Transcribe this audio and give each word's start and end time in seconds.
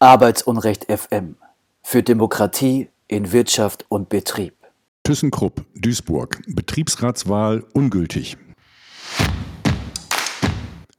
Arbeitsunrecht 0.00 0.84
FM 0.84 1.34
für 1.82 2.04
Demokratie 2.04 2.88
in 3.08 3.32
Wirtschaft 3.32 3.84
und 3.88 4.08
Betrieb. 4.08 4.54
ThyssenKrupp, 5.02 5.64
Duisburg. 5.74 6.40
Betriebsratswahl 6.46 7.64
ungültig. 7.72 8.36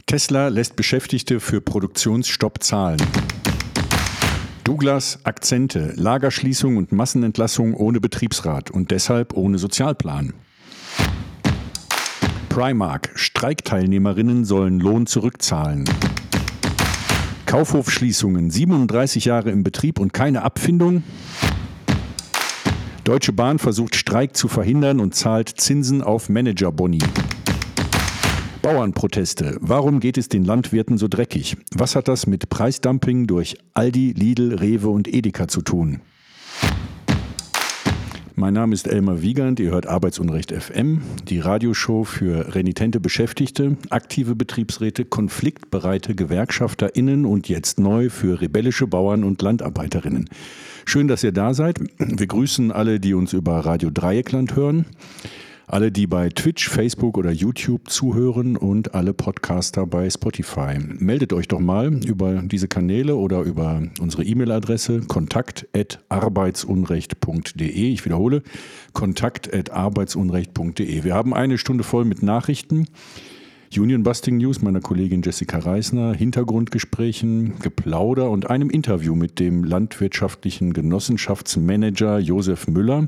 Tesla 0.05 0.49
lässt 0.49 0.75
Beschäftigte 0.75 1.39
für 1.39 1.61
Produktionsstopp 1.61 2.61
zahlen. 2.61 3.01
Douglas 4.65 5.19
Akzente, 5.23 5.93
Lagerschließung 5.95 6.75
und 6.75 6.91
Massenentlassung 6.91 7.75
ohne 7.75 8.01
Betriebsrat 8.01 8.69
und 8.69 8.91
deshalb 8.91 9.33
ohne 9.33 9.59
Sozialplan. 9.59 10.33
Primark, 12.49 13.11
Streikteilnehmerinnen 13.15 14.43
sollen 14.43 14.81
Lohn 14.81 15.07
zurückzahlen. 15.07 15.85
Kaufhofschließungen, 17.49 18.51
37 18.51 19.25
Jahre 19.25 19.49
im 19.49 19.63
Betrieb 19.63 19.99
und 19.99 20.13
keine 20.13 20.43
Abfindung. 20.43 21.01
Deutsche 23.05 23.33
Bahn 23.33 23.57
versucht 23.57 23.95
Streik 23.95 24.37
zu 24.37 24.47
verhindern 24.47 24.99
und 24.99 25.15
zahlt 25.15 25.59
Zinsen 25.59 26.03
auf 26.03 26.29
Managerboni. 26.29 26.99
Bauernproteste. 28.61 29.57
Warum 29.61 29.99
geht 29.99 30.19
es 30.19 30.29
den 30.29 30.45
Landwirten 30.45 30.99
so 30.99 31.07
dreckig? 31.07 31.57
Was 31.73 31.95
hat 31.95 32.07
das 32.07 32.27
mit 32.27 32.49
Preisdumping 32.49 33.25
durch 33.25 33.57
Aldi, 33.73 34.13
Lidl, 34.15 34.53
Rewe 34.53 34.89
und 34.89 35.11
Edeka 35.11 35.47
zu 35.47 35.63
tun? 35.63 36.01
Mein 38.39 38.53
Name 38.53 38.73
ist 38.73 38.87
Elmar 38.87 39.21
Wiegand, 39.21 39.59
ihr 39.59 39.71
hört 39.71 39.85
Arbeitsunrecht 39.85 40.53
FM, 40.53 41.01
die 41.27 41.39
Radioshow 41.39 42.05
für 42.05 42.55
renitente 42.55 43.01
Beschäftigte, 43.01 43.75
aktive 43.89 44.33
Betriebsräte, 44.33 45.03
konfliktbereite 45.03 46.15
GewerkschafterInnen 46.15 47.25
und 47.25 47.49
jetzt 47.49 47.81
neu 47.81 48.07
für 48.07 48.39
rebellische 48.39 48.87
Bauern 48.87 49.25
und 49.25 49.41
Landarbeiterinnen. 49.41 50.29
Schön, 50.85 51.09
dass 51.09 51.21
ihr 51.21 51.33
da 51.33 51.53
seid. 51.53 51.81
Wir 51.97 52.27
grüßen 52.27 52.71
alle, 52.71 53.01
die 53.01 53.13
uns 53.13 53.33
über 53.33 53.59
Radio 53.59 53.89
Dreieckland 53.89 54.55
hören 54.55 54.85
alle, 55.69 55.91
die 55.91 56.07
bei 56.07 56.29
Twitch, 56.29 56.67
Facebook 56.67 57.15
oder 57.17 57.31
YouTube 57.31 57.89
zuhören 57.89 58.57
und 58.57 58.95
alle 58.95 59.13
Podcaster 59.13 59.85
bei 59.85 60.09
Spotify. 60.09 60.79
Meldet 60.79 61.31
euch 61.31 61.47
doch 61.47 61.59
mal 61.59 62.03
über 62.05 62.41
diese 62.41 62.67
Kanäle 62.67 63.15
oder 63.15 63.41
über 63.41 63.83
unsere 63.99 64.23
E-Mail-Adresse 64.23 65.01
kontakt.arbeitsunrecht.de. 65.01 67.69
Ich 67.69 68.03
wiederhole, 68.03 68.41
kontakt.arbeitsunrecht.de. 68.93 71.03
Wir 71.03 71.13
haben 71.13 71.35
eine 71.35 71.59
Stunde 71.59 71.83
voll 71.83 72.05
mit 72.05 72.23
Nachrichten. 72.23 72.87
Union 73.77 74.01
Busting 74.01 74.37
News 74.37 74.63
meiner 74.63 74.81
Kollegin 74.81 75.21
Jessica 75.21 75.59
Reisner, 75.59 76.15
Hintergrundgesprächen, 76.15 77.59
Geplauder 77.59 78.31
und 78.31 78.49
einem 78.49 78.71
Interview 78.71 79.13
mit 79.13 79.39
dem 79.39 79.63
landwirtschaftlichen 79.63 80.73
Genossenschaftsmanager 80.73 82.17
Josef 82.17 82.67
Müller, 82.67 83.07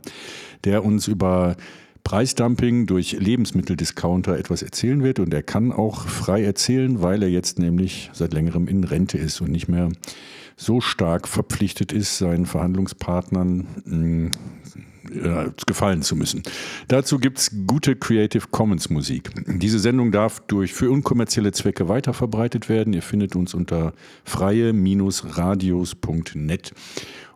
der 0.63 0.85
uns 0.85 1.07
über 1.07 1.55
Preisdumping 2.03 2.87
durch 2.87 3.13
Lebensmitteldiscounter 3.13 4.37
etwas 4.37 4.61
erzählen 4.61 5.03
wird. 5.03 5.19
Und 5.19 5.33
er 5.33 5.43
kann 5.43 5.71
auch 5.71 6.07
frei 6.07 6.43
erzählen, 6.43 7.01
weil 7.01 7.23
er 7.23 7.29
jetzt 7.29 7.59
nämlich 7.59 8.09
seit 8.13 8.33
längerem 8.33 8.67
in 8.67 8.83
Rente 8.83 9.17
ist 9.17 9.41
und 9.41 9.51
nicht 9.51 9.67
mehr 9.67 9.89
so 10.55 10.81
stark 10.81 11.27
verpflichtet 11.27 11.91
ist, 11.91 12.17
seinen 12.17 12.45
Verhandlungspartnern 12.45 14.31
äh, 15.13 15.49
gefallen 15.65 16.03
zu 16.03 16.15
müssen. 16.15 16.43
Dazu 16.87 17.17
gibt 17.17 17.39
es 17.39 17.51
gute 17.65 17.95
Creative 17.95 18.45
Commons 18.51 18.89
Musik. 18.89 19.31
Diese 19.47 19.79
Sendung 19.79 20.11
darf 20.11 20.41
durch 20.41 20.73
für 20.73 20.91
unkommerzielle 20.91 21.51
Zwecke 21.51 21.89
weiterverbreitet 21.89 22.69
werden. 22.69 22.93
Ihr 22.93 23.01
findet 23.01 23.35
uns 23.35 23.53
unter 23.53 23.93
freie-radios.net. 24.23 26.73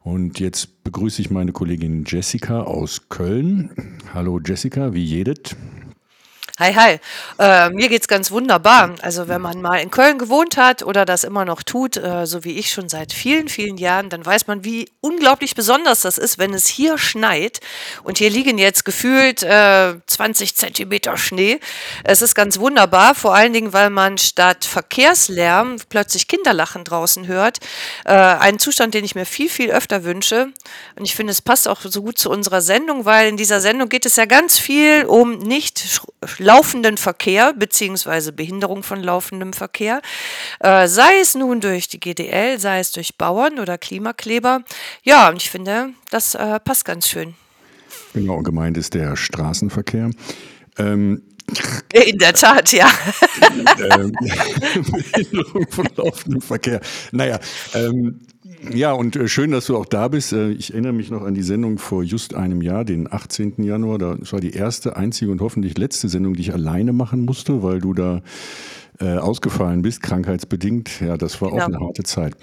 Und 0.05 0.39
jetzt 0.39 0.83
begrüße 0.83 1.19
ich 1.19 1.31
meine 1.31 1.51
Kollegin 1.51 2.03
Jessica 2.05 2.61
aus 2.61 3.09
Köln. 3.09 3.71
Hallo 4.13 4.39
Jessica, 4.39 4.93
wie 4.93 5.03
jedet? 5.03 5.55
Hi, 6.57 6.73
hi. 6.73 6.99
Äh, 7.37 7.69
mir 7.71 7.89
geht's 7.89 8.07
ganz 8.07 8.31
wunderbar. 8.31 8.95
Also 9.01 9.27
wenn 9.27 9.41
man 9.41 9.61
mal 9.61 9.75
in 9.81 9.91
Köln 9.91 10.17
gewohnt 10.17 10.55
hat 10.55 10.83
oder 10.83 11.03
das 11.03 11.25
immer 11.25 11.43
noch 11.43 11.63
tut, 11.63 11.97
äh, 11.97 12.25
so 12.25 12.45
wie 12.45 12.53
ich 12.53 12.71
schon 12.71 12.87
seit 12.87 13.11
vielen, 13.11 13.49
vielen 13.49 13.75
Jahren, 13.77 14.09
dann 14.09 14.25
weiß 14.25 14.47
man, 14.47 14.63
wie 14.63 14.89
unglaublich 15.01 15.53
besonders 15.53 15.99
das 16.03 16.17
ist, 16.17 16.37
wenn 16.37 16.53
es 16.53 16.65
hier 16.67 16.97
schneit. 16.97 17.59
Und 18.03 18.19
hier 18.19 18.29
liegen 18.29 18.57
jetzt 18.57 18.85
gefühlt 18.85 19.43
äh, 19.43 19.95
20 20.07 20.55
Zentimeter 20.55 21.17
Schnee. 21.17 21.59
Es 22.05 22.21
ist 22.21 22.35
ganz 22.35 22.57
wunderbar, 22.57 23.15
vor 23.15 23.35
allen 23.35 23.51
Dingen, 23.51 23.73
weil 23.73 23.89
man 23.89 24.17
statt 24.17 24.63
Verkehrslärm 24.63 25.75
plötzlich 25.89 26.29
Kinderlachen 26.29 26.85
draußen 26.85 27.27
hört. 27.27 27.59
Äh, 28.05 28.13
einen 28.13 28.59
Zustand, 28.59 28.93
den 28.93 29.03
ich 29.03 29.13
mir 29.13 29.25
viel, 29.25 29.49
viel 29.49 29.71
öfter 29.71 30.05
wünsche. 30.05 30.53
Und 30.95 31.03
ich 31.03 31.15
finde, 31.15 31.31
es 31.31 31.41
passt 31.41 31.67
auch 31.67 31.81
so 31.83 32.01
gut 32.01 32.17
zu 32.17 32.29
unserer 32.29 32.61
Sendung, 32.61 33.03
weil 33.03 33.27
in 33.27 33.35
dieser 33.35 33.59
Sendung 33.59 33.89
geht 33.89 34.05
es 34.05 34.15
ja 34.15 34.23
ganz 34.23 34.57
viel 34.57 35.03
um 35.03 35.37
nicht 35.39 35.99
laufenden 36.45 36.97
Verkehr 36.97 37.53
beziehungsweise 37.53 38.31
Behinderung 38.31 38.83
von 38.83 39.01
laufendem 39.01 39.51
Verkehr, 39.51 40.01
äh, 40.59 40.87
sei 40.87 41.19
es 41.19 41.35
nun 41.35 41.59
durch 41.59 41.87
die 41.87 41.99
GDL, 41.99 42.59
sei 42.59 42.79
es 42.79 42.91
durch 42.91 43.17
Bauern 43.17 43.59
oder 43.59 43.77
Klimakleber. 43.77 44.61
Ja, 45.03 45.29
und 45.29 45.37
ich 45.37 45.49
finde, 45.49 45.89
das 46.11 46.35
äh, 46.35 46.59
passt 46.59 46.85
ganz 46.85 47.07
schön. 47.07 47.33
Genau, 48.13 48.41
gemeint 48.41 48.77
ist 48.77 48.93
der 48.93 49.15
Straßenverkehr. 49.15 50.11
Ähm, 50.77 51.23
in 51.93 52.17
der 52.19 52.33
Tat, 52.33 52.71
ja. 52.71 52.89
ähm, 53.91 54.11
Behinderung 55.13 55.67
von 55.69 55.87
laufendem 55.95 56.41
Verkehr. 56.41 56.79
Naja, 57.11 57.39
ähm, 57.73 58.21
ja, 58.73 58.93
und 58.93 59.15
äh, 59.15 59.27
schön, 59.27 59.51
dass 59.51 59.65
du 59.67 59.77
auch 59.77 59.85
da 59.85 60.07
bist. 60.07 60.33
Äh, 60.33 60.51
ich 60.51 60.71
erinnere 60.71 60.93
mich 60.93 61.11
noch 61.11 61.23
an 61.23 61.33
die 61.33 61.43
Sendung 61.43 61.77
vor 61.77 62.03
just 62.03 62.33
einem 62.33 62.61
Jahr, 62.61 62.85
den 62.85 63.11
18. 63.11 63.63
Januar. 63.63 63.97
Das 63.97 64.33
war 64.33 64.39
die 64.39 64.51
erste, 64.51 64.95
einzige 64.95 65.31
und 65.31 65.41
hoffentlich 65.41 65.77
letzte 65.77 66.09
Sendung, 66.09 66.33
die 66.33 66.41
ich 66.41 66.53
alleine 66.53 66.93
machen 66.93 67.25
musste, 67.25 67.63
weil 67.63 67.79
du 67.79 67.93
da 67.93 68.21
äh, 68.99 69.17
ausgefallen 69.17 69.81
bist, 69.81 70.01
krankheitsbedingt. 70.01 71.01
Ja, 71.01 71.17
das 71.17 71.41
war 71.41 71.51
auch 71.51 71.57
ja. 71.57 71.65
eine 71.65 71.79
harte 71.79 72.03
Zeit. 72.03 72.35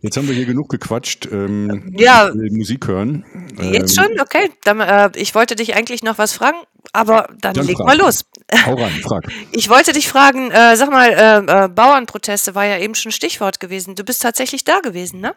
Jetzt 0.00 0.16
haben 0.16 0.28
wir 0.28 0.34
hier 0.34 0.46
genug 0.46 0.68
gequatscht. 0.68 1.28
Ähm, 1.30 1.94
ja. 1.96 2.30
Musik 2.34 2.86
hören. 2.88 3.24
Jetzt 3.60 3.98
ähm, 3.98 4.04
schon? 4.04 4.20
Okay. 4.20 4.50
Dann, 4.64 4.80
äh, 4.80 5.10
ich 5.14 5.34
wollte 5.34 5.56
dich 5.56 5.74
eigentlich 5.74 6.02
noch 6.02 6.18
was 6.18 6.32
fragen, 6.32 6.58
aber 6.92 7.28
dann, 7.40 7.54
dann 7.54 7.66
leg 7.66 7.76
frag. 7.76 7.86
mal 7.86 7.98
los. 7.98 8.24
Hau 8.66 8.74
rein, 8.74 8.92
frag. 9.02 9.24
Ich 9.52 9.68
wollte 9.68 9.92
dich 9.92 10.08
fragen, 10.08 10.50
äh, 10.50 10.76
sag 10.76 10.90
mal, 10.90 11.10
äh, 11.10 11.64
äh, 11.64 11.68
Bauernproteste 11.68 12.54
war 12.54 12.64
ja 12.64 12.78
eben 12.78 12.94
schon 12.94 13.12
Stichwort 13.12 13.60
gewesen. 13.60 13.94
Du 13.94 14.04
bist 14.04 14.22
tatsächlich 14.22 14.64
da 14.64 14.80
gewesen, 14.80 15.20
ne? 15.20 15.34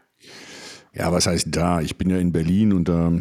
Ja, 0.94 1.12
was 1.12 1.26
heißt 1.26 1.48
da? 1.50 1.82
Ich 1.82 1.98
bin 1.98 2.10
ja 2.10 2.18
in 2.18 2.32
Berlin 2.32 2.72
und 2.72 2.88
da 2.88 3.12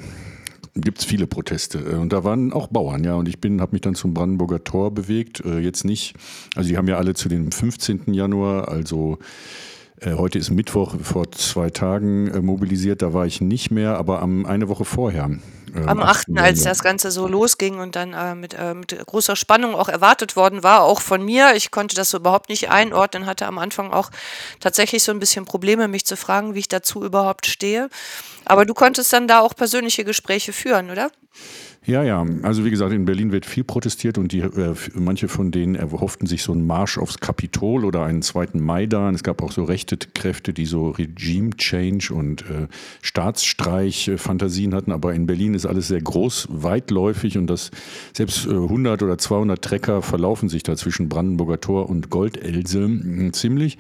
gibt 0.75 0.99
es 0.99 1.05
viele 1.05 1.27
Proteste. 1.27 1.79
Äh, 1.79 1.97
und 1.97 2.13
da 2.13 2.25
waren 2.25 2.53
auch 2.53 2.69
Bauern, 2.69 3.05
ja. 3.05 3.15
Und 3.15 3.29
ich 3.29 3.41
bin, 3.41 3.61
habe 3.61 3.73
mich 3.73 3.83
dann 3.83 3.95
zum 3.95 4.15
Brandenburger 4.15 4.65
Tor 4.65 4.93
bewegt. 4.93 5.45
Äh, 5.45 5.59
jetzt 5.59 5.85
nicht, 5.85 6.15
also 6.55 6.69
die 6.69 6.77
haben 6.77 6.89
ja 6.89 6.97
alle 6.97 7.15
zu 7.15 7.29
dem 7.29 7.53
15. 7.53 8.13
Januar, 8.13 8.69
also 8.69 9.19
äh, 10.01 10.15
heute 10.15 10.39
ist 10.39 10.51
Mittwoch, 10.51 10.97
vor 11.01 11.31
zwei 11.33 11.71
Tagen 11.71 12.45
mobilisiert, 12.45 13.03
da 13.03 13.13
war 13.13 13.27
ich 13.27 13.41
nicht 13.41 13.71
mehr, 13.71 13.97
aber 13.99 14.23
am, 14.23 14.47
eine 14.47 14.69
Woche 14.69 14.85
vorher. 14.85 15.31
Äh, 15.75 15.87
am 15.87 16.01
8., 16.01 16.29
als 16.37 16.63
das 16.63 16.83
Ganze 16.83 17.11
so 17.11 17.27
losging 17.27 17.79
und 17.79 17.97
dann 17.97 18.13
äh, 18.13 18.35
mit, 18.35 18.55
äh, 18.55 18.75
mit, 18.75 18.97
großer 19.07 19.37
Spannung 19.37 19.75
auch 19.75 19.89
erwartet 19.89 20.37
worden 20.37 20.63
war, 20.63 20.83
auch 20.83 21.01
von 21.01 21.25
mir. 21.25 21.55
Ich 21.55 21.71
konnte 21.71 21.97
das 21.97 22.11
so 22.11 22.19
überhaupt 22.19 22.49
nicht 22.49 22.71
einordnen, 22.71 23.27
hatte 23.27 23.47
am 23.47 23.59
Anfang 23.59 23.93
auch 23.93 24.11
tatsächlich 24.61 25.03
so 25.03 25.13
ein 25.13 25.19
bisschen 25.19 25.45
Probleme, 25.45 25.89
mich 25.89 26.05
zu 26.05 26.17
fragen, 26.17 26.55
wie 26.55 26.61
ich 26.61 26.69
dazu 26.69 27.05
überhaupt 27.05 27.47
stehe. 27.47 27.89
Aber 28.45 28.67
du 28.67 28.75
konntest 28.75 29.13
dann 29.13 29.29
da 29.29 29.41
auch 29.41 29.55
persönliche 29.55 30.05
Gespräche 30.05 30.53
führen, 30.53 30.91
oder? 30.91 31.11
Ja, 31.85 32.05
ja. 32.05 32.25
Also 32.43 32.65
wie 32.65 32.71
gesagt, 32.71 32.93
in 32.93 33.07
Berlin 33.07 33.33
wird 33.33 33.45
viel 33.45 33.65
protestiert 33.65 34.17
und 34.17 34.31
die, 34.31 34.39
äh, 34.39 34.75
manche 34.95 35.27
von 35.27 35.51
denen 35.51 35.75
erhofften 35.75 36.29
sich 36.29 36.45
so 36.45 36.53
einen 36.53 36.65
Marsch 36.65 36.97
aufs 36.97 37.19
Kapitol 37.19 37.85
oder 37.85 38.05
einen 38.05 38.23
zweiten 38.23 38.61
Maidan. 38.61 39.17
Es 39.17 39.25
gab 39.25 39.43
auch 39.43 39.51
so 39.51 39.65
rechte 39.65 39.97
Kräfte, 39.97 40.53
die 40.53 40.67
so 40.67 40.91
Regime-Change 40.91 42.15
und 42.15 42.43
äh, 42.43 42.69
Staatsstreich-Fantasien 43.03 44.75
hatten. 44.75 44.93
Aber 44.93 45.13
in 45.13 45.27
Berlin 45.27 45.55
ist 45.55 45.67
alles 45.67 45.89
sehr 45.89 46.01
groß, 46.01 46.49
weitläufig 46.53 47.37
und 47.37 47.49
das 47.49 47.73
selbst 48.17 48.47
äh, 48.47 48.51
100 48.51 49.03
oder 49.03 49.19
200 49.19 49.61
Trecker 49.61 50.03
verlaufen 50.03 50.49
sich 50.49 50.63
da 50.63 50.77
zwischen 50.77 51.09
Brandenburger 51.09 51.61
Tor 51.61 51.91
und 51.91 52.11
Goldelse 52.11 52.85
hm, 52.85 53.33
ziemlich. 53.33 53.77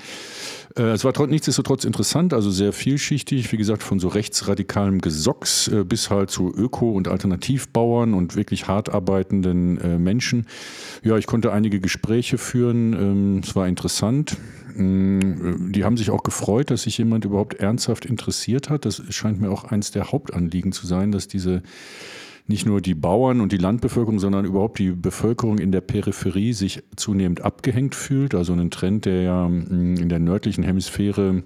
Äh, 0.76 0.92
es 0.92 1.04
war 1.04 1.12
nichtsdestotrotz 1.26 1.84
interessant, 1.84 2.32
also 2.32 2.50
sehr 2.50 2.72
vielschichtig, 2.72 3.52
wie 3.52 3.56
gesagt, 3.56 3.82
von 3.82 3.98
so 4.00 4.08
rechtsradikalem 4.08 5.00
Gesocks 5.00 5.69
äh, 5.69 5.84
bis 5.84 6.10
halt 6.10 6.30
zu 6.30 6.52
Öko- 6.54 6.92
und 6.92 7.08
Alternativbauern 7.08 8.14
und 8.14 8.36
wirklich 8.36 8.69
hart 8.69 8.90
arbeitenden 8.90 9.78
äh, 9.78 9.98
Menschen. 9.98 10.46
Ja, 11.02 11.16
ich 11.16 11.26
konnte 11.26 11.52
einige 11.52 11.80
Gespräche 11.80 12.38
führen, 12.38 12.92
ähm, 12.92 13.40
es 13.44 13.54
war 13.54 13.69
interessant. 13.69 14.36
Mm, 14.74 15.72
die 15.72 15.84
haben 15.84 15.96
sich 15.96 16.10
auch 16.10 16.22
gefreut, 16.22 16.70
dass 16.70 16.82
sich 16.82 16.98
jemand 16.98 17.24
überhaupt 17.24 17.54
ernsthaft 17.54 18.06
interessiert 18.06 18.70
hat. 18.70 18.84
Das 18.84 19.02
scheint 19.10 19.40
mir 19.40 19.50
auch 19.50 19.64
eins 19.64 19.90
der 19.90 20.12
Hauptanliegen 20.12 20.72
zu 20.72 20.86
sein, 20.86 21.12
dass 21.12 21.28
diese 21.28 21.62
nicht 22.46 22.66
nur 22.66 22.80
die 22.80 22.94
Bauern 22.94 23.40
und 23.40 23.52
die 23.52 23.58
Landbevölkerung, 23.58 24.18
sondern 24.18 24.44
überhaupt 24.44 24.78
die 24.78 24.90
Bevölkerung 24.90 25.58
in 25.58 25.72
der 25.72 25.80
Peripherie 25.80 26.52
sich 26.52 26.82
zunehmend 26.96 27.42
abgehängt 27.42 27.94
fühlt. 27.94 28.34
Also 28.34 28.52
ein 28.52 28.70
Trend, 28.70 29.04
der 29.04 29.22
ja 29.22 29.48
mm, 29.48 29.96
in 29.96 30.08
der 30.08 30.18
nördlichen 30.18 30.64
Hemisphäre 30.64 31.42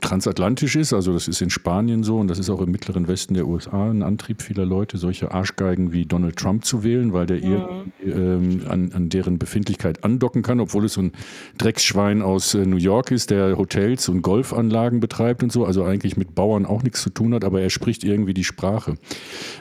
transatlantisch 0.00 0.76
ist. 0.76 0.92
Also 0.92 1.12
das 1.12 1.28
ist 1.28 1.42
in 1.42 1.50
Spanien 1.50 2.02
so 2.02 2.18
und 2.18 2.28
das 2.28 2.38
ist 2.38 2.48
auch 2.48 2.60
im 2.60 2.70
mittleren 2.70 3.08
Westen 3.08 3.34
der 3.34 3.46
USA 3.46 3.90
ein 3.90 4.02
Antrieb 4.02 4.42
vieler 4.42 4.64
Leute, 4.64 4.96
solche 4.96 5.32
Arschgeigen 5.32 5.92
wie 5.92 6.06
Donald 6.06 6.36
Trump 6.36 6.64
zu 6.64 6.82
wählen, 6.82 7.12
weil 7.12 7.26
der 7.26 7.38
mhm. 7.38 7.92
ähm, 8.04 8.62
an, 8.68 8.92
an 8.92 9.08
deren 9.10 9.38
Befindlichkeit 9.38 10.02
andocken 10.04 10.42
kann, 10.42 10.60
obwohl 10.60 10.86
es 10.86 10.94
so 10.94 11.02
ein 11.02 11.12
Drecksschwein 11.58 12.22
aus 12.22 12.54
äh, 12.54 12.64
New 12.64 12.76
York 12.76 13.10
ist, 13.10 13.30
der 13.30 13.58
Hotels 13.58 14.08
und 14.08 14.22
Golfanlagen 14.22 15.00
betreibt 15.00 15.42
und 15.42 15.52
so, 15.52 15.64
also 15.64 15.84
eigentlich 15.84 16.16
mit 16.16 16.34
Bauern 16.34 16.64
auch 16.64 16.82
nichts 16.82 17.02
zu 17.02 17.10
tun 17.10 17.34
hat, 17.34 17.44
aber 17.44 17.60
er 17.60 17.70
spricht 17.70 18.04
irgendwie 18.04 18.34
die 18.34 18.44
Sprache. 18.44 18.94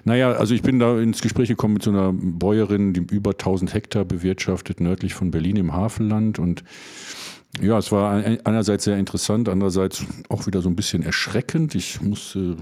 Naja, 0.05 0.31
also 0.31 0.53
ich 0.53 0.61
bin 0.61 0.79
da 0.79 0.97
ins 0.99 1.21
Gespräch 1.21 1.49
gekommen 1.49 1.73
mit 1.73 1.83
so 1.83 1.91
einer 1.91 2.13
Bäuerin, 2.13 2.93
die 2.93 3.05
über 3.13 3.31
1000 3.31 3.73
Hektar 3.73 4.05
bewirtschaftet, 4.05 4.79
nördlich 4.79 5.13
von 5.13 5.31
Berlin 5.31 5.57
im 5.57 5.73
Havelland 5.73 6.39
und 6.39 6.63
ja, 7.61 7.77
es 7.77 7.91
war 7.91 8.11
einerseits 8.43 8.83
sehr 8.83 8.97
interessant, 8.97 9.49
andererseits 9.49 10.05
auch 10.29 10.45
wieder 10.47 10.61
so 10.61 10.69
ein 10.69 10.75
bisschen 10.75 11.03
erschreckend. 11.03 11.75
Ich 11.75 12.01
musste 12.01 12.57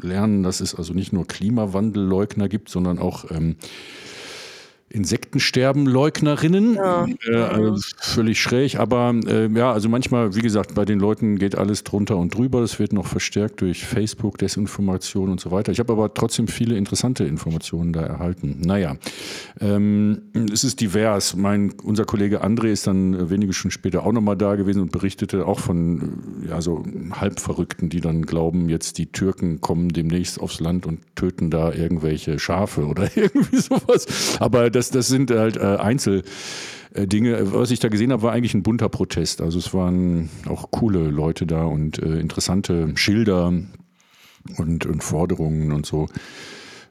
lernen, 0.00 0.42
dass 0.42 0.60
es 0.60 0.74
also 0.74 0.92
nicht 0.92 1.12
nur 1.12 1.26
Klimawandelleugner 1.26 2.48
gibt, 2.48 2.68
sondern 2.68 2.98
auch 2.98 3.30
ähm, 3.30 3.56
Insektensterbenleugnerinnen. 4.88 6.74
Ja. 6.74 7.06
Äh, 7.26 7.36
also 7.36 7.76
völlig 7.98 8.40
schräg, 8.40 8.78
aber 8.78 9.14
äh, 9.26 9.48
ja, 9.48 9.72
also 9.72 9.88
manchmal, 9.88 10.34
wie 10.36 10.40
gesagt, 10.40 10.74
bei 10.74 10.84
den 10.84 11.00
Leuten 11.00 11.38
geht 11.38 11.56
alles 11.56 11.82
drunter 11.82 12.16
und 12.16 12.34
drüber. 12.34 12.60
Das 12.60 12.78
wird 12.78 12.92
noch 12.92 13.06
verstärkt 13.06 13.60
durch 13.60 13.84
Facebook, 13.84 14.38
Desinformation 14.38 15.30
und 15.30 15.40
so 15.40 15.50
weiter. 15.50 15.72
Ich 15.72 15.80
habe 15.80 15.92
aber 15.92 16.14
trotzdem 16.14 16.46
viele 16.46 16.76
interessante 16.76 17.24
Informationen 17.24 17.92
da 17.92 18.02
erhalten. 18.02 18.60
Naja, 18.64 18.96
ähm, 19.60 20.22
es 20.52 20.62
ist 20.62 20.80
divers. 20.80 21.34
Mein, 21.34 21.72
unser 21.82 22.04
Kollege 22.04 22.44
André 22.44 22.68
ist 22.68 22.86
dann 22.86 23.28
wenige 23.28 23.52
Stunden 23.52 23.72
später 23.72 24.04
auch 24.04 24.12
nochmal 24.12 24.36
da 24.36 24.54
gewesen 24.54 24.82
und 24.82 24.92
berichtete 24.92 25.46
auch 25.46 25.58
von 25.58 26.42
ja, 26.48 26.60
so 26.60 26.84
Halbverrückten, 27.10 27.88
die 27.88 28.00
dann 28.00 28.22
glauben, 28.22 28.68
jetzt 28.68 28.98
die 28.98 29.06
Türken 29.06 29.60
kommen 29.60 29.88
demnächst 29.88 30.40
aufs 30.40 30.60
Land 30.60 30.86
und 30.86 31.00
töten 31.16 31.50
da 31.50 31.72
irgendwelche 31.72 32.38
Schafe 32.38 32.86
oder 32.86 33.08
irgendwie 33.16 33.56
sowas. 33.56 34.36
Aber 34.38 34.70
das, 34.76 34.90
das 34.90 35.08
sind 35.08 35.30
halt 35.30 35.56
äh, 35.56 35.76
Einzel. 35.76 36.22
Was 36.98 37.70
ich 37.70 37.80
da 37.80 37.88
gesehen 37.88 38.10
habe, 38.12 38.22
war 38.22 38.32
eigentlich 38.32 38.54
ein 38.54 38.62
bunter 38.62 38.88
Protest. 38.88 39.42
Also 39.42 39.58
es 39.58 39.74
waren 39.74 40.30
auch 40.48 40.70
coole 40.70 41.08
Leute 41.08 41.46
da 41.46 41.64
und 41.64 41.98
äh, 41.98 42.18
interessante 42.18 42.92
Schilder 42.94 43.52
und, 44.56 44.86
und 44.86 45.04
Forderungen 45.04 45.72
und 45.72 45.84
so. 45.84 46.08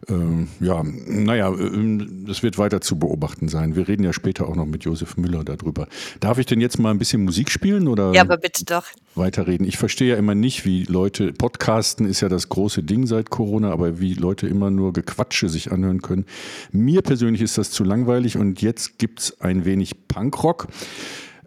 Ähm, 0.08 0.48
ja, 0.60 0.84
naja, 1.08 1.50
ähm, 1.50 2.26
das 2.28 2.44
wird 2.44 2.58
weiter 2.58 2.82
zu 2.82 3.00
beobachten 3.00 3.48
sein. 3.48 3.76
Wir 3.76 3.88
reden 3.88 4.04
ja 4.04 4.14
später 4.14 4.48
auch 4.48 4.56
noch 4.56 4.66
mit 4.66 4.84
Josef 4.84 5.18
Müller 5.18 5.44
darüber. 5.44 5.88
Darf 6.20 6.38
ich 6.38 6.46
denn 6.46 6.62
jetzt 6.62 6.78
mal 6.78 6.92
ein 6.92 7.00
bisschen 7.00 7.24
Musik 7.24 7.50
spielen 7.50 7.88
oder? 7.88 8.14
Ja, 8.14 8.22
aber 8.22 8.38
bitte 8.38 8.66
doch. 8.66 8.86
Weiterreden. 9.16 9.66
Ich 9.68 9.78
verstehe 9.78 10.10
ja 10.10 10.18
immer 10.18 10.36
nicht, 10.36 10.66
wie 10.66 10.84
Leute, 10.84 11.34
Podcasten 11.34 12.06
ist 12.06 12.22
ja 12.22 12.30
das 12.30 12.50
große 12.50 12.84
Ding 12.84 13.08
seit 13.08 13.30
Corona, 13.30 13.72
aber 13.72 14.00
wie 14.00 14.14
Leute 14.14 14.48
immer 14.48 14.70
nur 14.70 14.94
Gequatsche 14.94 15.50
sich 15.50 15.72
anhören 15.72 16.02
können. 16.02 16.26
Mir 16.72 17.02
persönlich 17.02 17.42
ist 17.42 17.58
das 17.58 17.72
zu 17.72 17.84
langweilig 17.84 18.38
und 18.38 18.62
jetzt 18.62 19.00
gibt 19.00 19.20
es 19.20 19.42
ein 19.42 19.66
wenig 19.66 20.08
Punkrock. 20.08 20.68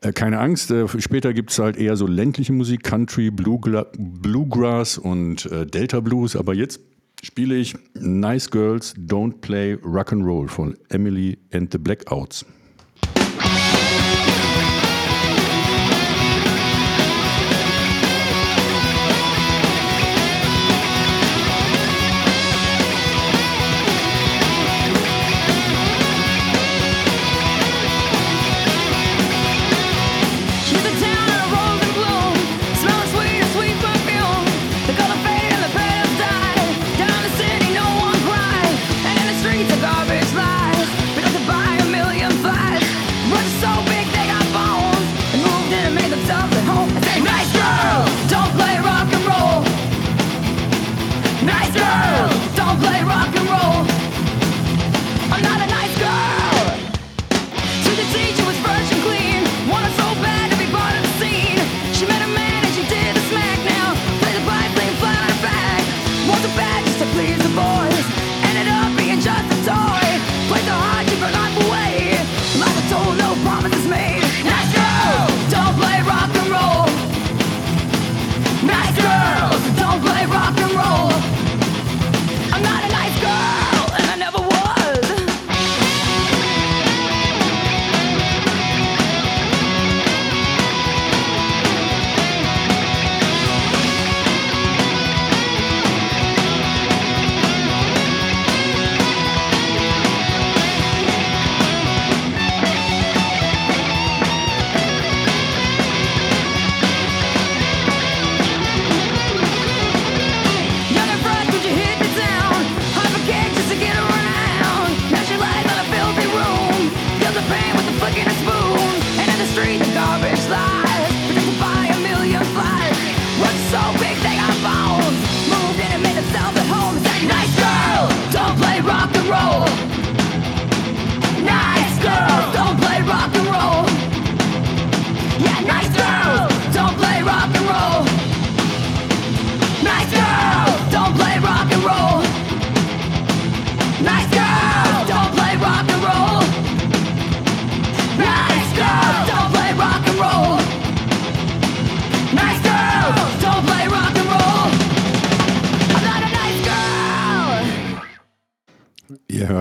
Äh, 0.00 0.12
keine 0.12 0.38
Angst, 0.38 0.70
äh, 0.70 0.86
später 1.00 1.32
gibt 1.32 1.50
es 1.50 1.58
halt 1.58 1.76
eher 1.76 1.96
so 1.96 2.06
ländliche 2.06 2.52
Musik, 2.52 2.84
Country, 2.84 3.30
Bluegrass 3.30 4.98
und 4.98 5.46
äh, 5.46 5.66
Delta 5.66 6.00
Blues, 6.00 6.36
aber 6.36 6.54
jetzt 6.54 6.80
spiele 7.22 7.56
ich 7.56 7.74
Nice 7.94 8.50
Girls 8.50 8.94
Don't 8.96 9.40
Play 9.40 9.78
Rock 9.82 10.12
and 10.12 10.24
Roll 10.24 10.48
von 10.48 10.76
Emily 10.88 11.38
and 11.52 11.70
the 11.72 11.78
Blackouts. 11.78 12.44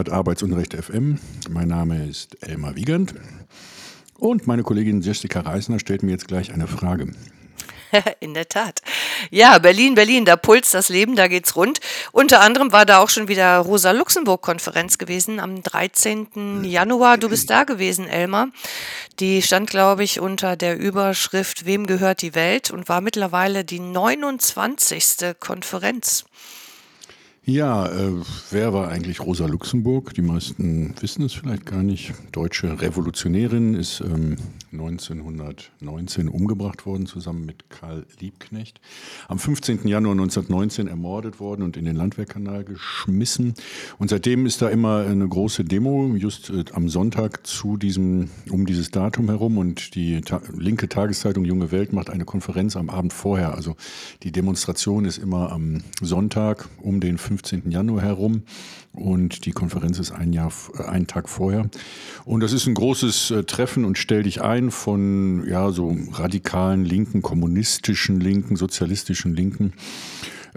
Arbeitsunrecht 0.10 0.74
FM. 0.74 1.20
Mein 1.50 1.68
Name 1.68 2.08
ist 2.08 2.38
Elmar 2.42 2.76
Wiegand 2.76 3.14
und 4.18 4.48
meine 4.48 4.64
Kollegin 4.64 5.02
Jessica 5.02 5.42
Reisner 5.42 5.80
stellt 5.80 6.04
mir 6.04 6.12
jetzt 6.12 6.28
gleich 6.28 6.54
eine 6.54 6.68
Frage. 6.68 7.14
In 8.20 8.34
der 8.34 8.50
Tat. 8.50 8.82
Ja, 9.32 9.58
Berlin, 9.60 9.96
Berlin, 9.96 10.26
da 10.26 10.36
pulst 10.36 10.74
das 10.74 10.90
Leben, 10.90 11.16
da 11.16 11.28
geht's 11.28 11.56
rund. 11.56 11.80
Unter 12.12 12.42
anderem 12.42 12.72
war 12.72 12.86
da 12.86 13.00
auch 13.00 13.10
schon 13.10 13.28
wieder 13.28 13.58
Rosa-Luxemburg-Konferenz 13.60 14.98
gewesen 14.98 15.40
am 15.40 15.64
13. 15.64 16.64
Januar. 16.64 17.18
Du 17.18 17.30
bist 17.30 17.50
da 17.50 17.64
gewesen, 17.64 18.08
Elmar. 18.08 18.50
Die 19.20 19.42
stand, 19.42 19.70
glaube 19.70 20.04
ich, 20.04 20.20
unter 20.20 20.56
der 20.56 20.78
Überschrift 20.78 21.66
Wem 21.66 21.88
gehört 21.88 22.22
die 22.22 22.36
Welt 22.36 22.72
und 22.72 22.90
war 22.90 23.02
mittlerweile 23.02 23.64
die 23.64 23.80
29. 23.80 25.36
Konferenz. 25.40 26.26
Ja, 27.50 27.88
äh, 27.88 28.12
wer 28.52 28.74
war 28.74 28.90
eigentlich 28.90 29.22
Rosa 29.22 29.46
Luxemburg? 29.46 30.14
Die 30.14 30.22
meisten 30.22 30.94
wissen 31.00 31.24
es 31.24 31.32
vielleicht 31.32 31.66
gar 31.66 31.82
nicht. 31.82 32.12
Deutsche 32.34 32.82
Revolutionärin 32.82 33.74
ist 33.74 34.02
ähm, 34.02 34.36
1919 34.74 36.28
umgebracht 36.28 36.86
worden, 36.86 37.06
zusammen 37.06 37.46
mit 37.46 37.70
Karl 37.70 38.06
Liebknecht. 38.20 38.82
Am 39.30 39.40
15. 39.40 39.88
Januar 39.88 40.12
1919 40.12 40.90
ermordet 40.90 41.40
worden 41.40 41.64
und 41.64 41.78
in 41.78 41.86
den 41.86 41.96
Landwehrkanal 41.96 42.66
geschmissen. 42.66 43.54
Und 43.98 44.10
seitdem 44.10 44.46
ist 44.46 44.62
da 44.62 44.68
immer 44.68 45.06
eine 45.08 45.26
große 45.26 45.64
Demo, 45.64 46.14
just 46.18 46.50
äh, 46.50 46.66
am 46.74 46.90
Sonntag 46.90 47.48
zu 47.48 47.78
diesem, 47.78 48.30
um 48.50 48.66
dieses 48.66 48.92
Datum 48.92 49.30
herum. 49.30 49.58
Und 49.58 49.96
die 49.96 50.20
ta 50.20 50.42
linke 50.54 50.90
Tageszeitung 50.90 51.46
Junge 51.46 51.72
Welt 51.72 51.94
macht 51.94 52.10
eine 52.10 52.26
Konferenz 52.26 52.76
am 52.76 52.90
Abend 52.90 53.14
vorher. 53.14 53.56
Also 53.56 53.78
die 54.24 54.34
Demonstration 54.34 55.06
ist 55.06 55.18
immer 55.18 55.54
am 55.54 55.78
Sonntag 56.02 56.68
um 56.82 57.00
den 57.00 57.18
15. 57.18 57.37
15. 57.38 57.70
Januar 57.70 58.02
herum 58.02 58.42
und 58.94 59.46
die 59.46 59.52
Konferenz 59.52 60.00
ist 60.00 60.12
ein 60.12 60.34
Jahr, 60.34 60.52
äh, 60.78 60.84
einen 60.84 61.06
Tag 61.06 61.30
vorher. 61.30 61.70
Und 62.26 62.42
das 62.42 62.52
ist 62.52 62.66
ein 62.66 62.74
großes 62.74 63.32
äh, 63.32 63.44
Treffen 63.44 63.86
und 63.86 63.98
stell 63.98 64.24
dich 64.24 64.42
ein 64.42 64.72
von 64.72 65.48
ja 65.48 65.72
so 65.72 65.96
radikalen 66.14 66.84
Linken, 66.84 67.22
kommunistischen 67.22 68.20
Linken, 68.20 68.56
sozialistischen 68.56 69.36
Linken. 69.36 69.74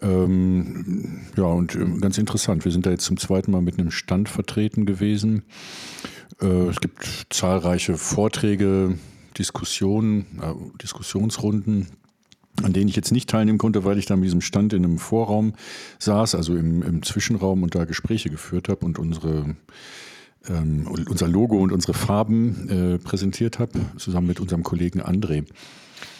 Ähm, 0.00 1.20
ja, 1.36 1.44
und 1.44 1.74
äh, 1.74 1.84
ganz 2.00 2.16
interessant, 2.16 2.64
wir 2.64 2.72
sind 2.72 2.86
da 2.86 2.90
jetzt 2.90 3.04
zum 3.04 3.18
zweiten 3.18 3.50
Mal 3.50 3.60
mit 3.60 3.78
einem 3.78 3.90
Stand 3.90 4.30
vertreten 4.30 4.86
gewesen. 4.86 5.42
Äh, 6.40 6.46
es 6.46 6.80
gibt 6.80 7.26
zahlreiche 7.28 7.98
Vorträge, 7.98 8.96
Diskussionen, 9.36 10.24
äh, 10.40 10.54
Diskussionsrunden 10.82 11.88
an 12.62 12.72
denen 12.72 12.88
ich 12.88 12.96
jetzt 12.96 13.12
nicht 13.12 13.28
teilnehmen 13.28 13.58
konnte, 13.58 13.84
weil 13.84 13.98
ich 13.98 14.06
da 14.06 14.16
mit 14.16 14.24
diesem 14.24 14.40
Stand 14.40 14.72
in 14.72 14.84
einem 14.84 14.98
Vorraum 14.98 15.54
saß, 15.98 16.34
also 16.34 16.56
im, 16.56 16.82
im 16.82 17.02
Zwischenraum 17.02 17.62
und 17.62 17.74
da 17.74 17.84
Gespräche 17.84 18.30
geführt 18.30 18.68
habe 18.68 18.84
und 18.84 18.98
unsere 18.98 19.56
ähm, 20.48 20.86
unser 21.08 21.28
Logo 21.28 21.58
und 21.58 21.72
unsere 21.72 21.94
Farben 21.94 22.68
äh, 22.68 22.98
präsentiert 22.98 23.58
habe, 23.58 23.72
zusammen 23.98 24.26
mit 24.26 24.40
unserem 24.40 24.62
Kollegen 24.62 25.02
André. 25.02 25.44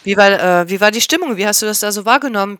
Wie 0.03 0.17
war, 0.17 0.61
äh, 0.61 0.69
wie 0.69 0.79
war 0.79 0.91
die 0.91 1.01
Stimmung? 1.01 1.37
Wie 1.37 1.45
hast 1.45 1.61
du 1.61 1.65
das 1.65 1.79
da 1.79 1.91
so 1.91 2.05
wahrgenommen? 2.05 2.59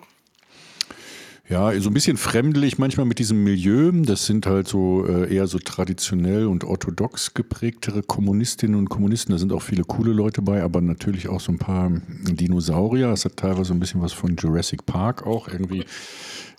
Ja, 1.51 1.77
so 1.81 1.89
ein 1.89 1.93
bisschen 1.93 2.15
fremdlich 2.15 2.77
manchmal 2.77 3.05
mit 3.05 3.20
diesem 3.20 3.43
Milieu. 3.43 3.91
Das 3.91 4.25
sind 4.25 4.46
halt 4.46 4.70
so 4.70 5.05
äh, 5.05 5.36
eher 5.36 5.48
so 5.48 5.60
traditionell 5.60 6.46
und 6.46 6.63
orthodox 6.63 7.34
geprägtere 7.34 8.03
Kommunistinnen 8.03 8.79
und 8.79 8.88
Kommunisten. 8.88 9.34
Da 9.34 9.38
sind 9.38 9.51
auch 9.51 9.62
viele 9.62 9.84
coole 9.84 10.13
Leute 10.13 10.41
bei, 10.41 10.63
aber 10.63 10.79
natürlich 10.79 11.27
auch 11.27 11.41
so 11.41 11.51
ein 11.51 11.58
paar 11.58 11.91
Dinosaurier. 12.24 13.10
Es 13.10 13.25
hat 13.25 13.36
teilweise 13.36 13.65
so 13.65 13.74
ein 13.74 13.81
bisschen 13.81 14.01
was 14.01 14.13
von 14.13 14.38
Jurassic 14.38 14.86
Park 14.86 15.27
auch 15.27 15.50
irgendwie. 15.50 15.84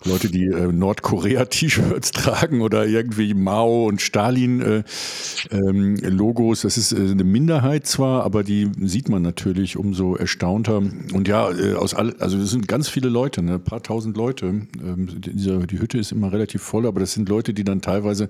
Leute, 0.05 0.29
die 0.29 0.45
äh, 0.45 0.71
Nordkorea-T-Shirts 0.71 2.11
tragen 2.13 2.61
oder 2.61 2.85
irgendwie 2.85 3.33
Mao 3.33 3.87
und 3.87 4.01
Stalin-Logos. 4.01 4.83
Äh, 6.63 6.67
ähm, 6.67 6.69
das 6.69 6.77
ist 6.77 6.91
äh, 6.91 7.11
eine 7.11 7.23
Minderheit 7.23 7.87
zwar, 7.87 8.23
aber 8.23 8.43
die 8.43 8.69
sieht 8.81 9.07
man 9.09 9.21
natürlich 9.21 9.77
umso 9.77 10.15
erstaunter. 10.15 10.77
Und 11.13 11.27
ja, 11.27 11.49
äh, 11.51 11.75
aus 11.75 11.93
all, 11.93 12.15
also 12.19 12.37
das 12.37 12.49
sind 12.49 12.67
ganz 12.67 12.89
viele 12.89 13.09
Leute, 13.09 13.41
ne? 13.41 13.53
ein 13.53 13.63
paar 13.63 13.81
tausend 13.81 14.17
Leute. 14.17 14.45
Ähm, 14.47 15.07
diese, 15.21 15.59
die 15.67 15.79
Hütte 15.79 15.97
ist 15.97 16.11
immer 16.11 16.33
relativ 16.33 16.61
voll, 16.61 16.85
aber 16.85 16.99
das 16.99 17.13
sind 17.13 17.29
Leute, 17.29 17.53
die 17.53 17.63
dann 17.63 17.81
teilweise 17.81 18.29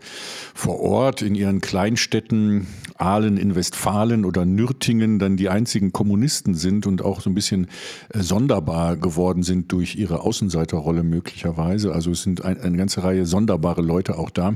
vor 0.53 0.79
Ort 0.79 1.21
in 1.21 1.33
ihren 1.33 1.61
Kleinstädten, 1.61 2.67
Aalen 2.97 3.37
in 3.37 3.55
Westfalen 3.55 4.25
oder 4.25 4.45
Nürtingen, 4.45 5.17
dann 5.17 5.37
die 5.37 5.49
einzigen 5.49 5.91
Kommunisten 5.91 6.53
sind 6.53 6.85
und 6.85 7.01
auch 7.01 7.21
so 7.21 7.29
ein 7.29 7.33
bisschen 7.33 7.67
äh, 8.09 8.21
sonderbar 8.21 8.95
geworden 8.97 9.41
sind 9.43 9.71
durch 9.71 9.95
ihre 9.95 10.21
Außenseiterrolle 10.21 11.03
möglicherweise. 11.03 11.62
Weise. 11.63 11.93
Also 11.93 12.11
es 12.11 12.23
sind 12.23 12.43
ein, 12.43 12.59
eine 12.59 12.77
ganze 12.77 13.03
Reihe 13.03 13.25
sonderbare 13.25 13.81
Leute 13.81 14.17
auch 14.17 14.29
da. 14.29 14.55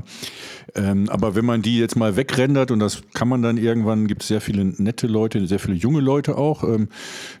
Ähm, 0.74 1.08
aber 1.08 1.34
wenn 1.34 1.44
man 1.44 1.62
die 1.62 1.78
jetzt 1.78 1.96
mal 1.96 2.16
wegrendert, 2.16 2.70
und 2.70 2.80
das 2.80 3.02
kann 3.14 3.28
man 3.28 3.42
dann 3.42 3.56
irgendwann, 3.56 4.06
gibt 4.06 4.22
es 4.22 4.28
sehr 4.28 4.40
viele 4.40 4.64
nette 4.64 5.06
Leute, 5.06 5.46
sehr 5.46 5.58
viele 5.58 5.76
junge 5.76 6.00
Leute 6.00 6.36
auch. 6.36 6.62
Ähm, 6.62 6.88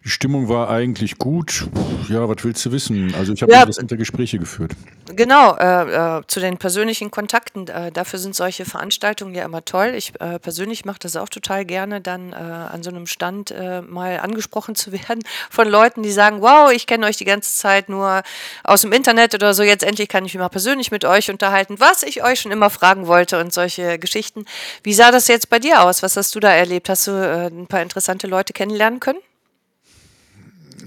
die 0.04 0.08
Stimmung 0.08 0.48
war 0.48 0.70
eigentlich 0.70 1.18
gut. 1.18 1.68
Ja, 2.08 2.28
was 2.28 2.42
willst 2.42 2.64
du 2.64 2.72
wissen? 2.72 3.14
Also 3.14 3.32
ich 3.32 3.42
habe 3.42 3.52
ja, 3.52 3.60
interessante 3.60 3.96
Gespräche 3.96 4.38
geführt. 4.38 4.72
Genau, 5.14 5.56
äh, 5.56 6.18
äh, 6.18 6.22
zu 6.26 6.40
den 6.40 6.58
persönlichen 6.58 7.10
Kontakten. 7.10 7.68
Äh, 7.68 7.92
dafür 7.92 8.18
sind 8.18 8.34
solche 8.34 8.64
Veranstaltungen 8.64 9.34
ja 9.34 9.44
immer 9.44 9.64
toll. 9.64 9.92
Ich 9.96 10.12
äh, 10.20 10.38
persönlich 10.38 10.84
mache 10.84 10.98
das 11.00 11.16
auch 11.16 11.28
total 11.28 11.64
gerne, 11.64 12.00
dann 12.00 12.32
äh, 12.32 12.36
an 12.36 12.82
so 12.82 12.90
einem 12.90 13.06
Stand 13.06 13.50
äh, 13.50 13.82
mal 13.82 14.20
angesprochen 14.20 14.74
zu 14.74 14.92
werden 14.92 15.22
von 15.50 15.68
Leuten, 15.68 16.02
die 16.02 16.12
sagen, 16.12 16.40
wow, 16.40 16.70
ich 16.72 16.86
kenne 16.86 17.06
euch 17.06 17.16
die 17.16 17.24
ganze 17.24 17.54
Zeit 17.54 17.88
nur 17.88 18.22
aus 18.64 18.82
dem 18.82 18.92
Internet 18.92 19.34
oder 19.34 19.54
so, 19.54 19.57
jetzt 19.62 19.84
endlich 19.84 20.08
kann 20.08 20.24
ich 20.24 20.34
mich 20.34 20.40
mal 20.40 20.48
persönlich 20.48 20.90
mit 20.90 21.04
euch 21.04 21.30
unterhalten, 21.30 21.78
was 21.78 22.02
ich 22.02 22.24
euch 22.24 22.40
schon 22.40 22.52
immer 22.52 22.70
fragen 22.70 23.06
wollte 23.06 23.18
wollte 23.18 23.40
und 23.40 23.52
solche 23.52 23.98
Geschichten. 23.98 24.44
Wie 24.82 24.94
sah 24.94 25.10
das 25.10 25.28
jetzt 25.28 25.50
bei 25.50 25.58
dir 25.58 25.82
aus? 25.82 26.02
Was 26.02 26.16
hast 26.16 26.34
du 26.34 26.40
da 26.40 26.50
erlebt? 26.50 26.88
Hast 26.88 27.06
du 27.06 27.12
äh, 27.12 27.48
ein 27.48 27.66
paar 27.66 27.82
interessante 27.82 28.26
Leute 28.26 28.52
kennenlernen 28.52 29.00
können? 29.00 29.18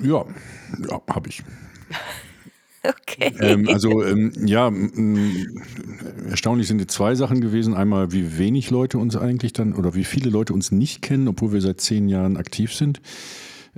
Ja, 0.01 0.25
ja 0.89 1.01
habe 1.13 1.29
ich. 1.29 1.43
Okay. 2.83 3.31
Ähm, 3.39 3.69
also 3.69 4.03
ähm, 4.03 4.31
ja, 4.43 4.71
erstaunlich 6.31 6.67
sind 6.67 6.79
die 6.79 6.87
zwei 6.87 7.13
Sachen 7.13 7.39
gewesen. 7.39 7.75
Einmal, 7.75 8.11
wie 8.11 8.39
wenig 8.39 8.71
Leute 8.71 8.97
uns 8.97 9.15
eigentlich 9.15 9.53
dann 9.53 9.75
oder 9.75 9.93
wie 9.93 10.03
viele 10.03 10.31
Leute 10.31 10.51
uns 10.51 10.71
nicht 10.71 11.03
kennen, 11.03 11.27
obwohl 11.27 11.53
wir 11.53 11.61
seit 11.61 11.79
zehn 11.79 12.09
Jahren 12.09 12.37
aktiv 12.37 12.73
sind. 12.73 12.99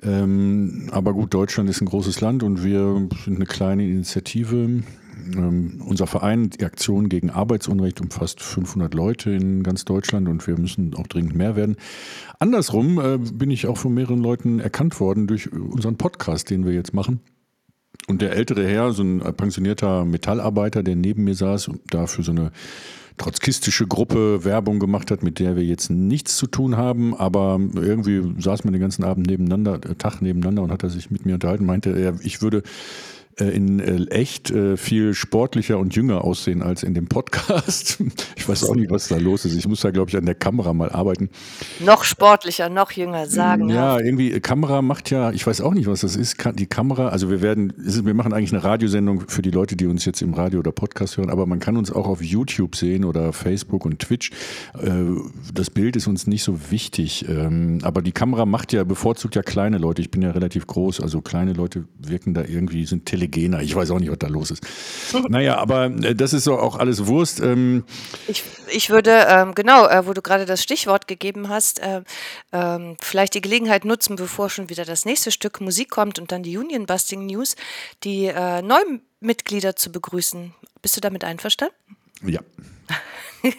Ähm, 0.01 0.89
aber 0.91 1.13
gut, 1.13 1.33
Deutschland 1.33 1.69
ist 1.69 1.81
ein 1.81 1.85
großes 1.85 2.21
Land 2.21 2.43
und 2.43 2.63
wir 2.63 3.07
sind 3.23 3.35
eine 3.35 3.45
kleine 3.45 3.87
Initiative 3.87 4.81
ähm, 5.35 5.81
unser 5.85 6.07
Verein, 6.07 6.49
die 6.49 6.65
Aktion 6.65 7.09
gegen 7.09 7.29
Arbeitsunrecht, 7.29 8.01
umfasst 8.01 8.41
500 8.41 8.93
Leute 8.93 9.31
in 9.31 9.63
ganz 9.63 9.85
Deutschland 9.85 10.27
und 10.27 10.45
wir 10.47 10.57
müssen 10.57 10.93
auch 10.95 11.07
dringend 11.07 11.35
mehr 11.35 11.55
werden. 11.55 11.77
Andersrum 12.39 12.99
äh, 12.99 13.17
bin 13.17 13.51
ich 13.51 13.67
auch 13.67 13.77
von 13.77 13.93
mehreren 13.93 14.21
Leuten 14.21 14.59
erkannt 14.59 14.99
worden 14.99 15.27
durch 15.27 15.51
unseren 15.51 15.97
Podcast, 15.97 16.49
den 16.49 16.65
wir 16.65 16.73
jetzt 16.73 16.93
machen. 16.93 17.21
Und 18.07 18.21
der 18.21 18.33
ältere 18.33 18.67
Herr, 18.67 18.91
so 18.91 19.03
ein 19.03 19.19
pensionierter 19.37 20.03
Metallarbeiter, 20.03 20.83
der 20.83 20.95
neben 20.95 21.23
mir 21.23 21.35
saß 21.35 21.69
und 21.69 21.81
da 21.93 22.05
für 22.07 22.23
so 22.23 22.31
eine 22.31 22.51
trotzkistische 23.17 23.87
Gruppe 23.87 24.43
Werbung 24.43 24.79
gemacht 24.79 25.11
hat, 25.11 25.23
mit 25.23 25.39
der 25.39 25.55
wir 25.55 25.63
jetzt 25.63 25.89
nichts 25.89 26.37
zu 26.37 26.47
tun 26.47 26.77
haben, 26.77 27.15
aber 27.15 27.59
irgendwie 27.75 28.41
saß 28.41 28.63
man 28.63 28.73
den 28.73 28.81
ganzen 28.81 29.03
Abend 29.03 29.27
nebeneinander, 29.27 29.75
äh, 29.75 29.95
Tag 29.95 30.21
nebeneinander 30.21 30.63
und 30.63 30.71
hat 30.71 30.83
er 30.83 30.89
sich 30.89 31.11
mit 31.11 31.25
mir 31.25 31.35
unterhalten, 31.35 31.65
meinte 31.65 31.97
er, 31.97 32.15
ich 32.23 32.41
würde 32.41 32.63
in 33.37 33.79
äh, 33.79 34.05
echt 34.11 34.51
äh, 34.51 34.77
viel 34.77 35.13
sportlicher 35.13 35.79
und 35.79 35.95
jünger 35.95 36.23
aussehen 36.23 36.61
als 36.61 36.83
in 36.83 36.93
dem 36.93 37.07
Podcast. 37.07 38.01
Ich 38.35 38.49
weiß 38.49 38.67
auch 38.67 38.75
nicht, 38.75 38.91
was 38.91 39.07
da 39.07 39.17
los 39.17 39.45
ist. 39.45 39.55
Ich 39.55 39.67
muss 39.67 39.81
da, 39.81 39.91
glaube 39.91 40.09
ich, 40.09 40.17
an 40.17 40.25
der 40.25 40.35
Kamera 40.35 40.73
mal 40.73 40.89
arbeiten. 40.89 41.29
Noch 41.79 42.03
sportlicher, 42.03 42.67
noch 42.67 42.91
jünger, 42.91 43.25
sagen. 43.25 43.69
Ja, 43.69 43.99
irgendwie, 43.99 44.37
Kamera 44.41 44.81
macht 44.81 45.09
ja, 45.11 45.31
ich 45.31 45.47
weiß 45.47 45.61
auch 45.61 45.73
nicht, 45.73 45.87
was 45.87 46.01
das 46.01 46.17
ist. 46.17 46.37
Die 46.55 46.65
Kamera, 46.65 47.09
also 47.09 47.29
wir 47.29 47.41
werden, 47.41 47.71
wir 47.77 48.13
machen 48.13 48.33
eigentlich 48.33 48.51
eine 48.51 48.63
Radiosendung 48.63 49.29
für 49.29 49.41
die 49.41 49.51
Leute, 49.51 49.77
die 49.77 49.85
uns 49.85 50.03
jetzt 50.03 50.21
im 50.21 50.33
Radio 50.33 50.59
oder 50.59 50.73
Podcast 50.73 51.15
hören, 51.15 51.29
aber 51.29 51.45
man 51.45 51.59
kann 51.59 51.77
uns 51.77 51.91
auch 51.91 52.07
auf 52.07 52.21
YouTube 52.21 52.75
sehen 52.75 53.05
oder 53.05 53.31
Facebook 53.31 53.85
und 53.85 53.99
Twitch. 53.99 54.31
Das 55.53 55.69
Bild 55.69 55.95
ist 55.95 56.07
uns 56.07 56.27
nicht 56.27 56.43
so 56.43 56.69
wichtig. 56.69 57.25
Ähm, 57.29 57.79
aber 57.83 58.01
die 58.01 58.11
Kamera 58.11 58.45
macht 58.45 58.73
ja, 58.73 58.83
bevorzugt 58.83 59.35
ja 59.35 59.41
kleine 59.41 59.77
Leute. 59.77 60.01
Ich 60.01 60.11
bin 60.11 60.21
ja 60.21 60.31
relativ 60.31 60.67
groß, 60.67 60.99
also 60.99 61.21
kleine 61.21 61.53
Leute 61.53 61.85
wirken 61.97 62.33
da 62.33 62.43
irgendwie, 62.43 62.85
sind 62.85 63.05
tele 63.05 63.22
Telegener. 63.23 63.61
Ich 63.61 63.75
weiß 63.75 63.91
auch 63.91 63.99
nicht, 63.99 64.11
was 64.11 64.19
da 64.19 64.27
los 64.27 64.51
ist. 64.51 64.63
naja, 65.29 65.57
aber 65.57 65.85
äh, 65.85 66.15
das 66.15 66.33
ist 66.33 66.43
so 66.43 66.57
auch 66.57 66.77
alles 66.77 67.07
Wurst. 67.07 67.39
Ähm 67.39 67.83
ich, 68.27 68.43
ich 68.69 68.89
würde, 68.89 69.25
ähm, 69.27 69.55
genau, 69.55 69.87
äh, 69.87 70.05
wo 70.05 70.13
du 70.13 70.21
gerade 70.21 70.45
das 70.45 70.61
Stichwort 70.61 71.07
gegeben 71.07 71.49
hast, 71.49 71.79
äh, 71.79 72.01
ähm, 72.51 72.97
vielleicht 73.01 73.35
die 73.35 73.41
Gelegenheit 73.41 73.85
nutzen, 73.85 74.15
bevor 74.15 74.49
schon 74.49 74.69
wieder 74.69 74.85
das 74.85 75.05
nächste 75.05 75.31
Stück 75.31 75.61
Musik 75.61 75.89
kommt 75.89 76.19
und 76.19 76.31
dann 76.31 76.43
die 76.43 76.57
Union 76.57 76.85
Busting 76.85 77.25
News, 77.25 77.55
die 78.03 78.25
äh, 78.25 78.61
neuen 78.61 79.01
Mitglieder 79.19 79.75
zu 79.75 79.91
begrüßen. 79.91 80.53
Bist 80.81 80.97
du 80.97 81.01
damit 81.01 81.23
einverstanden? 81.23 81.75
Ja. 82.25 82.41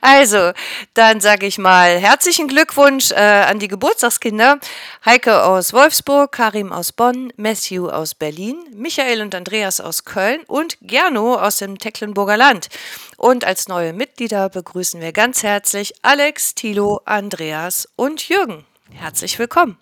Also, 0.00 0.52
dann 0.94 1.20
sage 1.20 1.46
ich 1.46 1.58
mal 1.58 1.98
herzlichen 1.98 2.48
Glückwunsch 2.48 3.12
äh, 3.12 3.14
an 3.14 3.58
die 3.58 3.68
Geburtstagskinder. 3.68 4.58
Heike 5.04 5.44
aus 5.44 5.72
Wolfsburg, 5.72 6.32
Karim 6.32 6.72
aus 6.72 6.92
Bonn, 6.92 7.32
Matthew 7.36 7.88
aus 7.88 8.14
Berlin, 8.14 8.56
Michael 8.74 9.22
und 9.22 9.34
Andreas 9.34 9.80
aus 9.80 10.04
Köln 10.04 10.42
und 10.46 10.78
Gerno 10.82 11.36
aus 11.36 11.58
dem 11.58 11.78
Tecklenburger 11.78 12.36
Land. 12.36 12.68
Und 13.16 13.44
als 13.44 13.68
neue 13.68 13.92
Mitglieder 13.92 14.48
begrüßen 14.48 15.00
wir 15.00 15.12
ganz 15.12 15.42
herzlich 15.42 15.94
Alex, 16.02 16.54
Thilo, 16.54 17.00
Andreas 17.04 17.88
und 17.96 18.28
Jürgen. 18.28 18.64
Herzlich 18.92 19.38
willkommen. 19.38 19.78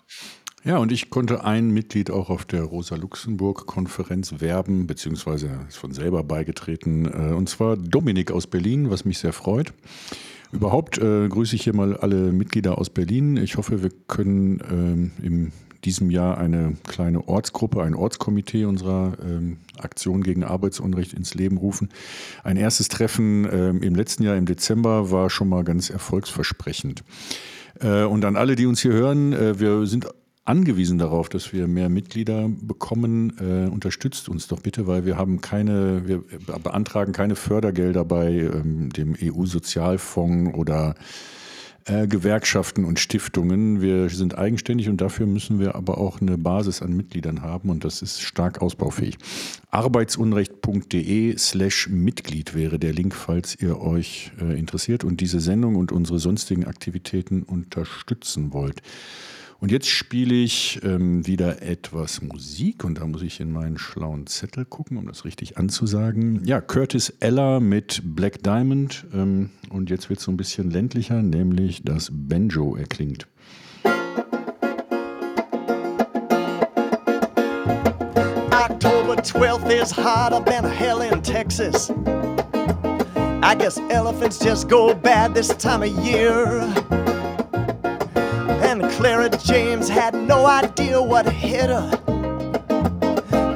Ja, 0.63 0.77
und 0.77 0.91
ich 0.91 1.09
konnte 1.09 1.43
ein 1.43 1.69
Mitglied 1.69 2.11
auch 2.11 2.29
auf 2.29 2.43
der 2.43 2.63
Rosa-Luxemburg-Konferenz 2.63 4.39
werben, 4.39 4.85
beziehungsweise 4.85 5.49
ist 5.67 5.77
von 5.77 5.93
selber 5.93 6.23
beigetreten, 6.23 7.05
äh, 7.05 7.33
und 7.33 7.47
zwar 7.47 7.77
Dominik 7.77 8.31
aus 8.31 8.47
Berlin, 8.47 8.89
was 8.89 9.05
mich 9.05 9.19
sehr 9.19 9.33
freut. 9.33 9.73
Überhaupt 10.51 10.97
äh, 10.97 11.27
grüße 11.27 11.55
ich 11.55 11.63
hier 11.63 11.75
mal 11.75 11.95
alle 11.95 12.31
Mitglieder 12.31 12.77
aus 12.77 12.89
Berlin. 12.89 13.37
Ich 13.37 13.57
hoffe, 13.57 13.83
wir 13.83 13.91
können 14.07 14.61
ähm, 14.69 15.11
im 15.21 15.51
diesem 15.85 16.09
Jahr 16.09 16.37
eine 16.37 16.73
kleine 16.87 17.27
Ortsgruppe, 17.27 17.81
ein 17.81 17.95
Ortskomitee 17.95 18.65
unserer 18.65 19.13
ähm, 19.23 19.57
Aktion 19.77 20.21
gegen 20.21 20.43
Arbeitsunrecht 20.43 21.13
ins 21.13 21.33
Leben 21.33 21.57
rufen. 21.57 21.89
Ein 22.43 22.57
erstes 22.57 22.89
Treffen 22.89 23.47
ähm, 23.49 23.81
im 23.81 23.95
letzten 23.95 24.23
Jahr 24.23 24.35
im 24.35 24.45
Dezember 24.45 25.11
war 25.11 25.29
schon 25.29 25.49
mal 25.49 25.63
ganz 25.63 25.89
erfolgsversprechend. 25.89 27.03
Äh, 27.79 28.03
und 28.03 28.25
an 28.25 28.35
alle, 28.35 28.55
die 28.55 28.65
uns 28.65 28.81
hier 28.81 28.93
hören, 28.93 29.33
äh, 29.33 29.59
wir 29.59 29.85
sind 29.85 30.07
angewiesen 30.47 30.97
darauf, 30.97 31.29
dass 31.29 31.53
wir 31.53 31.67
mehr 31.67 31.89
Mitglieder 31.89 32.49
bekommen. 32.49 33.33
Äh, 33.39 33.69
unterstützt 33.69 34.29
uns 34.29 34.47
doch 34.47 34.61
bitte, 34.61 34.87
weil 34.87 35.05
wir 35.05 35.17
haben 35.17 35.41
keine, 35.41 36.07
wir 36.07 36.23
beantragen 36.63 37.11
keine 37.11 37.35
Fördergelder 37.35 38.05
bei 38.05 38.31
ähm, 38.31 38.89
dem 38.89 39.15
EU-Sozialfonds 39.21 40.57
oder 40.57 40.95
äh, 41.87 42.07
Gewerkschaften 42.07 42.85
und 42.85 42.99
Stiftungen. 42.99 43.81
Wir 43.81 44.09
sind 44.09 44.37
eigenständig 44.37 44.89
und 44.89 44.99
dafür 44.99 45.25
müssen 45.25 45.59
wir 45.59 45.75
aber 45.75 45.97
auch 45.97 46.21
eine 46.21 46.37
Basis 46.37 46.81
an 46.81 46.93
Mitgliedern 46.93 47.41
haben 47.41 47.69
und 47.69 47.83
das 47.83 48.01
ist 48.01 48.21
stark 48.21 48.61
ausbaufähig. 48.61 49.17
Arbeitsunrecht.de 49.71 51.37
slash 51.37 51.89
Mitglied 51.89 52.55
wäre 52.55 52.77
der 52.77 52.93
Link, 52.93 53.15
falls 53.15 53.55
ihr 53.59 53.79
euch 53.79 54.31
äh, 54.41 54.57
interessiert 54.57 55.03
und 55.03 55.21
diese 55.21 55.39
Sendung 55.39 55.75
und 55.75 55.91
unsere 55.91 56.19
sonstigen 56.19 56.65
Aktivitäten 56.65 57.43
unterstützen 57.43 58.53
wollt. 58.53 58.81
Und 59.59 59.71
jetzt 59.71 59.87
spiele 59.89 60.35
ich 60.35 60.79
ähm, 60.83 61.25
wieder 61.25 61.63
etwas 61.63 62.21
Musik 62.21 62.83
und 62.83 62.99
da 62.99 63.07
muss 63.07 63.23
ich 63.23 63.39
in 63.39 63.51
meinen 63.51 63.79
schlauen 63.79 64.27
Zettel 64.27 64.65
gucken, 64.65 64.97
um 64.97 65.07
das 65.07 65.25
richtig 65.25 65.57
anzusagen. 65.57 66.45
Ja, 66.45 66.61
Curtis 66.61 67.11
Ella 67.19 67.59
mit 67.59 68.01
Black 68.03 68.43
Diamond 68.43 69.07
ähm, 69.13 69.49
und 69.71 69.89
jetzt 69.89 70.09
wird 70.09 70.19
es 70.19 70.25
so 70.25 70.31
ein 70.31 70.37
bisschen 70.37 70.69
ländlicher, 70.69 71.23
nämlich 71.23 71.81
das 71.83 72.11
Banjo 72.13 72.75
erklingt. 72.75 73.27
October 78.51 79.15
12th 79.15 79.71
is 79.71 79.91
hotter 79.91 80.43
than 80.45 80.69
hell 80.69 81.01
in 81.01 81.23
Texas. 81.23 81.89
I 83.41 83.55
guess 83.55 83.79
elephants 83.89 84.37
just 84.37 84.69
go 84.69 84.93
bad 84.93 85.33
this 85.33 85.47
time 85.47 85.81
of 85.81 85.89
year. 86.05 86.67
And 88.79 88.91
Clara 88.91 89.27
James 89.29 89.89
had 89.89 90.13
no 90.13 90.45
idea 90.45 91.01
what 91.01 91.27
hit 91.27 91.67
her. 91.71 91.89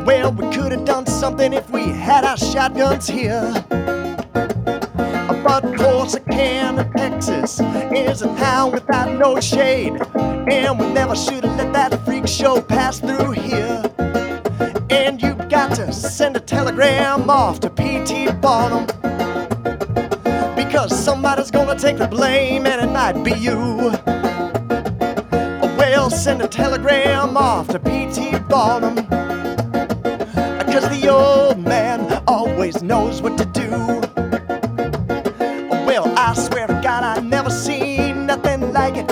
Well, 0.04 0.32
we 0.32 0.50
could 0.50 0.72
have 0.72 0.84
done 0.84 1.06
something 1.06 1.54
if 1.54 1.70
we 1.70 1.90
had 1.90 2.24
our 2.24 2.38
shotguns 2.38 3.06
here. 3.08 3.52
But 5.44 5.64
Corsicana, 5.78 6.92
Texas 6.96 7.60
is 7.96 8.24
a 8.24 8.36
town 8.38 8.72
without 8.72 9.16
no 9.20 9.40
shade. 9.40 10.02
And 10.16 10.80
we 10.80 10.92
never 10.92 11.16
should 11.16 11.44
have 11.44 11.56
let 11.56 11.72
that 11.74 12.04
freak 12.04 12.28
show 12.28 12.60
pass 12.60 13.00
through 13.00 13.34
here. 13.34 13.84
And 14.90 15.22
you 15.22 15.36
got 15.50 15.76
to 15.76 15.94
send 15.94 16.36
a 16.36 16.40
telegram 16.40 17.30
off 17.30 17.60
to 17.60 17.70
P.T. 17.70 18.32
Barnum. 18.42 18.88
Because 20.56 20.98
somebody's 20.98 21.52
gonna 21.52 21.78
take 21.78 22.00
the 22.00 22.08
blame, 22.08 22.66
and 22.66 22.82
it 22.82 22.92
might 22.92 23.22
be 23.24 23.34
you 23.34 23.92
send 26.12 26.42
a 26.42 26.48
telegram 26.48 27.38
off 27.38 27.68
to 27.70 27.80
P.T. 27.80 28.38
Barnum. 28.50 28.96
Cause 30.66 30.88
the 30.90 31.08
old 31.10 31.60
man 31.60 32.22
always 32.28 32.84
knows 32.84 33.22
what 33.22 33.38
to 33.38 33.46
do. 33.46 33.70
Well, 35.86 36.12
I 36.18 36.34
swear 36.34 36.68
to 36.68 36.74
God, 36.84 37.04
I 37.04 37.22
never 37.22 37.50
seen 37.50 38.26
nothing 38.26 38.74
like 38.74 38.98
it. 38.98 39.08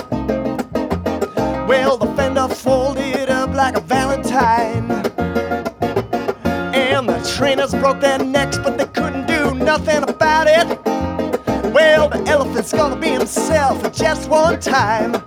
Well, 1.66 1.96
the 1.96 2.12
fender 2.16 2.48
folded 2.48 3.30
up 3.30 3.54
like 3.54 3.76
a 3.76 3.80
valentine. 3.80 4.90
And 6.74 7.08
the 7.08 7.34
trainers 7.36 7.72
broke 7.72 8.00
their 8.00 8.18
necks, 8.18 8.58
but 8.58 8.76
they 8.76 8.86
couldn't 8.86 9.26
do 9.26 9.54
nothing 9.54 10.02
about 10.02 10.46
it. 10.48 10.66
Well, 11.72 12.08
the 12.08 12.22
elephant's 12.26 12.72
gonna 12.72 12.96
be 12.96 13.10
himself 13.10 13.92
just 13.92 14.28
one 14.28 14.60
time 14.60 15.19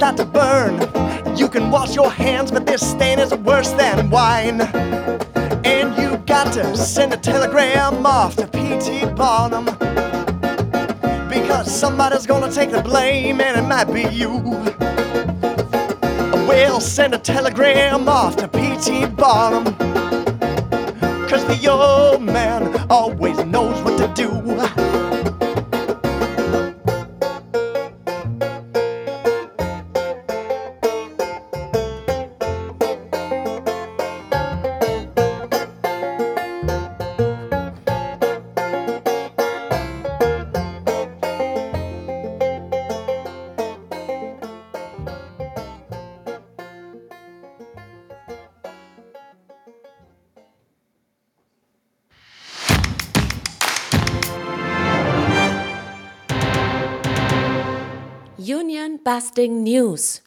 start 0.00 0.16
to 0.16 0.24
burn. 0.24 1.36
You 1.36 1.46
can 1.46 1.70
wash 1.70 1.94
your 1.94 2.10
hands, 2.10 2.50
but 2.50 2.64
this 2.64 2.80
stain 2.80 3.18
is 3.18 3.34
worse 3.34 3.72
than 3.72 4.08
wine. 4.08 4.62
And 5.62 5.94
you 5.98 6.16
got 6.24 6.54
to 6.54 6.74
send 6.74 7.12
a 7.12 7.18
telegram 7.18 8.06
off 8.06 8.34
to 8.36 8.46
P.T. 8.46 9.04
Barnum. 9.14 9.66
Because 11.28 11.70
somebody's 11.70 12.24
gonna 12.24 12.50
take 12.50 12.70
the 12.70 12.80
blame, 12.80 13.42
and 13.42 13.58
it 13.58 13.68
might 13.68 13.92
be 13.92 14.04
you. 14.04 14.38
Well, 16.48 16.80
send 16.80 17.12
a 17.14 17.18
telegram 17.18 18.08
off 18.08 18.36
to 18.36 18.48
P.T. 18.48 19.04
Barnum. 19.08 19.64
Cause 21.28 21.44
the 21.44 21.70
old 21.70 22.22
man 22.22 22.86
always 22.88 23.36
Busting 59.30 59.62
News. 59.62 60.22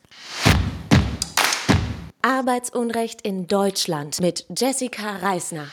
Arbeitsunrecht 2.21 3.21
in 3.21 3.47
Deutschland 3.47 4.21
mit 4.21 4.45
Jessica 4.57 5.17
Reisner. 5.17 5.67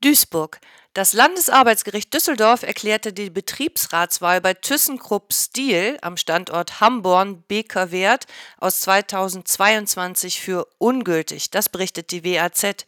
Duisburg. 0.00 0.60
Das 0.94 1.14
Landesarbeitsgericht 1.14 2.14
Düsseldorf 2.14 2.62
erklärte 2.62 3.12
die 3.12 3.30
Betriebsratswahl 3.30 4.40
bei 4.40 4.54
ThyssenKrupp 4.54 5.32
Steel 5.32 5.98
am 6.00 6.16
Standort 6.16 6.80
Hamborn-Beker-Wert 6.80 8.26
aus 8.58 8.82
2022 8.82 10.40
für 10.40 10.68
ungültig. 10.78 11.50
Das 11.50 11.68
berichtet 11.68 12.12
die 12.12 12.24
WAZ. 12.24 12.86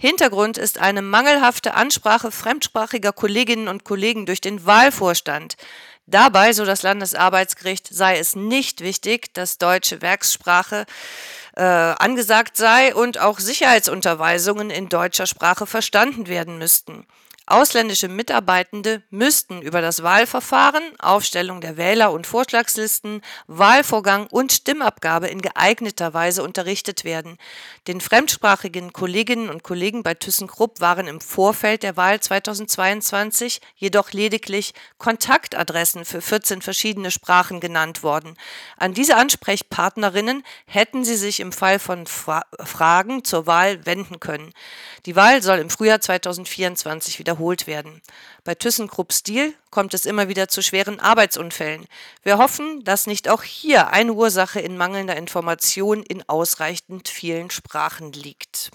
Hintergrund 0.00 0.56
ist 0.56 0.78
eine 0.78 1.02
mangelhafte 1.02 1.74
Ansprache 1.74 2.30
fremdsprachiger 2.30 3.12
Kolleginnen 3.12 3.68
und 3.68 3.84
Kollegen 3.84 4.24
durch 4.24 4.40
den 4.40 4.64
Wahlvorstand. 4.64 5.58
Dabei, 6.06 6.54
so 6.54 6.64
das 6.64 6.82
Landesarbeitsgericht, 6.82 7.86
sei 7.92 8.18
es 8.18 8.34
nicht 8.34 8.80
wichtig, 8.80 9.34
dass 9.34 9.58
deutsche 9.58 10.00
Werkssprache 10.00 10.86
äh, 11.54 11.62
angesagt 11.62 12.56
sei 12.56 12.94
und 12.94 13.18
auch 13.18 13.38
Sicherheitsunterweisungen 13.38 14.70
in 14.70 14.88
deutscher 14.88 15.26
Sprache 15.26 15.66
verstanden 15.66 16.28
werden 16.28 16.56
müssten. 16.56 17.06
Ausländische 17.50 18.06
Mitarbeitende 18.06 19.02
müssten 19.10 19.60
über 19.60 19.80
das 19.80 20.04
Wahlverfahren, 20.04 20.84
Aufstellung 21.00 21.60
der 21.60 21.76
Wähler- 21.76 22.12
und 22.12 22.24
Vorschlagslisten, 22.28 23.22
Wahlvorgang 23.48 24.28
und 24.28 24.52
Stimmabgabe 24.52 25.26
in 25.26 25.42
geeigneter 25.42 26.14
Weise 26.14 26.44
unterrichtet 26.44 27.02
werden. 27.02 27.38
Den 27.88 28.00
fremdsprachigen 28.00 28.92
Kolleginnen 28.92 29.50
und 29.50 29.64
Kollegen 29.64 30.04
bei 30.04 30.14
ThyssenKrupp 30.14 30.80
waren 30.80 31.08
im 31.08 31.20
Vorfeld 31.20 31.82
der 31.82 31.96
Wahl 31.96 32.20
2022 32.20 33.60
jedoch 33.74 34.12
lediglich 34.12 34.72
Kontaktadressen 34.98 36.04
für 36.04 36.20
14 36.20 36.62
verschiedene 36.62 37.10
Sprachen 37.10 37.58
genannt 37.58 38.04
worden. 38.04 38.36
An 38.76 38.94
diese 38.94 39.16
Ansprechpartnerinnen 39.16 40.44
hätten 40.66 41.04
sie 41.04 41.16
sich 41.16 41.40
im 41.40 41.50
Fall 41.50 41.80
von 41.80 42.06
Fra 42.06 42.44
Fragen 42.62 43.24
zur 43.24 43.48
Wahl 43.48 43.84
wenden 43.86 44.20
können. 44.20 44.52
Die 45.04 45.16
Wahl 45.16 45.42
soll 45.42 45.58
im 45.58 45.68
Frühjahr 45.68 46.00
2024 46.00 47.18
wiederholt 47.18 47.39
werden. 47.66 48.02
Bei 48.44 48.54
ThyssenKrupp 48.54 49.12
Steel 49.12 49.54
kommt 49.70 49.94
es 49.94 50.06
immer 50.06 50.28
wieder 50.28 50.48
zu 50.48 50.62
schweren 50.62 51.00
Arbeitsunfällen. 51.00 51.86
Wir 52.22 52.38
hoffen, 52.38 52.84
dass 52.84 53.06
nicht 53.06 53.28
auch 53.28 53.42
hier 53.42 53.88
eine 53.88 54.12
Ursache 54.12 54.60
in 54.60 54.76
mangelnder 54.76 55.16
Information 55.16 56.02
in 56.02 56.22
ausreichend 56.28 57.08
vielen 57.08 57.50
Sprachen 57.50 58.12
liegt. 58.12 58.70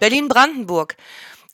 Berlin-Brandenburg. 0.00 0.96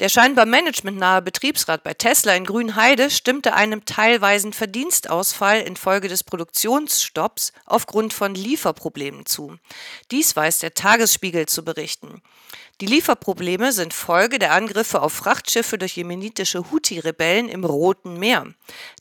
Der 0.00 0.08
scheinbar 0.08 0.46
managementnahe 0.46 1.22
Betriebsrat 1.22 1.82
bei 1.82 1.92
Tesla 1.92 2.34
in 2.36 2.44
Grünheide 2.44 3.10
stimmte 3.10 3.54
einem 3.54 3.84
teilweisen 3.84 4.52
Verdienstausfall 4.52 5.60
infolge 5.62 6.06
des 6.06 6.22
Produktionsstopps 6.22 7.52
aufgrund 7.66 8.12
von 8.12 8.36
Lieferproblemen 8.36 9.26
zu. 9.26 9.56
Dies 10.12 10.36
weiß 10.36 10.60
der 10.60 10.74
Tagesspiegel 10.74 11.46
zu 11.46 11.64
berichten. 11.64 12.22
Die 12.80 12.86
Lieferprobleme 12.86 13.72
sind 13.72 13.92
Folge 13.92 14.38
der 14.38 14.52
Angriffe 14.52 15.02
auf 15.02 15.12
Frachtschiffe 15.12 15.78
durch 15.78 15.96
jemenitische 15.96 16.70
Houthi-Rebellen 16.70 17.48
im 17.48 17.64
Roten 17.64 18.20
Meer. 18.20 18.54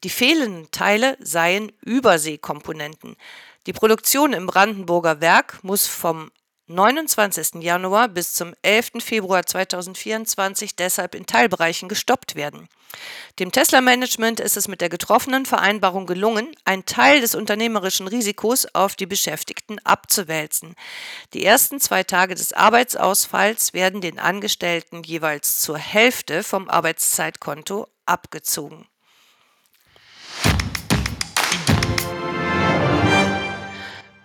Die 0.03 0.09
fehlenden 0.09 0.71
Teile 0.71 1.15
seien 1.19 1.71
Überseekomponenten. 1.81 3.17
Die 3.67 3.73
Produktion 3.73 4.33
im 4.33 4.47
Brandenburger 4.47 5.21
Werk 5.21 5.63
muss 5.63 5.85
vom 5.85 6.31
29. 6.69 7.63
Januar 7.63 8.09
bis 8.09 8.33
zum 8.33 8.53
11. 8.61 8.91
Februar 8.99 9.45
2024 9.45 10.75
deshalb 10.75 11.15
in 11.15 11.25
Teilbereichen 11.25 11.87
gestoppt 11.87 12.35
werden. 12.35 12.67
Dem 13.39 13.53
Tesla-Management 13.53 14.41
ist 14.41 14.57
es 14.57 14.67
mit 14.67 14.81
der 14.81 14.89
getroffenen 14.89 15.45
Vereinbarung 15.45 16.05
gelungen, 16.05 16.53
einen 16.65 16.85
Teil 16.85 17.21
des 17.21 17.35
unternehmerischen 17.35 18.07
Risikos 18.07 18.67
auf 18.73 18.97
die 18.97 19.05
Beschäftigten 19.05 19.79
abzuwälzen. 19.85 20.75
Die 21.33 21.45
ersten 21.45 21.79
zwei 21.79 22.03
Tage 22.03 22.35
des 22.35 22.51
Arbeitsausfalls 22.51 23.73
werden 23.73 24.01
den 24.01 24.19
Angestellten 24.19 25.03
jeweils 25.03 25.61
zur 25.61 25.77
Hälfte 25.77 26.43
vom 26.43 26.67
Arbeitszeitkonto 26.67 27.87
abgezogen. 28.05 28.85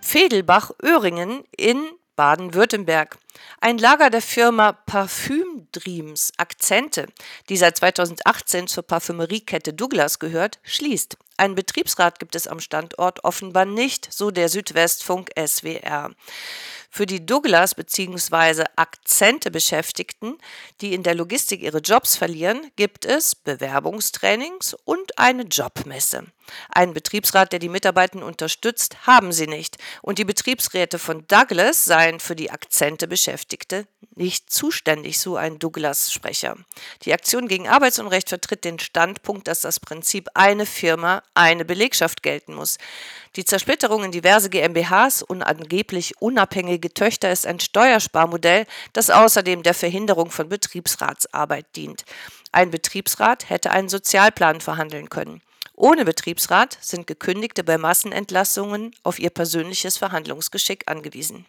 Fedelbach-Öhringen 0.01 1.45
in 1.55 1.89
Baden-Württemberg. 2.15 3.17
Ein 3.61 3.77
Lager 3.77 4.09
der 4.09 4.21
Firma 4.21 4.73
Parfüm 4.73 5.67
Dreams 5.71 6.31
Akzente, 6.37 7.07
die 7.49 7.57
seit 7.57 7.77
2018 7.77 8.67
zur 8.67 8.83
Parfümeriekette 8.83 9.73
Douglas 9.73 10.19
gehört, 10.19 10.59
schließt. 10.63 11.17
Einen 11.37 11.55
Betriebsrat 11.55 12.19
gibt 12.19 12.35
es 12.35 12.47
am 12.47 12.59
Standort 12.59 13.23
offenbar 13.23 13.65
nicht, 13.65 14.11
so 14.11 14.31
der 14.31 14.49
Südwestfunk 14.49 15.31
SWR 15.37 16.11
für 16.93 17.07
die 17.07 17.25
Douglas 17.25 17.73
bzw. 17.73 18.65
Akzente 18.75 19.49
Beschäftigten, 19.49 20.37
die 20.79 20.93
in 20.93 21.01
der 21.01 21.15
Logistik 21.15 21.63
ihre 21.63 21.79
Jobs 21.79 22.15
verlieren, 22.15 22.69
gibt 22.75 23.03
es 23.05 23.33
Bewerbungstrainings 23.33 24.75
und 24.85 25.17
eine 25.17 25.41
Jobmesse. 25.41 26.25
Einen 26.69 26.93
Betriebsrat, 26.93 27.51
der 27.51 27.57
die 27.57 27.69
Mitarbeitenden 27.69 28.27
unterstützt, 28.27 29.07
haben 29.07 29.31
sie 29.31 29.47
nicht. 29.47 29.77
Und 30.03 30.19
die 30.19 30.23
Betriebsräte 30.23 30.99
von 30.99 31.25
Douglas 31.27 31.83
seien 31.83 32.19
für 32.19 32.35
die 32.35 32.51
Akzente 32.51 33.07
Beschäftigte 33.07 33.87
nicht 34.15 34.51
zuständig, 34.51 35.19
so 35.19 35.35
ein 35.35 35.57
Douglas-Sprecher. 35.57 36.57
Die 37.03 37.13
Aktion 37.13 37.47
gegen 37.47 37.67
Arbeitsunrecht 37.67 38.29
vertritt 38.29 38.65
den 38.65 38.77
Standpunkt, 38.77 39.47
dass 39.47 39.61
das 39.61 39.79
Prinzip 39.79 40.29
eine 40.35 40.67
Firma, 40.67 41.23
eine 41.35 41.65
Belegschaft 41.65 42.23
gelten 42.23 42.53
muss. 42.55 42.77
Die 43.35 43.45
Zersplitterung 43.45 44.03
in 44.03 44.11
diverse 44.11 44.49
GmbHs 44.49 45.23
und 45.23 45.41
angeblich 45.41 46.21
unabhängige 46.21 46.93
Töchter 46.93 47.31
ist 47.31 47.47
ein 47.47 47.59
Steuersparmodell, 47.59 48.65
das 48.93 49.09
außerdem 49.09 49.63
der 49.63 49.73
Verhinderung 49.73 50.29
von 50.29 50.49
Betriebsratsarbeit 50.49 51.65
dient. 51.75 52.05
Ein 52.51 52.69
Betriebsrat 52.69 53.49
hätte 53.49 53.71
einen 53.71 53.89
Sozialplan 53.89 54.61
verhandeln 54.61 55.09
können. 55.09 55.41
Ohne 55.75 56.05
Betriebsrat 56.05 56.77
sind 56.81 57.07
Gekündigte 57.07 57.63
bei 57.63 57.79
Massenentlassungen 57.79 58.95
auf 59.01 59.17
ihr 59.17 59.31
persönliches 59.31 59.97
Verhandlungsgeschick 59.97 60.83
angewiesen. 60.85 61.47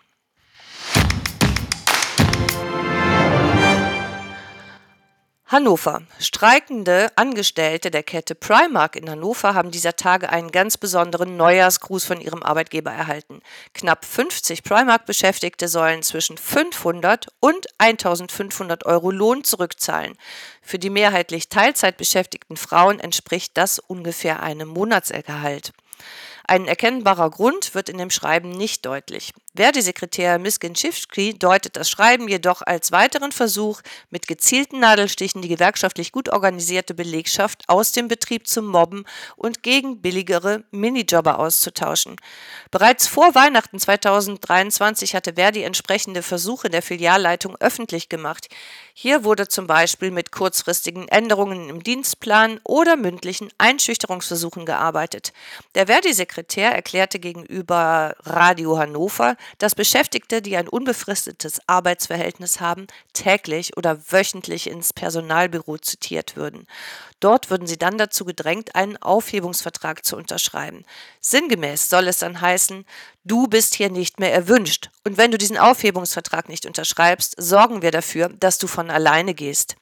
Hannover. 5.55 6.03
Streikende 6.19 7.12
Angestellte 7.14 7.93
der 7.93 8.03
Kette 8.03 8.35
Primark 8.35 8.97
in 8.97 9.09
Hannover 9.09 9.55
haben 9.55 9.71
dieser 9.71 9.95
Tage 9.95 10.29
einen 10.29 10.51
ganz 10.51 10.77
besonderen 10.77 11.37
Neujahrsgruß 11.37 12.03
von 12.05 12.21
ihrem 12.21 12.43
Arbeitgeber 12.43 12.90
erhalten. 12.90 13.40
Knapp 13.73 14.05
50 14.05 14.64
Primark-Beschäftigte 14.64 15.69
sollen 15.69 16.03
zwischen 16.03 16.38
500 16.38 17.29
und 17.38 17.69
1500 17.79 18.85
Euro 18.85 19.12
Lohn 19.12 19.45
zurückzahlen. 19.45 20.17
Für 20.61 20.81
die 20.81 20.90
mehrheitlich 20.90 21.49
Teilzeit 21.51 21.99
beschäftigten 21.99 22.57
Frauen 22.57 22.99
entspricht 22.99 23.57
das 23.57 23.79
ungefähr 23.79 24.43
einem 24.43 24.67
Monatsergehalt. 24.67 25.73
Ein 26.49 26.67
erkennbarer 26.67 27.31
Grund 27.31 27.77
wird 27.77 27.88
in 27.88 27.99
dem 27.99 28.11
Schreiben 28.11 28.51
nicht 28.51 28.85
deutlich. 28.85 29.33
Verdi-Sekretär 29.57 30.40
Miskin 30.40 30.75
Schiffski 30.75 31.38
deutet 31.38 31.77
das 31.77 31.88
Schreiben 31.88 32.27
jedoch 32.27 32.61
als 32.62 32.90
weiteren 32.90 33.31
Versuch, 33.31 33.83
mit 34.11 34.27
gezielten 34.27 34.81
Nadelstichen 34.81 35.43
die 35.43 35.49
gewerkschaftlich 35.49 36.11
gut 36.11 36.29
organisierte 36.29 36.93
Belegschaft 36.93 37.62
aus 37.69 37.93
dem 37.93 38.09
Betrieb 38.09 38.49
zu 38.49 38.62
mobben 38.62 39.05
und 39.37 39.62
gegen 39.62 40.01
billigere 40.01 40.64
Minijobber 40.73 41.38
auszutauschen. 41.38 42.17
Bereits 42.73 43.07
vor 43.07 43.37
Weihnachten 43.37 43.79
2023 43.79 45.14
hatte 45.14 45.35
Verdi 45.35 45.62
entsprechende 45.62 46.23
Versuche 46.23 46.69
der 46.69 46.83
Filialleitung 46.83 47.57
öffentlich 47.61 48.09
gemacht. 48.09 48.49
Hier 48.93 49.23
wurde 49.23 49.47
zum 49.47 49.69
Beispiel 49.69 50.11
mit 50.11 50.33
kurzfristigen 50.33 51.07
Änderungen 51.07 51.69
im 51.69 51.85
Dienstplan 51.85 52.61
oder 52.64 52.97
mündlichen 52.97 53.51
Einschüchterungsversuchen 53.59 54.67
gearbeitet. 54.67 55.33
Der 55.77 55.87
Verdi-Sekretär 55.87 56.73
erklärte 56.73 57.21
gegenüber 57.21 58.17
Radio 58.25 58.79
Hannover, 58.79 59.37
dass 59.59 59.74
Beschäftigte, 59.74 60.42
die 60.42 60.57
ein 60.57 60.68
unbefristetes 60.68 61.61
Arbeitsverhältnis 61.66 62.61
haben, 62.61 62.87
täglich 63.12 63.76
oder 63.76 63.98
wöchentlich 64.11 64.68
ins 64.68 64.92
Personalbüro 64.92 65.78
zitiert 65.78 66.37
würden. 66.37 66.66
Dort 67.20 67.50
würden 67.50 67.66
sie 67.66 67.78
dann 67.78 67.98
dazu 67.98 68.24
gedrängt, 68.24 68.74
einen 68.74 68.96
Aufhebungsvertrag 68.96 70.04
zu 70.04 70.16
unterschreiben. 70.16 70.85
Sinngemäß 71.20 71.88
soll 71.88 72.09
es 72.09 72.18
dann 72.18 72.40
heißen, 72.40 72.85
du 73.24 73.46
bist 73.46 73.74
hier 73.74 73.90
nicht 73.90 74.20
mehr 74.20 74.33
erwünscht 74.33 74.90
und 75.04 75.16
wenn 75.16 75.30
du 75.30 75.38
diesen 75.38 75.59
Aufhebungsvertrag 75.59 76.48
nicht 76.48 76.66
unterschreibst, 76.66 77.35
sorgen 77.38 77.83
wir 77.83 77.90
dafür, 77.90 78.28
dass 78.28 78.59
du 78.59 78.66
von 78.66 78.90
alleine 78.90 79.35
gehst. 79.35 79.76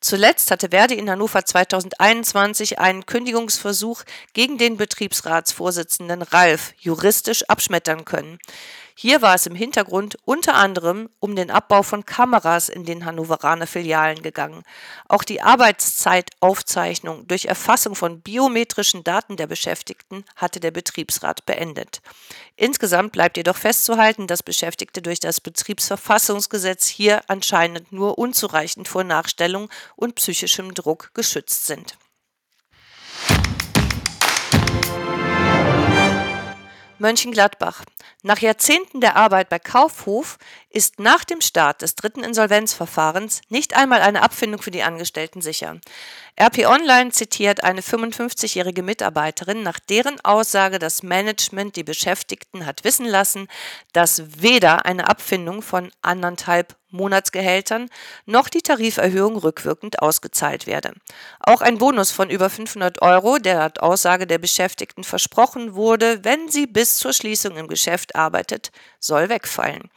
Zuletzt 0.00 0.50
hatte 0.50 0.68
Verdi 0.70 0.94
in 0.94 1.10
Hannover 1.10 1.44
2021 1.44 2.78
einen 2.78 3.06
Kündigungsversuch 3.06 4.02
gegen 4.34 4.58
den 4.58 4.76
Betriebsratsvorsitzenden 4.76 6.22
Ralf 6.22 6.74
juristisch 6.78 7.44
abschmettern 7.44 8.04
können. 8.04 8.38
Hier 8.98 9.20
war 9.20 9.34
es 9.34 9.44
im 9.44 9.54
Hintergrund 9.54 10.16
unter 10.24 10.54
anderem 10.54 11.10
um 11.20 11.36
den 11.36 11.50
Abbau 11.50 11.82
von 11.82 12.06
Kameras 12.06 12.70
in 12.70 12.86
den 12.86 13.04
Hannoveraner 13.04 13.66
Filialen 13.66 14.22
gegangen. 14.22 14.62
Auch 15.06 15.22
die 15.22 15.42
Arbeitszeitaufzeichnung 15.42 17.28
durch 17.28 17.44
Erfassung 17.44 17.94
von 17.94 18.22
biometrischen 18.22 19.04
Daten 19.04 19.36
der 19.36 19.48
Beschäftigten 19.48 20.24
hatte 20.34 20.60
der 20.60 20.70
Betriebsrat 20.70 21.44
beendet. 21.44 22.00
Insgesamt 22.56 23.12
bleibt 23.12 23.36
jedoch 23.36 23.58
festzuhalten, 23.58 24.26
dass 24.26 24.42
Beschäftigte 24.42 25.02
durch 25.02 25.20
das 25.20 25.42
Betriebsverfassungsgesetz 25.42 26.86
hier 26.86 27.20
anscheinend 27.28 27.92
nur 27.92 28.16
unzureichend 28.16 28.88
vor 28.88 29.04
Nachstellung 29.04 29.45
und 29.96 30.14
psychischem 30.14 30.74
Druck 30.74 31.10
geschützt 31.14 31.66
sind. 31.66 31.96
Mönchengladbach. 36.98 37.84
Nach 38.22 38.38
Jahrzehnten 38.38 39.00
der 39.00 39.16
Arbeit 39.16 39.48
bei 39.48 39.58
Kaufhof 39.58 40.38
ist 40.70 40.98
nach 40.98 41.24
dem 41.24 41.40
Start 41.40 41.82
des 41.82 41.94
dritten 41.94 42.24
Insolvenzverfahrens 42.24 43.42
nicht 43.48 43.76
einmal 43.76 44.00
eine 44.00 44.22
Abfindung 44.22 44.62
für 44.62 44.70
die 44.70 44.82
Angestellten 44.82 45.42
sicher. 45.42 45.78
RP 46.40 46.66
Online 46.66 47.10
zitiert 47.12 47.64
eine 47.64 47.82
55-jährige 47.82 48.82
Mitarbeiterin, 48.82 49.62
nach 49.62 49.78
deren 49.78 50.20
Aussage 50.24 50.78
das 50.78 51.02
Management 51.02 51.76
die 51.76 51.84
Beschäftigten 51.84 52.66
hat 52.66 52.84
wissen 52.84 53.06
lassen, 53.06 53.48
dass 53.92 54.42
weder 54.42 54.86
eine 54.86 55.08
Abfindung 55.08 55.62
von 55.62 55.92
anderthalb 56.02 56.76
Monatsgehältern 56.90 57.88
noch 58.24 58.48
die 58.48 58.62
Tariferhöhung 58.62 59.36
rückwirkend 59.36 60.00
ausgezahlt 60.02 60.66
werde. 60.66 60.92
Auch 61.40 61.60
ein 61.60 61.78
Bonus 61.78 62.10
von 62.10 62.30
über 62.30 62.50
500 62.50 63.02
Euro, 63.02 63.38
der 63.38 63.58
laut 63.58 63.80
Aussage 63.80 64.26
der 64.26 64.38
Beschäftigten 64.38 65.04
versprochen 65.04 65.74
wurde, 65.74 66.24
wenn 66.24 66.48
sie 66.48 66.66
bis 66.66 66.98
zur 66.98 67.12
Schließung 67.12 67.56
im 67.56 67.68
Geschäft 67.68 68.14
arbeitet, 68.16 68.70
soll 69.00 69.28
wegfallen. 69.28 69.90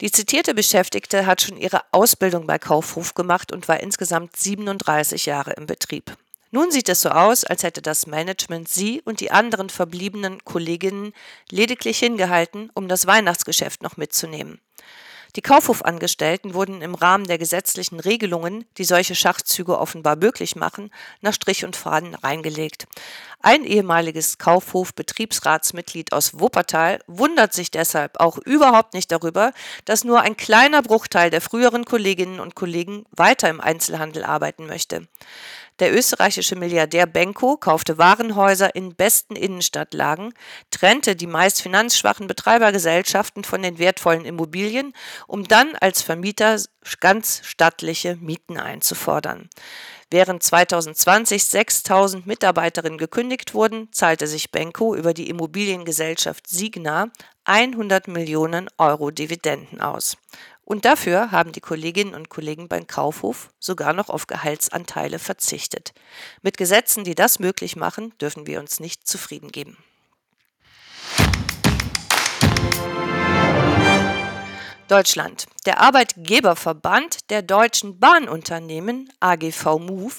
Die 0.00 0.10
zitierte 0.10 0.54
Beschäftigte 0.54 1.26
hat 1.26 1.42
schon 1.42 1.56
ihre 1.56 1.82
Ausbildung 1.92 2.46
bei 2.46 2.58
Kaufhof 2.58 3.14
gemacht 3.14 3.52
und 3.52 3.68
war 3.68 3.80
insgesamt 3.80 4.36
37 4.36 5.26
Jahre 5.26 5.52
im 5.52 5.66
Betrieb. 5.66 6.16
Nun 6.50 6.70
sieht 6.70 6.90
es 6.90 7.00
so 7.00 7.08
aus, 7.08 7.44
als 7.44 7.62
hätte 7.62 7.80
das 7.80 8.06
Management 8.06 8.68
sie 8.68 9.00
und 9.06 9.20
die 9.20 9.30
anderen 9.30 9.70
verbliebenen 9.70 10.44
Kolleginnen 10.44 11.14
lediglich 11.50 11.98
hingehalten, 11.98 12.70
um 12.74 12.88
das 12.88 13.06
Weihnachtsgeschäft 13.06 13.82
noch 13.82 13.96
mitzunehmen. 13.96 14.60
Die 15.34 15.40
Kaufhofangestellten 15.40 16.52
wurden 16.52 16.82
im 16.82 16.94
Rahmen 16.94 17.26
der 17.26 17.38
gesetzlichen 17.38 18.00
Regelungen, 18.00 18.66
die 18.76 18.84
solche 18.84 19.14
Schachzüge 19.14 19.78
offenbar 19.78 20.16
möglich 20.16 20.56
machen, 20.56 20.90
nach 21.22 21.32
Strich 21.32 21.64
und 21.64 21.74
Faden 21.74 22.14
reingelegt. 22.14 22.86
Ein 23.40 23.64
ehemaliges 23.64 24.36
Kaufhof-Betriebsratsmitglied 24.36 26.12
aus 26.12 26.38
Wuppertal 26.38 27.00
wundert 27.06 27.54
sich 27.54 27.70
deshalb 27.70 28.20
auch 28.20 28.36
überhaupt 28.36 28.92
nicht 28.92 29.10
darüber, 29.10 29.52
dass 29.86 30.04
nur 30.04 30.20
ein 30.20 30.36
kleiner 30.36 30.82
Bruchteil 30.82 31.30
der 31.30 31.40
früheren 31.40 31.86
Kolleginnen 31.86 32.38
und 32.38 32.54
Kollegen 32.54 33.06
weiter 33.10 33.48
im 33.48 33.60
Einzelhandel 33.60 34.24
arbeiten 34.24 34.66
möchte. 34.66 35.08
Der 35.82 35.92
österreichische 35.92 36.54
Milliardär 36.54 37.06
Benko 37.06 37.56
kaufte 37.56 37.98
Warenhäuser 37.98 38.76
in 38.76 38.94
besten 38.94 39.34
Innenstadtlagen, 39.34 40.32
trennte 40.70 41.16
die 41.16 41.26
meist 41.26 41.60
finanzschwachen 41.60 42.28
Betreibergesellschaften 42.28 43.42
von 43.42 43.62
den 43.62 43.80
wertvollen 43.80 44.24
Immobilien, 44.24 44.92
um 45.26 45.42
dann 45.42 45.74
als 45.74 46.00
Vermieter 46.00 46.56
ganz 47.00 47.40
stattliche 47.42 48.14
Mieten 48.14 48.58
einzufordern. 48.58 49.50
Während 50.08 50.44
2020 50.44 51.42
6000 51.42 52.26
Mitarbeiterinnen 52.28 52.98
gekündigt 52.98 53.52
wurden, 53.52 53.88
zahlte 53.90 54.28
sich 54.28 54.52
Benko 54.52 54.94
über 54.94 55.12
die 55.14 55.28
Immobiliengesellschaft 55.30 56.46
Signa 56.46 57.08
100 57.44 58.06
Millionen 58.06 58.68
Euro 58.78 59.10
Dividenden 59.10 59.80
aus. 59.80 60.16
Und 60.72 60.86
dafür 60.86 61.32
haben 61.32 61.52
die 61.52 61.60
Kolleginnen 61.60 62.14
und 62.14 62.30
Kollegen 62.30 62.66
beim 62.66 62.86
Kaufhof 62.86 63.50
sogar 63.58 63.92
noch 63.92 64.08
auf 64.08 64.26
Gehaltsanteile 64.26 65.18
verzichtet. 65.18 65.92
Mit 66.40 66.56
Gesetzen, 66.56 67.04
die 67.04 67.14
das 67.14 67.38
möglich 67.38 67.76
machen, 67.76 68.14
dürfen 68.22 68.46
wir 68.46 68.58
uns 68.58 68.80
nicht 68.80 69.06
zufrieden 69.06 69.52
geben. 69.52 69.76
Deutschland. 74.92 75.46
Der 75.64 75.80
Arbeitgeberverband 75.80 77.30
der 77.30 77.40
deutschen 77.40 77.98
Bahnunternehmen 77.98 79.10
AGV 79.20 79.78
Move 79.78 80.12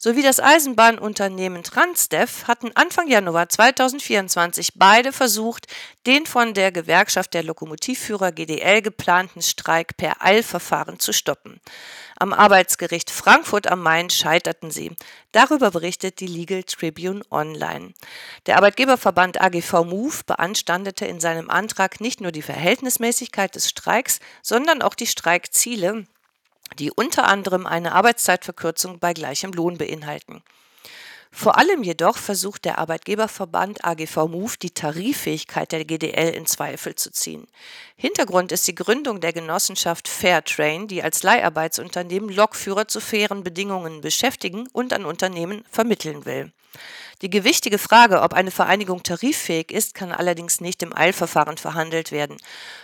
sowie 0.00 0.22
das 0.22 0.40
Eisenbahnunternehmen 0.40 1.62
Transdev 1.62 2.48
hatten 2.48 2.72
Anfang 2.74 3.06
Januar 3.06 3.48
2024 3.48 4.72
beide 4.74 5.12
versucht, 5.12 5.66
den 6.06 6.26
von 6.26 6.54
der 6.54 6.72
Gewerkschaft 6.72 7.34
der 7.34 7.44
Lokomotivführer 7.44 8.32
GDL 8.32 8.82
geplanten 8.82 9.42
Streik 9.42 9.96
per 9.96 10.24
Eilverfahren 10.24 10.98
zu 10.98 11.12
stoppen. 11.12 11.60
Am 12.18 12.32
Arbeitsgericht 12.32 13.10
Frankfurt 13.10 13.66
am 13.66 13.82
Main 13.82 14.08
scheiterten 14.08 14.70
sie. 14.70 14.96
Darüber 15.32 15.70
berichtet 15.70 16.20
die 16.20 16.26
Legal 16.26 16.62
Tribune 16.62 17.22
Online. 17.30 17.92
Der 18.46 18.56
Arbeitgeberverband 18.56 19.38
AGV 19.38 19.84
Move 19.84 20.22
beanstandete 20.26 21.04
in 21.04 21.20
seinem 21.20 21.50
Antrag 21.50 22.00
nicht 22.00 22.22
nur 22.22 22.32
die 22.32 22.40
Verhältnismäßigkeit 22.40 23.54
des 23.54 23.68
Streiks, 23.68 24.15
sondern 24.42 24.82
auch 24.82 24.94
die 24.94 25.06
Streikziele, 25.06 26.06
die 26.78 26.90
unter 26.90 27.26
anderem 27.28 27.66
eine 27.66 27.92
Arbeitszeitverkürzung 27.92 28.98
bei 28.98 29.12
gleichem 29.12 29.52
Lohn 29.52 29.78
beinhalten. 29.78 30.42
Vor 31.38 31.58
allem 31.58 31.82
jedoch 31.82 32.16
versucht 32.16 32.64
der 32.64 32.78
Arbeitgeberverband 32.78 33.84
AGV 33.84 34.16
Move 34.26 34.54
die 34.62 34.70
Tariffähigkeit 34.70 35.70
der 35.70 35.84
GDL 35.84 36.30
in 36.30 36.46
Zweifel 36.46 36.94
zu 36.94 37.10
ziehen. 37.12 37.46
Hintergrund 37.96 38.52
ist 38.52 38.66
die 38.66 38.74
Gründung 38.74 39.20
der 39.20 39.34
Genossenschaft 39.34 40.08
Fairtrain, 40.08 40.88
die 40.88 41.02
als 41.02 41.22
Leiharbeitsunternehmen 41.22 42.30
Lokführer 42.30 42.88
zu 42.88 43.00
fairen 43.00 43.44
Bedingungen 43.44 44.00
beschäftigen 44.00 44.66
und 44.72 44.94
an 44.94 45.04
Unternehmen 45.04 45.62
vermitteln 45.70 46.24
will. 46.24 46.52
Die 47.22 47.30
gewichtige 47.30 47.78
Frage, 47.78 48.20
ob 48.20 48.34
eine 48.34 48.50
Vereinigung 48.50 49.02
tariffähig 49.02 49.70
ist, 49.70 49.94
kann 49.94 50.12
allerdings 50.12 50.60
nicht 50.60 50.82
im 50.82 50.94
Eilverfahren 50.94 51.56
verhandelt 51.56 52.12
werden. 52.12 52.36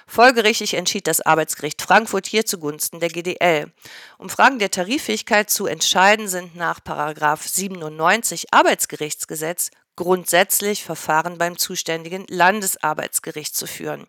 Folgerichtig 0.07 0.73
entschied 0.73 1.07
das 1.07 1.21
Arbeitsgericht 1.21 1.83
Frankfurt 1.83 2.27
hier 2.27 2.47
zugunsten 2.47 2.99
der 2.99 3.11
GDL. 3.11 3.71
Um 4.17 4.31
Fragen 4.31 4.59
der 4.59 4.71
Tariffähigkeit 4.71 5.51
zu 5.51 5.67
entscheiden, 5.67 6.29
sind 6.29 6.57
nach 6.57 6.81
97 6.81 8.55
Arbeitsgerichtsgesetz 8.55 9.71
grundsätzlich 9.97 10.83
Verfahren 10.83 11.37
beim 11.37 11.59
zuständigen 11.59 12.25
Landesarbeitsgericht 12.29 13.55
zu 13.55 13.67
führen. 13.67 14.07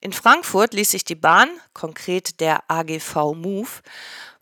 In 0.00 0.12
Frankfurt 0.12 0.74
ließ 0.74 0.90
sich 0.90 1.06
die 1.06 1.14
Bahn, 1.14 1.48
konkret 1.72 2.40
der 2.40 2.70
AGV 2.70 3.32
Move, 3.34 3.70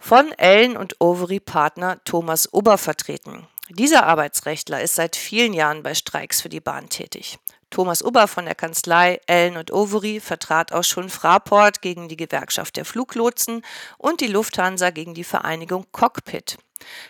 von 0.00 0.32
Ellen 0.32 0.76
und 0.76 1.00
Overy 1.00 1.38
Partner 1.38 2.02
Thomas 2.02 2.52
Ober 2.52 2.78
vertreten. 2.78 3.46
Dieser 3.74 4.04
Arbeitsrechtler 4.04 4.82
ist 4.82 4.96
seit 4.96 5.16
vielen 5.16 5.54
Jahren 5.54 5.82
bei 5.82 5.94
Streiks 5.94 6.42
für 6.42 6.50
die 6.50 6.60
Bahn 6.60 6.90
tätig. 6.90 7.38
Thomas 7.70 8.02
Uber 8.02 8.28
von 8.28 8.44
der 8.44 8.54
Kanzlei 8.54 9.18
Ellen 9.26 9.56
und 9.56 9.72
Overy 9.72 10.20
vertrat 10.20 10.72
auch 10.72 10.84
schon 10.84 11.08
Fraport 11.08 11.80
gegen 11.80 12.06
die 12.06 12.18
Gewerkschaft 12.18 12.76
der 12.76 12.84
Fluglotsen 12.84 13.64
und 13.96 14.20
die 14.20 14.26
Lufthansa 14.26 14.90
gegen 14.90 15.14
die 15.14 15.24
Vereinigung 15.24 15.86
Cockpit. 15.90 16.58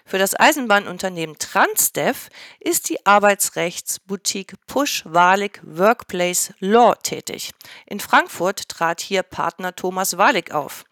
Für 0.05 0.19
das 0.19 0.39
Eisenbahnunternehmen 0.39 1.37
Transdev 1.37 2.29
ist 2.61 2.91
die 2.91 3.05
Arbeitsrechtsboutique 3.05 4.55
Push 4.69 5.03
Walik 5.05 5.61
Workplace 5.65 6.53
Law 6.61 6.95
tätig. 6.95 7.51
In 7.87 7.99
Frankfurt 7.99 8.69
trat 8.69 9.01
hier 9.01 9.25
Partner 9.25 9.75
Thomas 9.75 10.17
Walik 10.17 10.53
auf. 10.53 10.85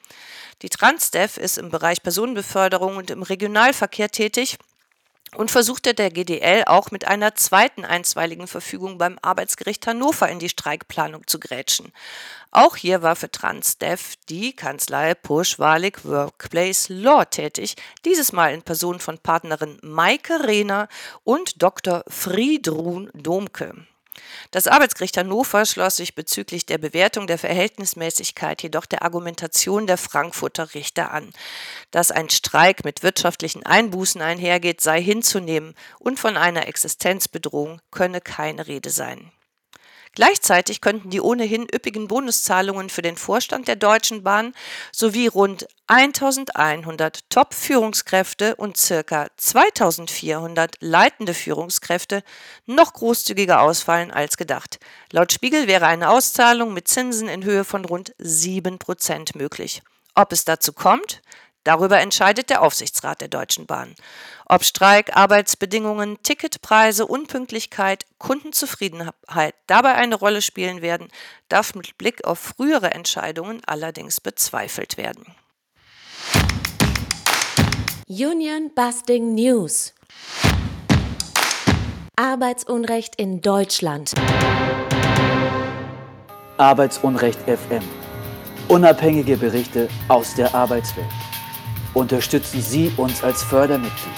Die 0.63 0.69
Transdev 0.69 1.37
ist 1.41 1.59
im 1.59 1.71
Bereich 1.71 2.03
Personenbeförderung 2.03 2.97
und 2.97 3.11
im 3.11 3.23
Regionalverkehr 3.23 4.11
tätig 4.11 4.59
und 5.37 5.51
versuchte 5.51 5.95
der 5.95 6.11
GDL 6.11 6.65
auch 6.67 6.91
mit 6.91 7.07
einer 7.07 7.35
zweiten 7.35 7.85
einstweiligen 7.85 8.47
Verfügung 8.47 8.99
beim 8.99 9.19
Arbeitsgericht 9.23 9.87
Hannover 9.87 10.29
in 10.29 10.39
die 10.39 10.49
Streikplanung 10.49 11.27
zu 11.27 11.39
grätschen. 11.39 11.93
Auch 12.51 12.77
hier 12.77 13.03
war 13.03 13.15
für 13.15 13.31
Transdev 13.31 14.17
die 14.29 14.55
Kanzlei 14.55 15.15
Push-Walik 15.15 16.05
Workplace 16.05 16.89
Law 16.89 17.25
tätig, 17.25 17.77
dieses 18.05 18.33
Mal 18.33 18.53
in 18.53 18.63
Person 18.63 18.99
von 18.99 19.19
Partnerin 19.19 19.79
Maike 19.83 20.47
Rehner 20.47 20.89
und 21.23 21.63
Dr. 21.63 22.03
Friedrun 22.09 23.11
Domke. 23.15 23.87
Das 24.51 24.67
Arbeitsgericht 24.67 25.17
Hannover 25.17 25.65
schloss 25.65 25.97
sich 25.97 26.15
bezüglich 26.15 26.67
der 26.67 26.79
Bewertung 26.79 27.27
der 27.27 27.39
Verhältnismäßigkeit 27.39 28.63
jedoch 28.63 28.87
der 28.87 29.03
Argumentation 29.03 29.87
der 29.87 29.99
Frankfurter 29.99 30.75
Richter 30.75 31.13
an. 31.13 31.31
Dass 31.91 32.11
ein 32.11 32.31
Streik 32.31 32.85
mit 32.85 33.03
wirtschaftlichen 33.03 33.65
Einbußen 33.65 34.21
einhergeht, 34.21 34.81
sei 34.81 35.01
hinzunehmen 35.03 35.75
und 35.99 36.19
von 36.19 36.37
einer 36.37 36.67
Existenzbedrohung 36.67 37.81
könne 37.91 38.21
keine 38.21 38.67
Rede 38.67 38.91
sein. 38.91 39.31
Gleichzeitig 40.15 40.81
könnten 40.81 41.11
die 41.11 41.21
ohnehin 41.21 41.69
üppigen 41.73 42.09
Bonuszahlungen 42.09 42.91
für 42.91 43.03
den 43.03 43.17
Vorstand 43.17 43.69
der 43.69 43.77
Deutschen 43.77 44.25
Bahn 44.25 44.55
sowie 44.91 45.29
rund 45.29 45.69
1100 45.87 47.31
Top-Führungskräfte 47.31 48.57
und 48.57 48.77
circa 48.77 49.29
2400 49.37 50.77
leitende 50.81 51.33
Führungskräfte 51.33 52.25
noch 52.67 52.93
großzügiger 52.93 53.61
ausfallen 53.61 54.11
als 54.11 54.37
gedacht. 54.37 54.81
Laut 55.13 55.33
Spiegel 55.33 55.69
wäre 55.69 55.87
eine 55.87 56.11
Auszahlung 56.11 56.75
mit 56.75 56.89
Zinsen 56.89 57.29
in 57.29 57.45
Höhe 57.45 57.65
von 57.65 57.85
rund 57.85 58.13
7 58.19 58.79
Prozent 58.79 59.37
möglich. 59.37 59.81
Ob 60.17 60.33
es 60.33 60.45
dazu 60.45 60.73
kommt, 60.73 61.23
Darüber 61.65 62.01
entscheidet 62.01 62.49
der 62.49 62.63
Aufsichtsrat 62.63 63.21
der 63.21 63.29
Deutschen 63.29 63.67
Bahn. 63.67 63.95
Ob 64.47 64.65
Streik, 64.65 65.15
Arbeitsbedingungen, 65.15 66.23
Ticketpreise, 66.23 67.07
Unpünktlichkeit, 67.07 68.07
Kundenzufriedenheit 68.19 69.55
dabei 69.67 69.95
eine 69.95 70.15
Rolle 70.15 70.41
spielen 70.41 70.81
werden, 70.81 71.09
darf 71.49 71.75
mit 71.75 71.99
Blick 71.99 72.25
auf 72.25 72.39
frühere 72.39 72.93
Entscheidungen 72.93 73.61
allerdings 73.67 74.21
bezweifelt 74.21 74.97
werden. 74.97 75.25
Union 78.09 78.73
Busting 78.75 79.35
News. 79.35 79.93
Arbeitsunrecht 82.17 83.17
in 83.17 83.41
Deutschland. 83.41 84.13
Arbeitsunrecht 86.57 87.39
FM. 87.43 87.83
Unabhängige 88.69 89.37
Berichte 89.37 89.89
aus 90.09 90.35
der 90.35 90.55
Arbeitswelt. 90.55 91.07
Unterstützen 91.93 92.63
Sie 92.63 92.93
uns 92.97 93.25
als 93.25 93.43
Fördermitglied. 93.43 94.15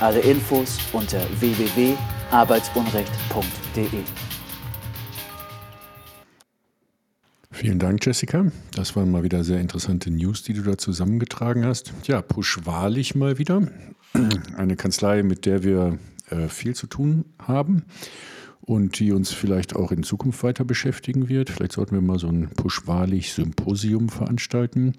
Alle 0.00 0.20
Infos 0.20 0.78
unter 0.94 1.20
www.arbeitsunrecht.de. 1.40 4.00
Vielen 7.50 7.78
Dank, 7.78 8.02
Jessica. 8.04 8.46
Das 8.74 8.96
waren 8.96 9.10
mal 9.10 9.22
wieder 9.22 9.44
sehr 9.44 9.60
interessante 9.60 10.10
News, 10.10 10.42
die 10.42 10.54
du 10.54 10.62
da 10.62 10.78
zusammengetragen 10.78 11.66
hast. 11.66 11.92
Ja, 12.04 12.22
Push 12.22 12.60
wahrlich 12.64 13.14
mal 13.14 13.36
wieder. 13.38 13.68
Eine 14.56 14.76
Kanzlei, 14.76 15.22
mit 15.22 15.44
der 15.44 15.62
wir 15.62 15.98
äh, 16.30 16.48
viel 16.48 16.74
zu 16.74 16.86
tun 16.86 17.26
haben 17.38 17.84
und 18.66 18.98
die 18.98 19.12
uns 19.12 19.32
vielleicht 19.32 19.76
auch 19.76 19.92
in 19.92 20.02
Zukunft 20.02 20.42
weiter 20.42 20.64
beschäftigen 20.64 21.28
wird. 21.28 21.50
Vielleicht 21.50 21.72
sollten 21.72 21.94
wir 21.94 22.02
mal 22.02 22.18
so 22.18 22.28
ein 22.28 22.50
Push 22.50 22.86
wahrlich 22.86 23.32
Symposium 23.32 24.08
veranstalten. 24.08 24.94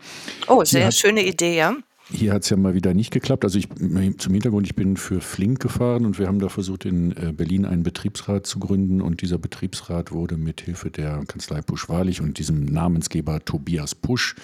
Oh, 0.47 0.63
sehr 0.63 0.91
schöne 0.91 1.25
Idee, 1.25 1.57
ja. 1.57 1.75
hier 2.09 2.33
hat 2.33 2.43
es 2.43 2.49
ja 2.49 2.55
mal 2.55 2.73
wieder 2.73 2.93
nicht 2.93 3.11
geklappt. 3.11 3.43
Also 3.43 3.59
ich, 3.59 3.67
zum 3.69 4.33
Hintergrund, 4.33 4.65
ich 4.65 4.75
bin 4.75 4.95
für 4.95 5.19
Flink 5.19 5.59
gefahren 5.59 6.05
und 6.05 6.17
wir 6.17 6.27
haben 6.27 6.39
da 6.39 6.47
versucht, 6.47 6.85
in 6.85 7.11
äh, 7.11 7.33
Berlin 7.33 7.65
einen 7.65 7.83
Betriebsrat 7.83 8.47
zu 8.47 8.59
gründen. 8.59 9.01
Und 9.01 9.21
dieser 9.21 9.37
Betriebsrat 9.37 10.13
wurde 10.13 10.37
mit 10.37 10.61
Hilfe 10.61 10.89
der 10.89 11.23
Kanzlei 11.27 11.61
Pusch-Wahrlich 11.61 12.21
und 12.21 12.39
diesem 12.39 12.63
Namensgeber 12.63 13.43
Tobias 13.43 13.95
Pusch 13.95 14.35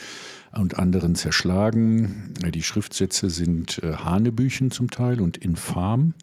und 0.52 0.78
anderen 0.78 1.16
zerschlagen. 1.16 2.34
Die 2.54 2.62
Schriftsätze 2.62 3.30
sind 3.30 3.82
äh, 3.82 3.94
Hanebüchen 3.94 4.70
zum 4.70 4.92
Teil 4.92 5.22
und 5.22 5.38
infam. 5.38 6.14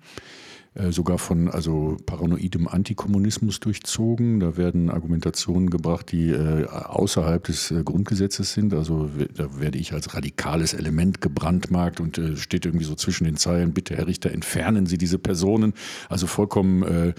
Äh, 0.75 0.93
sogar 0.93 1.19
von 1.19 1.49
also 1.49 1.97
paranoidem 2.07 2.69
Antikommunismus 2.69 3.59
durchzogen. 3.59 4.39
Da 4.39 4.57
werden 4.57 4.89
Argumentationen 4.89 5.69
gebracht, 5.69 6.13
die 6.13 6.31
äh, 6.31 6.67
außerhalb 6.67 7.43
des 7.43 7.73
äh, 7.73 7.83
Grundgesetzes 7.83 8.53
sind. 8.53 8.73
Also 8.73 9.11
da 9.35 9.59
werde 9.59 9.79
ich 9.79 9.93
als 9.93 10.15
radikales 10.15 10.73
Element 10.73 11.21
gebrandmarkt 11.21 11.99
und 11.99 12.19
äh, 12.19 12.37
steht 12.37 12.67
irgendwie 12.67 12.85
so 12.85 12.95
zwischen 12.95 13.25
den 13.25 13.37
Zeilen, 13.37 13.73
bitte 13.73 13.97
Herr 13.97 14.07
Richter, 14.07 14.31
entfernen 14.31 14.87
Sie 14.87 14.97
diese 14.97 15.19
Personen. 15.19 15.75
Also 16.09 16.29
vollkommen 16.29 16.85
äh, 16.85 17.15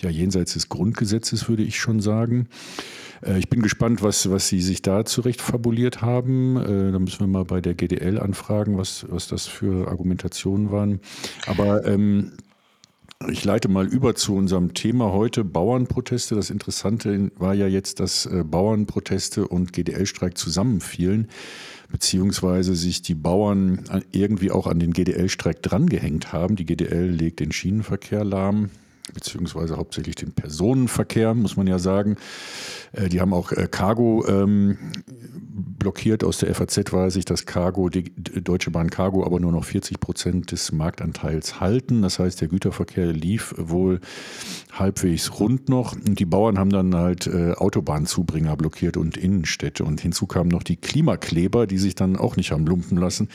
ja, 0.00 0.10
jenseits 0.10 0.54
des 0.54 0.68
Grundgesetzes, 0.68 1.48
würde 1.48 1.62
ich 1.62 1.78
schon 1.78 2.00
sagen. 2.00 2.48
Ich 3.38 3.48
bin 3.48 3.62
gespannt, 3.62 4.02
was, 4.02 4.30
was 4.30 4.48
Sie 4.48 4.60
sich 4.60 4.82
da 4.82 5.06
zurecht 5.06 5.40
fabuliert 5.40 6.02
haben. 6.02 6.54
Da 6.56 6.98
müssen 6.98 7.20
wir 7.20 7.26
mal 7.26 7.46
bei 7.46 7.62
der 7.62 7.74
GDL 7.74 8.20
anfragen, 8.20 8.76
was, 8.76 9.06
was 9.08 9.26
das 9.26 9.46
für 9.46 9.88
Argumentationen 9.88 10.70
waren. 10.70 11.00
Aber 11.46 11.86
ähm, 11.86 12.32
ich 13.28 13.44
leite 13.44 13.68
mal 13.68 13.86
über 13.86 14.14
zu 14.14 14.34
unserem 14.34 14.74
Thema 14.74 15.12
heute, 15.12 15.42
Bauernproteste. 15.44 16.34
Das 16.34 16.50
Interessante 16.50 17.30
war 17.36 17.54
ja 17.54 17.66
jetzt, 17.66 18.00
dass 18.00 18.26
äh, 18.26 18.44
Bauernproteste 18.44 19.48
und 19.48 19.72
GDL-Streik 19.72 20.36
zusammenfielen, 20.36 21.28
beziehungsweise 21.90 22.74
sich 22.74 23.02
die 23.02 23.14
Bauern 23.14 23.84
irgendwie 24.12 24.50
auch 24.50 24.66
an 24.66 24.78
den 24.78 24.92
GDL-Streik 24.92 25.62
drangehängt 25.62 26.32
haben. 26.32 26.56
Die 26.56 26.66
GDL 26.66 27.08
legt 27.08 27.40
den 27.40 27.52
Schienenverkehr 27.52 28.24
lahm, 28.24 28.70
beziehungsweise 29.12 29.76
hauptsächlich 29.76 30.16
den 30.16 30.32
Personenverkehr, 30.32 31.34
muss 31.34 31.56
man 31.56 31.66
ja 31.66 31.78
sagen. 31.78 32.16
Äh, 32.92 33.08
die 33.08 33.20
haben 33.20 33.32
auch 33.32 33.52
äh, 33.52 33.68
Cargo 33.70 34.24
ähm, 34.28 34.78
blockiert. 35.78 36.24
Aus 36.24 36.38
der 36.38 36.54
FAZ 36.54 36.92
weiß 36.92 37.16
ich, 37.16 37.24
dass 37.24 37.46
Cargo, 37.46 37.88
die 37.88 38.12
Deutsche 38.42 38.70
Bahn 38.70 38.90
Cargo 38.90 39.24
aber 39.24 39.40
nur 39.40 39.52
noch 39.52 39.64
40 39.64 40.00
Prozent 40.00 40.52
des 40.52 40.72
Marktanteils 40.72 41.60
halten. 41.60 42.02
Das 42.02 42.18
heißt, 42.18 42.40
der 42.40 42.48
Güterverkehr 42.48 43.12
lief 43.12 43.54
wohl 43.56 44.00
halbwegs 44.72 45.38
rund 45.38 45.68
noch. 45.68 45.92
Und 45.92 46.18
die 46.18 46.24
Bauern 46.24 46.58
haben 46.58 46.70
dann 46.70 46.94
halt 46.94 47.26
äh, 47.26 47.52
Autobahnzubringer 47.52 48.56
blockiert 48.56 48.96
und 48.96 49.16
Innenstädte. 49.16 49.84
Und 49.84 50.00
hinzu 50.00 50.26
kamen 50.26 50.50
noch 50.50 50.62
die 50.62 50.76
Klimakleber, 50.76 51.66
die 51.66 51.78
sich 51.78 51.94
dann 51.94 52.16
auch 52.16 52.36
nicht 52.36 52.50
haben 52.50 52.66
lumpen 52.66 52.98
lassen. 52.98 53.28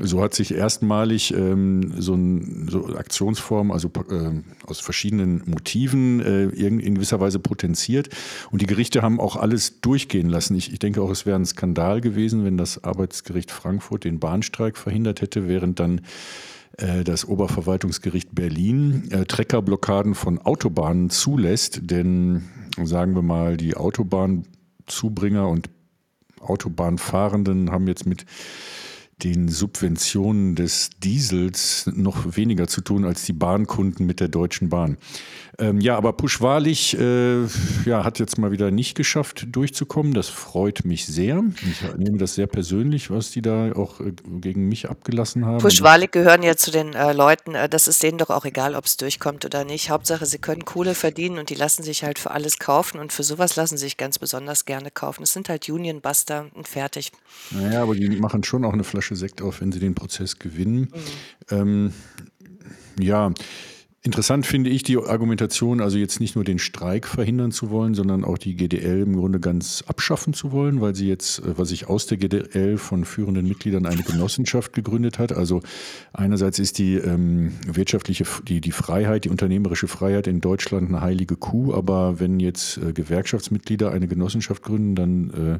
So 0.00 0.22
hat 0.22 0.34
sich 0.34 0.54
erstmalig 0.54 1.34
ähm, 1.34 1.94
so 1.98 2.14
eine 2.14 2.70
so 2.70 2.86
Aktionsform, 2.96 3.70
also 3.70 3.88
äh, 4.10 4.42
aus 4.66 4.80
verschiedenen 4.80 5.01
Motiven 5.10 6.20
äh, 6.20 6.44
in, 6.44 6.94
gewisser 6.94 7.20
Weise 7.20 7.38
potenziert. 7.38 8.08
Und 8.50 8.62
die 8.62 8.66
Gerichte 8.66 9.02
haben 9.02 9.20
auch 9.20 9.36
alles 9.36 9.80
durchgehen 9.80 10.28
lassen. 10.28 10.54
Ich, 10.54 10.72
ich 10.72 10.78
denke 10.78 11.02
auch, 11.02 11.10
es 11.10 11.26
wäre 11.26 11.38
ein 11.38 11.46
Skandal 11.46 12.00
gewesen, 12.00 12.44
wenn 12.44 12.56
das 12.56 12.84
Arbeitsgericht 12.84 13.50
Frankfurt 13.50 14.04
den 14.04 14.20
Bahnstreik 14.20 14.76
verhindert 14.76 15.20
hätte, 15.20 15.48
während 15.48 15.80
dann 15.80 16.02
äh, 16.78 17.04
das 17.04 17.24
Oberverwaltungsgericht 17.24 18.34
Berlin 18.34 19.10
äh, 19.10 19.24
Treckerblockaden 19.24 20.14
von 20.14 20.38
Autobahnen 20.38 21.10
zulässt. 21.10 21.80
Denn 21.90 22.44
sagen 22.82 23.14
wir 23.14 23.22
mal, 23.22 23.56
die 23.56 23.76
Autobahnzubringer 23.76 25.48
und 25.48 25.70
Autobahnfahrenden 26.40 27.70
haben 27.70 27.86
jetzt 27.86 28.06
mit 28.06 28.26
den 29.24 29.48
Subventionen 29.48 30.54
des 30.54 30.90
Diesels 31.02 31.90
noch 31.94 32.36
weniger 32.36 32.66
zu 32.66 32.80
tun 32.80 33.04
als 33.04 33.22
die 33.24 33.32
Bahnkunden 33.32 34.06
mit 34.06 34.20
der 34.20 34.28
Deutschen 34.28 34.68
Bahn. 34.68 34.98
Ähm, 35.58 35.80
ja, 35.80 35.96
aber 35.96 36.14
Puschwalich 36.14 36.98
äh, 36.98 37.42
ja, 37.84 38.04
hat 38.04 38.18
jetzt 38.18 38.38
mal 38.38 38.52
wieder 38.52 38.70
nicht 38.70 38.96
geschafft, 38.96 39.46
durchzukommen. 39.52 40.14
Das 40.14 40.28
freut 40.28 40.84
mich 40.84 41.06
sehr. 41.06 41.44
Ich 41.70 41.82
nehme 41.98 42.16
das 42.16 42.34
sehr 42.34 42.46
persönlich, 42.46 43.10
was 43.10 43.30
die 43.30 43.42
da 43.42 43.72
auch 43.72 44.00
äh, 44.00 44.12
gegen 44.40 44.68
mich 44.68 44.88
abgelassen 44.88 45.44
haben. 45.44 45.58
Puschwalich 45.58 46.10
gehören 46.10 46.42
ja 46.42 46.56
zu 46.56 46.70
den 46.70 46.94
äh, 46.94 47.12
Leuten, 47.12 47.54
äh, 47.54 47.68
das 47.68 47.86
ist 47.86 48.02
denen 48.02 48.18
doch 48.18 48.30
auch 48.30 48.46
egal, 48.46 48.74
ob 48.74 48.86
es 48.86 48.96
durchkommt 48.96 49.44
oder 49.44 49.64
nicht. 49.64 49.90
Hauptsache, 49.90 50.24
sie 50.24 50.38
können 50.38 50.64
Kohle 50.64 50.94
verdienen 50.94 51.38
und 51.38 51.50
die 51.50 51.54
lassen 51.54 51.82
sich 51.82 52.02
halt 52.02 52.18
für 52.18 52.30
alles 52.30 52.58
kaufen 52.58 52.98
und 52.98 53.12
für 53.12 53.22
sowas 53.22 53.54
lassen 53.56 53.76
sie 53.76 53.84
sich 53.84 53.96
ganz 53.98 54.18
besonders 54.18 54.64
gerne 54.64 54.90
kaufen. 54.90 55.22
Es 55.22 55.32
sind 55.32 55.48
halt 55.48 55.68
Unionbuster 55.68 56.46
und 56.54 56.66
fertig. 56.66 57.12
Naja, 57.50 57.82
aber 57.82 57.94
die 57.94 58.08
machen 58.08 58.42
schon 58.42 58.64
auch 58.64 58.72
eine 58.72 58.84
Flasche 58.84 59.11
Sekt 59.16 59.42
auf, 59.42 59.60
wenn 59.60 59.72
sie 59.72 59.80
den 59.80 59.94
Prozess 59.94 60.38
gewinnen. 60.38 60.92
Mhm. 60.92 60.92
Ähm, 61.50 61.92
ja, 63.00 63.32
Interessant 64.04 64.46
finde 64.46 64.68
ich 64.68 64.82
die 64.82 64.98
Argumentation, 64.98 65.80
also 65.80 65.96
jetzt 65.96 66.18
nicht 66.18 66.34
nur 66.34 66.42
den 66.42 66.58
Streik 66.58 67.06
verhindern 67.06 67.52
zu 67.52 67.70
wollen, 67.70 67.94
sondern 67.94 68.24
auch 68.24 68.36
die 68.36 68.56
GDL 68.56 69.02
im 69.02 69.14
Grunde 69.14 69.38
ganz 69.38 69.84
abschaffen 69.86 70.34
zu 70.34 70.50
wollen, 70.50 70.80
weil 70.80 70.96
sie 70.96 71.06
jetzt, 71.06 71.38
äh, 71.38 71.56
was 71.56 71.68
sich 71.68 71.88
aus 71.88 72.06
der 72.06 72.18
GDL 72.18 72.78
von 72.78 73.04
führenden 73.04 73.46
Mitgliedern 73.46 73.86
eine 73.86 74.02
Genossenschaft 74.02 74.72
gegründet 74.72 75.20
hat. 75.20 75.30
Also 75.30 75.60
einerseits 76.12 76.58
ist 76.58 76.78
die 76.78 76.94
ähm, 76.94 77.52
wirtschaftliche, 77.64 78.24
die, 78.48 78.60
die 78.60 78.72
Freiheit, 78.72 79.24
die 79.24 79.28
unternehmerische 79.28 79.86
Freiheit 79.86 80.26
in 80.26 80.40
Deutschland 80.40 80.88
eine 80.88 81.00
heilige 81.00 81.36
Kuh, 81.36 81.72
aber 81.72 82.18
wenn 82.18 82.40
jetzt 82.40 82.78
äh, 82.78 82.92
Gewerkschaftsmitglieder 82.92 83.92
eine 83.92 84.08
Genossenschaft 84.08 84.64
gründen, 84.64 84.96
dann 84.96 85.30
äh, 85.30 85.58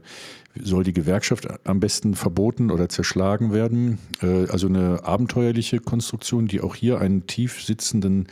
soll 0.60 0.84
die 0.84 0.92
Gewerkschaft 0.92 1.48
am 1.64 1.80
besten 1.80 2.14
verboten 2.14 2.70
oder 2.70 2.88
zerschlagen 2.88 3.52
werden. 3.52 3.98
Äh, 4.20 4.46
also 4.48 4.66
eine 4.66 5.04
abenteuerliche 5.04 5.78
Konstruktion, 5.78 6.46
die 6.46 6.60
auch 6.60 6.74
hier 6.74 7.00
einen 7.00 7.26
tief 7.26 7.62
sitzenden 7.62 8.26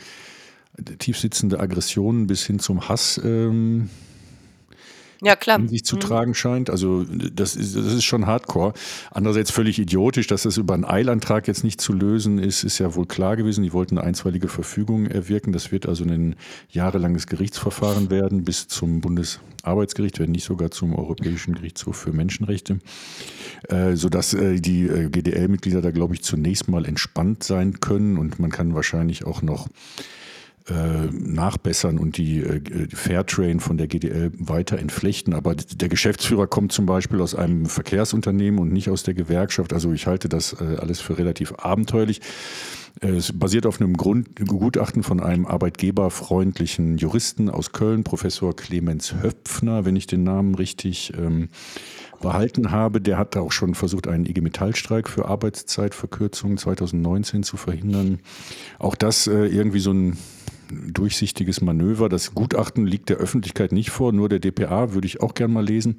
tiefsitzende 0.99 1.59
Aggressionen 1.59 2.27
bis 2.27 2.45
hin 2.45 2.59
zum 2.59 2.87
Hass 2.87 3.19
ähm, 3.23 3.89
ja, 5.21 5.35
klar. 5.35 5.59
in 5.59 5.67
sich 5.67 5.85
zu 5.85 5.95
mhm. 5.95 6.01
tragen 6.01 6.33
scheint. 6.33 6.69
Also 6.69 7.03
das 7.03 7.55
ist, 7.55 7.75
das 7.75 7.93
ist 7.93 8.03
schon 8.03 8.25
hardcore. 8.25 8.73
Andererseits 9.11 9.51
völlig 9.51 9.77
idiotisch, 9.79 10.27
dass 10.27 10.43
das 10.43 10.57
über 10.57 10.73
einen 10.73 10.85
Eilantrag 10.85 11.47
jetzt 11.47 11.63
nicht 11.63 11.79
zu 11.79 11.93
lösen 11.93 12.39
ist, 12.39 12.63
ist 12.63 12.79
ja 12.79 12.95
wohl 12.95 13.05
klar 13.05 13.35
gewesen. 13.35 13.63
Die 13.63 13.71
wollten 13.71 13.97
eine 13.97 14.07
einstweilige 14.07 14.47
Verfügung 14.47 15.05
erwirken. 15.05 15.53
Das 15.53 15.71
wird 15.71 15.87
also 15.87 16.03
ein 16.03 16.35
jahrelanges 16.69 17.27
Gerichtsverfahren 17.27 18.09
werden 18.09 18.43
bis 18.43 18.67
zum 18.67 19.01
Bundesarbeitsgericht, 19.01 20.19
wenn 20.19 20.31
nicht 20.31 20.45
sogar 20.45 20.71
zum 20.71 20.95
Europäischen 20.95 21.53
Gerichtshof 21.53 21.97
für 21.97 22.11
Menschenrechte, 22.11 22.79
äh, 23.69 23.95
sodass 23.95 24.33
äh, 24.33 24.59
die 24.59 24.87
äh, 24.87 25.09
GDL-Mitglieder 25.09 25.81
da, 25.81 25.91
glaube 25.91 26.15
ich, 26.15 26.23
zunächst 26.23 26.67
mal 26.67 26.85
entspannt 26.85 27.43
sein 27.43 27.79
können 27.79 28.17
und 28.17 28.39
man 28.39 28.49
kann 28.49 28.73
wahrscheinlich 28.73 29.25
auch 29.25 29.41
noch 29.43 29.67
nachbessern 30.69 31.97
und 31.97 32.17
die, 32.17 32.39
äh, 32.39 32.59
die 32.59 32.95
Fairtrain 32.95 33.59
von 33.59 33.77
der 33.77 33.87
GDL 33.87 34.31
weiter 34.37 34.77
entflechten. 34.77 35.33
Aber 35.33 35.55
der 35.55 35.89
Geschäftsführer 35.89 36.47
kommt 36.47 36.71
zum 36.71 36.85
Beispiel 36.85 37.21
aus 37.21 37.35
einem 37.35 37.65
Verkehrsunternehmen 37.65 38.59
und 38.59 38.71
nicht 38.71 38.89
aus 38.89 39.03
der 39.03 39.13
Gewerkschaft. 39.13 39.73
Also 39.73 39.91
ich 39.91 40.07
halte 40.07 40.29
das 40.29 40.53
äh, 40.53 40.77
alles 40.79 41.01
für 41.01 41.17
relativ 41.17 41.53
abenteuerlich. 41.57 42.21
Es 42.99 43.31
basiert 43.31 43.65
auf 43.65 43.79
einem 43.79 43.95
Grund, 43.95 44.45
Gutachten 44.45 45.01
von 45.01 45.21
einem 45.21 45.45
arbeitgeberfreundlichen 45.45 46.97
Juristen 46.97 47.49
aus 47.49 47.71
Köln, 47.71 48.03
Professor 48.03 48.55
Clemens 48.55 49.15
Höpfner, 49.21 49.85
wenn 49.85 49.95
ich 49.95 50.07
den 50.07 50.23
Namen 50.23 50.55
richtig 50.55 51.13
ähm, 51.17 51.49
behalten 52.21 52.71
habe. 52.71 53.01
Der 53.01 53.17
hat 53.17 53.37
auch 53.37 53.51
schon 53.51 53.75
versucht, 53.75 54.07
einen 54.07 54.25
IG 54.25 54.41
Metallstreik 54.41 55.09
für 55.09 55.25
Arbeitszeitverkürzung 55.25 56.57
2019 56.57 57.43
zu 57.43 57.57
verhindern. 57.57 58.19
Auch 58.77 58.95
das 58.95 59.25
äh, 59.27 59.47
irgendwie 59.47 59.79
so 59.79 59.91
ein 59.91 60.17
durchsichtiges 60.93 61.61
Manöver. 61.61 62.09
Das 62.09 62.33
Gutachten 62.33 62.85
liegt 62.85 63.09
der 63.09 63.17
Öffentlichkeit 63.17 63.71
nicht 63.71 63.89
vor, 63.89 64.13
nur 64.13 64.29
der 64.29 64.39
DPA 64.39 64.93
würde 64.93 65.07
ich 65.07 65.21
auch 65.21 65.33
gern 65.33 65.51
mal 65.51 65.65
lesen. 65.65 65.97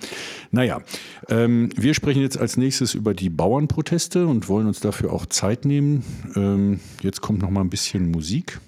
Naja, 0.51 0.81
ähm, 1.29 1.71
wir 1.77 1.95
sprechen 1.95 2.23
jetzt 2.23 2.39
als 2.39 2.57
nächstes 2.57 2.95
über 2.95 3.15
die 3.15 3.31
Bauernproteste 3.31 4.27
und 4.27 4.49
wollen 4.49 4.67
uns 4.67 4.81
dafür 4.81 5.13
auch 5.13 5.27
Zeit 5.27 5.65
nehmen. 5.65 6.05
Ähm, 6.37 6.81
jetzt 7.03 7.21
kommt 7.21 7.43
noch 7.43 7.51
mal 7.51 7.61
ein 7.61 7.71
bisschen 7.71 8.11
Musik. 8.11 8.61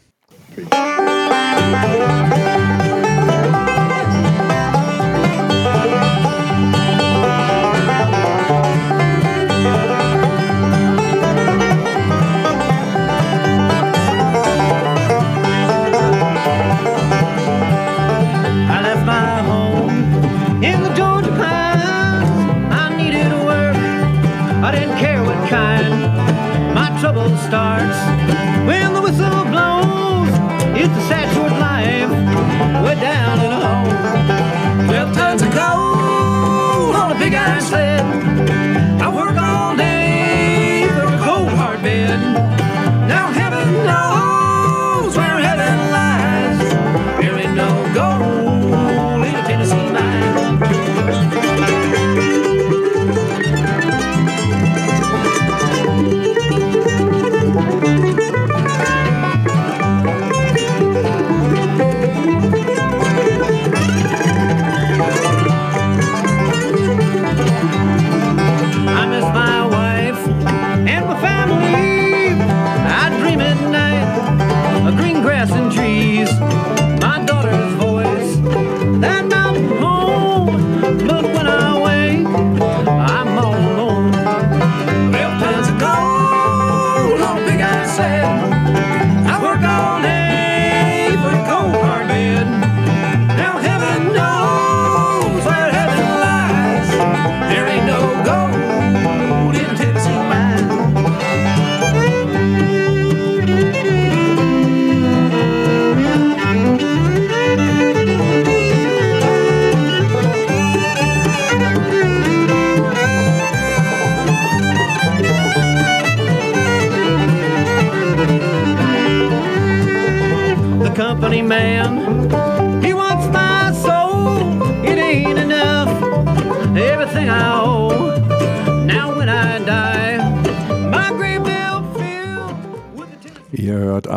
Musik 0.56 0.74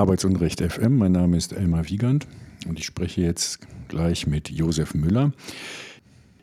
Arbeitsunrecht 0.07 0.61
FM. 0.61 0.99
Mein 0.99 1.11
Name 1.11 1.35
ist 1.35 1.51
Elmar 1.51 1.89
Wiegand 1.89 2.27
und 2.65 2.79
ich 2.79 2.85
spreche 2.85 3.19
jetzt 3.19 3.59
gleich 3.89 4.25
mit 4.25 4.49
Josef 4.49 4.93
Müller. 4.93 5.33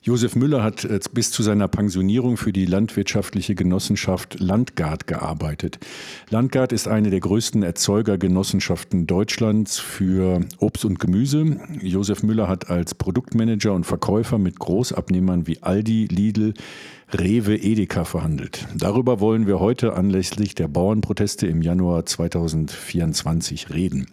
Josef 0.02 0.36
Müller 0.36 0.62
hat 0.62 0.84
äh, 0.84 1.00
bis 1.14 1.30
zu 1.30 1.42
seiner 1.42 1.66
Pensionierung 1.66 2.36
für 2.36 2.52
die 2.52 2.66
landwirtschaftliche 2.66 3.54
Genossenschaft 3.54 4.38
Landgard 4.38 5.06
gearbeitet. 5.06 5.78
Landgard 6.28 6.72
ist 6.74 6.88
eine 6.88 7.08
der 7.08 7.20
größten 7.20 7.62
Erzeugergenossenschaften 7.62 9.06
Deutschlands 9.06 9.78
für 9.78 10.40
Obst 10.58 10.84
und 10.84 10.98
Gemüse. 10.98 11.58
Josef 11.80 12.22
Müller 12.22 12.48
hat 12.48 12.68
als 12.68 12.94
Produktmanager 12.94 13.72
und 13.72 13.84
Verkäufer 13.84 14.36
mit 14.36 14.58
Großabnehmern 14.58 15.46
wie 15.46 15.62
Aldi, 15.62 16.08
Lidl, 16.08 16.52
Rewe, 17.12 17.56
Edeka 17.56 18.04
verhandelt. 18.04 18.66
Darüber 18.76 19.20
wollen 19.20 19.46
wir 19.46 19.60
heute 19.60 19.94
anlässlich 19.94 20.54
der 20.54 20.68
Bauernproteste 20.68 21.46
im 21.46 21.62
Januar 21.62 22.06
2024 22.06 23.70
reden. 23.70 24.06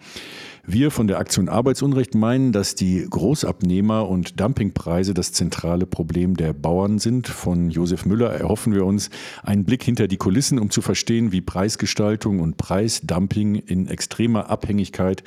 Wir 0.63 0.91
von 0.91 1.07
der 1.07 1.17
Aktion 1.17 1.49
Arbeitsunrecht 1.49 2.13
meinen, 2.13 2.51
dass 2.51 2.75
die 2.75 3.07
Großabnehmer 3.09 4.07
und 4.07 4.39
Dumpingpreise 4.39 5.15
das 5.15 5.33
zentrale 5.33 5.87
Problem 5.87 6.37
der 6.37 6.53
Bauern 6.53 6.99
sind. 6.99 7.27
Von 7.27 7.71
Josef 7.71 8.05
Müller 8.05 8.29
erhoffen 8.29 8.75
wir 8.75 8.85
uns 8.85 9.09
einen 9.41 9.63
Blick 9.63 9.83
hinter 9.83 10.07
die 10.07 10.17
Kulissen, 10.17 10.59
um 10.59 10.69
zu 10.69 10.81
verstehen, 10.81 11.31
wie 11.31 11.41
Preisgestaltung 11.41 12.39
und 12.39 12.57
Preisdumping 12.57 13.55
in 13.55 13.87
extremer 13.87 14.51
Abhängigkeit 14.51 15.23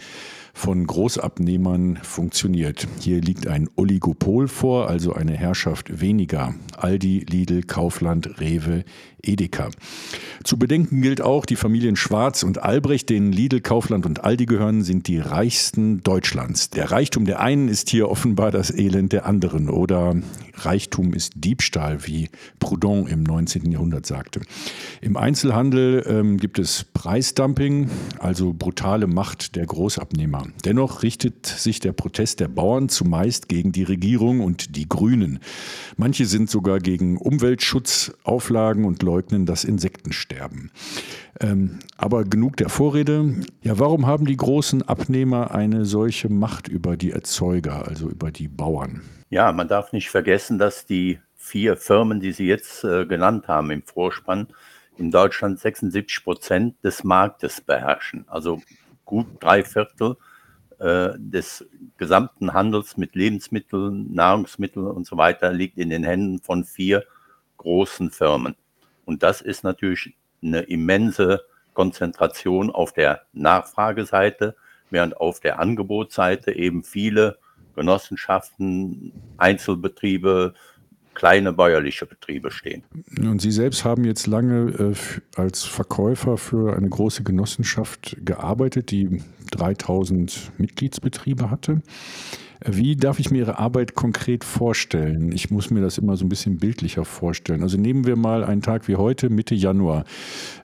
von 0.55 0.86
Großabnehmern 0.86 1.98
funktioniert. 2.02 2.86
Hier 3.00 3.20
liegt 3.20 3.48
ein 3.48 3.68
Oligopol 3.76 4.48
vor, 4.48 4.88
also 4.88 5.12
eine 5.12 5.32
Herrschaft 5.32 6.00
weniger. 6.00 6.55
Aldi, 6.76 7.26
Lidl, 7.28 7.64
Kaufland, 7.64 8.40
Rewe, 8.40 8.84
Edeka. 9.22 9.70
Zu 10.44 10.57
bedenken 10.57 11.02
gilt 11.02 11.20
auch, 11.20 11.44
die 11.44 11.57
Familien 11.57 11.96
Schwarz 11.96 12.44
und 12.44 12.62
Albrecht, 12.62 13.11
denen 13.11 13.32
Lidl, 13.32 13.61
Kaufland 13.61 14.07
und 14.07 14.24
Aldi 14.24 14.46
gehören, 14.46 14.82
sind 14.82 15.09
die 15.09 15.18
reichsten 15.18 16.02
Deutschlands. 16.02 16.70
Der 16.70 16.90
Reichtum 16.90 17.24
der 17.24 17.40
einen 17.40 17.68
ist 17.68 17.90
hier 17.90 18.09
offenbar 18.09 18.50
das 18.50 18.70
Elend 18.70 19.12
der 19.12 19.26
anderen 19.26 19.68
oder 19.68 20.16
Reichtum 20.57 21.12
ist 21.12 21.32
Diebstahl, 21.36 22.07
wie 22.07 22.28
Proudhon 22.59 23.07
im 23.07 23.22
19. 23.22 23.70
Jahrhundert 23.70 24.07
sagte. 24.07 24.40
Im 25.00 25.16
Einzelhandel 25.16 26.05
ähm, 26.07 26.38
gibt 26.38 26.59
es 26.59 26.84
Preisdumping, 26.84 27.90
also 28.18 28.52
brutale 28.52 29.07
Macht 29.07 29.57
der 29.57 29.66
Großabnehmer. 29.66 30.46
Dennoch 30.64 31.02
richtet 31.02 31.46
sich 31.46 31.80
der 31.80 31.92
Protest 31.92 32.40
der 32.40 32.48
Bauern 32.48 32.88
zumeist 32.88 33.48
gegen 33.48 33.72
die 33.72 33.82
Regierung 33.82 34.40
und 34.40 34.76
die 34.76 34.88
Grünen. 34.88 35.40
Manche 35.96 36.26
sind 36.26 36.50
sogar 36.50 36.78
gegen 36.78 37.16
Umweltschutzauflagen 37.16 38.84
und 38.84 39.02
leugnen 39.02 39.46
das 39.46 39.64
Insektensterben. 39.64 40.70
Ähm, 41.40 41.80
aber 41.96 42.24
genug 42.24 42.57
der 42.57 42.68
Vorrede. 42.68 43.34
Ja, 43.62 43.78
warum 43.78 44.07
haben 44.07 44.26
die 44.26 44.36
großen 44.36 44.82
Abnehmer 44.82 45.52
eine 45.52 45.84
solche 45.84 46.28
Macht 46.28 46.68
über 46.68 46.96
die 46.96 47.11
Erzeuger, 47.11 47.86
also 47.88 48.09
über 48.09 48.30
die 48.30 48.48
Bauern? 48.48 49.02
Ja, 49.35 49.51
man 49.51 49.66
darf 49.66 49.93
nicht 49.93 50.11
vergessen, 50.11 50.61
dass 50.61 50.87
die 50.87 51.18
vier 51.35 51.76
Firmen, 51.76 52.20
die 52.20 52.30
Sie 52.30 52.47
jetzt 52.47 52.85
äh, 52.85 53.05
genannt 53.05 53.49
haben 53.49 53.72
im 53.72 53.82
Vorspann, 53.82 54.47
in 54.97 55.11
Deutschland 55.11 55.59
76 55.59 56.22
Prozent 56.22 56.76
des 56.85 57.03
Marktes 57.03 57.61
beherrschen. 57.61 58.26
Also 58.28 58.62
gut 59.05 59.26
drei 59.41 59.64
Viertel 59.64 60.18
äh, 60.78 61.14
des 61.16 61.66
gesamten 61.97 62.53
Handels 62.53 62.97
mit 62.97 63.16
Lebensmitteln, 63.16 64.14
Nahrungsmitteln 64.14 64.87
und 64.87 65.05
so 65.05 65.16
weiter 65.16 65.53
liegt 65.53 65.78
in 65.78 65.91
den 65.91 66.05
Händen 66.05 66.39
von 66.39 66.62
vier 66.62 67.03
großen 67.57 68.12
Firmen. 68.12 68.55
Und 69.05 69.24
das 69.24 69.41
ist 69.41 69.64
natürlich 69.64 70.14
eine 70.45 70.61
immense 70.61 71.43
Konzentration 71.72 72.70
auf 72.70 72.93
der 72.93 73.22
Nachfrageseite, 73.32 74.55
während 74.91 75.16
auf 75.16 75.41
der 75.41 75.59
Angebotsseite 75.59 76.53
eben 76.53 76.85
viele 76.85 77.37
Genossenschaften, 77.75 79.12
Einzelbetriebe, 79.37 80.55
kleine 81.14 81.53
bäuerliche 81.53 82.07
Betriebe 82.07 82.51
stehen. 82.51 82.83
Und 83.20 83.41
Sie 83.41 83.53
selbst 83.53 83.85
haben 83.85 84.05
jetzt 84.05 84.27
lange 84.27 84.70
äh, 84.72 84.95
als 85.37 85.62
Verkäufer 85.62 86.37
für 86.37 86.77
eine 86.77 86.89
große 86.89 87.22
Genossenschaft 87.22 88.16
gearbeitet, 88.25 88.91
die 88.91 89.22
3000 89.53 90.53
Mitgliedsbetriebe 90.59 91.51
hatte. 91.51 91.83
Wie 92.67 92.97
darf 92.97 93.19
ich 93.19 93.31
mir 93.31 93.39
Ihre 93.39 93.59
Arbeit 93.59 93.95
konkret 93.95 94.43
vorstellen? 94.43 95.33
Ich 95.33 95.51
muss 95.51 95.71
mir 95.71 95.83
das 95.83 95.99
immer 95.99 96.17
so 96.17 96.25
ein 96.25 96.31
bisschen 96.31 96.59
bildlicher 96.59 97.05
vorstellen. 97.05 97.62
Also 97.62 97.77
nehmen 97.77 98.07
wir 98.07 98.17
mal 98.17 98.43
einen 98.43 98.62
Tag 98.62 98.89
wie 98.89 98.97
heute, 98.97 99.29
Mitte 99.29 99.55
Januar. 99.55 100.05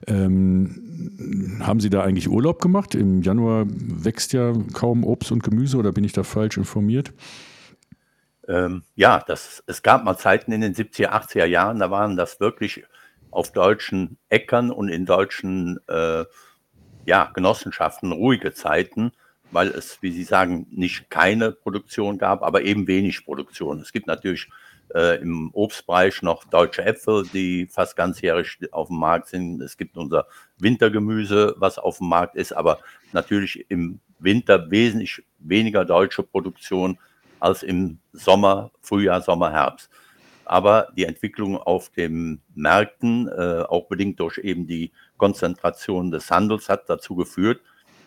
Ähm, 0.07 1.59
haben 1.61 1.79
Sie 1.79 1.91
da 1.91 2.01
eigentlich 2.01 2.27
Urlaub 2.27 2.59
gemacht? 2.59 2.95
Im 2.95 3.21
Januar 3.21 3.65
wächst 3.67 4.33
ja 4.33 4.51
kaum 4.73 5.03
Obst 5.03 5.31
und 5.31 5.43
Gemüse 5.43 5.77
oder 5.77 5.91
bin 5.91 6.03
ich 6.03 6.13
da 6.13 6.23
falsch 6.23 6.57
informiert? 6.57 7.13
Ähm, 8.47 8.81
ja, 8.95 9.23
das, 9.27 9.63
es 9.67 9.83
gab 9.83 10.03
mal 10.03 10.17
Zeiten 10.17 10.51
in 10.51 10.61
den 10.61 10.73
70er, 10.73 11.09
80er 11.09 11.45
Jahren, 11.45 11.77
da 11.77 11.91
waren 11.91 12.17
das 12.17 12.39
wirklich 12.39 12.83
auf 13.29 13.51
deutschen 13.51 14.17
Äckern 14.29 14.71
und 14.71 14.89
in 14.89 15.05
deutschen 15.05 15.79
äh, 15.87 16.25
ja, 17.05 17.31
Genossenschaften 17.33 18.11
ruhige 18.11 18.53
Zeiten, 18.53 19.11
weil 19.51 19.67
es, 19.69 20.01
wie 20.01 20.11
Sie 20.11 20.23
sagen, 20.23 20.67
nicht 20.71 21.09
keine 21.09 21.51
Produktion 21.51 22.17
gab, 22.17 22.41
aber 22.43 22.63
eben 22.63 22.87
wenig 22.87 23.25
Produktion. 23.25 23.79
Es 23.81 23.91
gibt 23.91 24.07
natürlich 24.07 24.49
äh, 24.93 25.21
im 25.21 25.51
Obstbereich 25.53 26.21
noch 26.21 26.43
deutsche 26.45 26.83
Äpfel, 26.83 27.25
die 27.33 27.67
fast 27.67 27.95
ganzjährig 27.95 28.59
auf 28.71 28.87
dem 28.87 28.97
Markt 28.97 29.27
sind. 29.27 29.61
Es 29.61 29.77
gibt 29.77 29.97
unser 29.97 30.27
Wintergemüse, 30.57 31.55
was 31.57 31.77
auf 31.77 31.99
dem 31.99 32.09
Markt 32.09 32.35
ist, 32.35 32.53
aber 32.53 32.79
natürlich 33.11 33.65
im 33.69 33.99
Winter 34.19 34.69
wesentlich 34.69 35.23
weniger 35.39 35.85
deutsche 35.85 36.23
Produktion 36.23 36.97
als 37.39 37.63
im 37.63 37.99
Sommer, 38.13 38.71
Frühjahr, 38.81 39.21
Sommer, 39.21 39.51
Herbst. 39.51 39.89
Aber 40.45 40.89
die 40.95 41.05
Entwicklung 41.05 41.57
auf 41.57 41.89
den 41.89 42.41
Märkten, 42.53 43.27
äh, 43.27 43.63
auch 43.67 43.87
bedingt 43.87 44.19
durch 44.19 44.37
eben 44.37 44.67
die 44.67 44.91
Konzentration 45.17 46.11
des 46.11 46.29
Handels, 46.29 46.69
hat 46.69 46.89
dazu 46.89 47.15
geführt, 47.15 47.61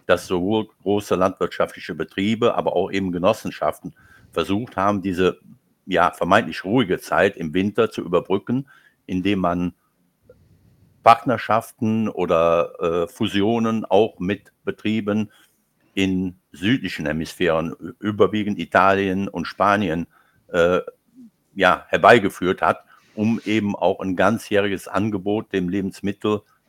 dass 0.07 0.27
sowohl 0.27 0.69
große 0.83 1.15
landwirtschaftliche 1.15 1.95
Betriebe, 1.95 2.55
aber 2.55 2.77
auch 2.77 2.91
eben 2.91 3.13
Genossenschaften 3.13 3.95
versucht 4.33 4.77
haben, 4.77 5.03
diese 5.03 5.39
ja 5.87 6.11
vermeintlich 6.11 6.65
ruhige 6.65 6.99
Zeit 6.99 7.37
im 7.37 7.55
Winter 7.55 7.91
zu 7.91 8.03
überbrücken, 8.03 8.67
indem 9.07 9.41
man 9.41 9.75
Partnerschaften 11.03 12.09
oder 12.09 12.73
äh, 12.81 13.09
Fusionen 13.09 13.85
auch 13.85 14.19
mit 14.19 14.53
Betrieben 14.65 15.31
in 15.95 16.37
südlichen 16.51 17.07
Hemisphären, 17.07 17.75
überwiegend 18.01 18.59
Italien 18.59 19.29
und 19.29 19.47
Spanien, 19.47 20.07
äh, 20.49 20.81
ja, 21.55 21.85
herbeigeführt 21.89 22.63
hat, 22.63 22.85
um 23.15 23.41
eben 23.45 23.77
auch 23.77 24.01
ein 24.01 24.17
ganzjähriges 24.17 24.89
Angebot 24.89 25.53
dem 25.53 25.69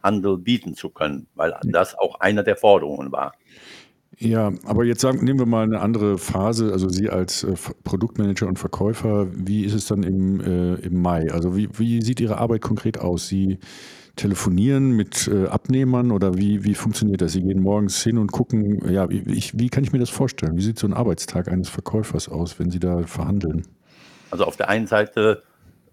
Lebensmittelhandel 0.05 0.37
bieten 0.37 0.75
zu 0.75 0.89
können, 0.89 1.27
weil 1.35 1.53
das 1.63 1.97
auch 1.97 2.19
einer 2.19 2.43
der 2.43 2.55
Forderungen 2.55 3.11
war. 3.11 3.33
Ja, 4.17 4.53
aber 4.65 4.85
jetzt 4.85 5.01
sagen, 5.01 5.25
nehmen 5.25 5.39
wir 5.39 5.45
mal 5.45 5.65
eine 5.65 5.81
andere 5.81 6.17
Phase. 6.17 6.71
Also 6.71 6.87
Sie 6.87 7.09
als 7.09 7.43
äh, 7.43 7.53
Produktmanager 7.83 8.47
und 8.47 8.57
Verkäufer, 8.57 9.27
wie 9.33 9.65
ist 9.65 9.73
es 9.73 9.87
dann 9.87 10.03
im, 10.03 10.39
äh, 10.39 10.75
im 10.75 11.01
Mai? 11.01 11.29
Also 11.31 11.57
wie, 11.57 11.67
wie 11.77 12.01
sieht 12.01 12.21
Ihre 12.21 12.37
Arbeit 12.37 12.61
konkret 12.61 12.97
aus? 12.97 13.27
Sie 13.27 13.59
telefonieren 14.15 14.91
mit 14.91 15.27
äh, 15.27 15.47
Abnehmern 15.47 16.11
oder 16.11 16.37
wie, 16.37 16.63
wie 16.63 16.75
funktioniert 16.75 17.19
das? 17.19 17.33
Sie 17.33 17.41
gehen 17.41 17.61
morgens 17.61 18.01
hin 18.01 18.17
und 18.17 18.31
gucken, 18.31 18.89
ja, 18.89 19.09
wie, 19.09 19.21
ich, 19.33 19.59
wie 19.59 19.67
kann 19.67 19.83
ich 19.83 19.91
mir 19.91 19.99
das 19.99 20.09
vorstellen? 20.09 20.55
Wie 20.55 20.61
sieht 20.61 20.79
so 20.79 20.87
ein 20.87 20.93
Arbeitstag 20.93 21.49
eines 21.49 21.67
Verkäufers 21.67 22.29
aus, 22.29 22.57
wenn 22.57 22.71
Sie 22.71 22.79
da 22.79 23.01
verhandeln? 23.01 23.67
Also 24.31 24.45
auf 24.45 24.55
der 24.55 24.69
einen 24.69 24.87
Seite 24.87 25.43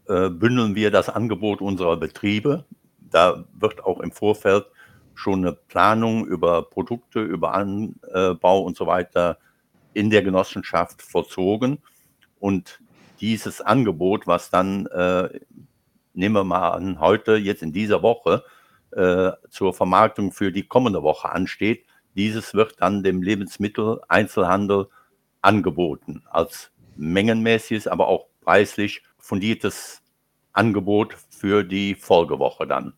äh, 0.07 0.31
bündeln 0.31 0.77
wir 0.77 0.93
das 0.93 1.09
Angebot 1.09 1.61
unserer 1.61 1.97
Betriebe. 1.97 2.67
Da 3.13 3.45
wird 3.55 3.85
auch 3.85 4.01
im 4.01 4.13
Vorfeld 4.13 4.67
schon 5.15 5.41
eine 5.41 5.53
Planung 5.53 6.27
über 6.27 6.63
Produkte, 6.63 7.21
über 7.21 7.55
Anbau 7.55 8.63
und 8.63 8.77
so 8.77 8.87
weiter 8.87 9.39
in 9.95 10.11
der 10.11 10.23
Genossenschaft 10.23 11.03
vollzogen. 11.03 11.79
Und 12.41 12.81
dieses 13.21 13.61
Angebot, 13.61 14.27
was 14.27 14.51
dann 14.51 14.87
äh, 14.87 15.29
nehmen 16.15 16.35
wir 16.35 16.45
mal 16.45 16.71
an, 16.71 17.01
heute, 17.01 17.37
jetzt 17.37 17.63
in 17.63 17.73
dieser 17.73 18.03
Woche, 18.03 18.45
äh, 18.93 19.33
zur 19.49 19.73
Vermarktung 19.73 20.33
für 20.33 20.53
die 20.53 20.67
kommende 20.67 21.03
Woche 21.03 21.31
ansteht. 21.31 21.87
Dieses 22.15 22.55
wird 22.55 22.77
dann 22.81 23.03
dem 23.03 23.23
Lebensmitteleinzelhandel 23.23 24.89
angeboten 25.41 26.23
als 26.31 26.71
mengenmäßiges, 26.97 27.87
aber 27.87 28.07
auch 28.09 28.27
preislich 28.43 29.03
fundiertes 29.19 30.03
Angebot 30.53 31.17
für 31.31 31.65
die 31.65 31.95
Folgewoche 31.95 32.67
dann. 32.67 32.93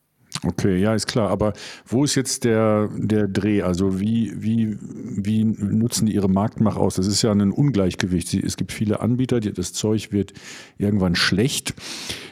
Okay, 0.47 0.76
ja, 0.76 0.95
ist 0.95 1.07
klar. 1.07 1.30
Aber 1.30 1.53
wo 1.86 2.05
ist 2.05 2.14
jetzt 2.14 2.45
der, 2.45 2.88
der 2.97 3.28
Dreh? 3.28 3.62
Also 3.62 4.01
wie, 4.01 4.32
wie, 4.36 4.76
wie 4.80 5.45
nutzen 5.45 6.07
die 6.07 6.14
ihre 6.14 6.28
Marktmacht 6.28 6.76
aus? 6.76 6.97
Das 6.97 7.07
ist 7.07 7.22
ja 7.22 7.32
ein 7.32 7.51
Ungleichgewicht. 7.51 8.34
Es 8.34 8.57
gibt 8.57 8.72
viele 8.72 9.01
Anbieter, 9.01 9.40
die, 9.40 9.53
das 9.53 9.72
Zeug 9.72 10.12
wird 10.12 10.32
irgendwann 10.76 11.14
schlecht, 11.14 11.74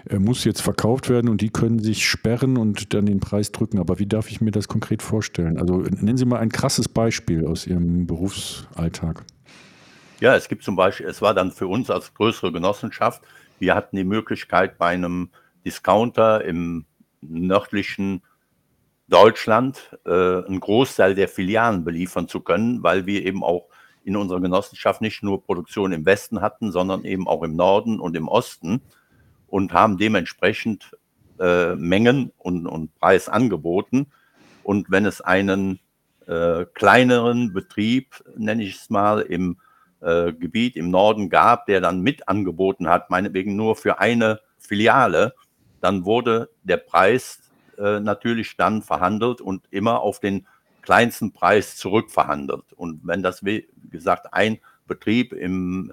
äh, 0.09 0.19
muss 0.19 0.45
jetzt 0.45 0.61
verkauft 0.61 1.09
werden 1.09 1.31
und 1.31 1.41
die 1.41 1.51
können 1.51 1.79
sich 1.79 2.07
sperren 2.07 2.59
und 2.59 2.93
dann 2.93 3.07
den 3.07 3.21
Preis 3.21 3.53
drücken. 3.53 3.79
Aber 3.79 3.99
wie 3.99 4.07
darf 4.07 4.31
ich 4.31 4.41
mir 4.41 4.51
das 4.51 4.69
konkret 4.69 5.03
vorstellen? 5.03 5.59
Also 5.59 5.79
nennen 5.79 6.17
Sie 6.17 6.27
mal 6.27 6.41
ein 6.41 6.51
krasses 6.51 6.89
Beispiel 6.89 7.47
aus 7.47 7.67
Ihrem 7.67 8.07
Berufsalltag. 8.07 9.25
Ja, 10.21 10.37
es 10.37 10.49
gibt 10.49 10.63
zum 10.63 10.77
Beispiel, 10.77 11.07
es 11.07 11.21
war 11.23 11.35
dann 11.35 11.51
für 11.51 11.67
uns 11.67 11.91
als 11.91 12.15
größere 12.15 12.53
Genossenschaft, 12.53 13.23
wir 13.59 13.75
hatten 13.75 13.97
die 13.97 14.05
Möglichkeit 14.05 14.77
bei 14.77 14.89
einem 14.89 15.31
Discounter 15.65 16.45
im 16.45 16.85
nördlichen 17.23 18.23
Deutschland 19.09 19.97
äh, 20.05 20.11
einen 20.11 20.61
Großteil 20.61 21.15
der 21.15 21.29
Filialen 21.29 21.85
beliefern 21.85 22.29
zu 22.29 22.41
können, 22.41 22.83
weil 22.83 23.07
wir 23.07 23.25
eben 23.25 23.43
auch 23.43 23.69
in 24.05 24.17
unserer 24.17 24.41
Genossenschaft 24.41 25.01
nicht 25.01 25.23
nur 25.23 25.45
Produktion 25.45 25.93
im 25.93 26.05
Westen 26.05 26.41
hatten, 26.41 26.73
sondern 26.73 27.05
eben 27.05 27.29
auch 27.29 27.43
im 27.43 27.55
Norden 27.57 28.01
und 28.01 28.17
im 28.17 28.29
Osten 28.29 28.81
und 29.47 29.73
haben 29.73 29.99
dementsprechend 29.99 30.97
äh, 31.39 31.75
Mengen 31.77 32.33
und, 32.39 32.67
und 32.67 32.95
Preis 32.99 33.29
angeboten. 33.29 34.07
Und 34.63 34.91
wenn 34.91 35.07
es 35.07 35.21
einen 35.21 35.81
äh, 36.27 36.65
kleineren 36.75 37.53
Betrieb, 37.53 38.23
nenne 38.37 38.63
ich 38.63 38.77
es 38.77 38.91
mal, 38.91 39.21
im 39.21 39.59
äh, 40.01 40.33
Gebiet 40.33 40.77
im 40.77 40.91
Norden 40.91 41.31
gab, 41.31 41.67
der 41.67 41.81
dann 41.81 42.01
mit 42.01 42.29
angeboten 42.29 42.89
hat, 42.89 43.11
meinetwegen 43.11 43.57
nur 43.57 43.77
für 43.77 43.99
eine 43.99 44.41
Filiale, 44.59 45.35
dann 45.83 46.05
wurde 46.05 46.51
der 46.63 46.79
Preis 46.79 47.41
äh, 47.79 48.01
natürlich 48.01 48.57
dann 48.57 48.83
verhandelt 48.83 49.41
und 49.41 49.67
immer 49.71 50.01
auf 50.01 50.21
den 50.21 50.47
kleinsten 50.83 51.33
Preis 51.33 51.77
zurückverhandelt. 51.77 52.73
Und 52.75 53.01
wenn 53.05 53.23
das, 53.23 53.45
wie 53.45 53.69
gesagt, 53.91 54.33
ein 54.33 54.59
Betrieb 54.87 55.33
im 55.33 55.93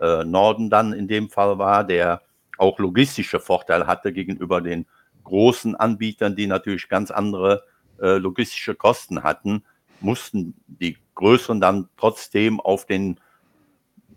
äh, 0.00 0.24
Norden 0.24 0.70
dann 0.70 0.92
in 0.92 1.08
dem 1.08 1.30
Fall 1.30 1.58
war, 1.58 1.84
der 1.84 2.22
auch 2.58 2.78
logistische 2.78 3.40
Vorteile 3.40 3.86
hatte 3.86 4.12
gegenüber 4.12 4.60
den 4.60 4.86
großen 5.24 5.74
Anbietern, 5.76 6.36
die 6.36 6.46
natürlich 6.46 6.88
ganz 6.88 7.10
andere 7.10 7.64
äh, 8.00 8.16
logistische 8.16 8.74
Kosten 8.74 9.22
hatten, 9.22 9.62
mussten 10.00 10.54
die 10.66 10.96
größeren 11.14 11.60
dann 11.60 11.88
trotzdem 11.96 12.60
auf 12.60 12.86
den 12.86 13.20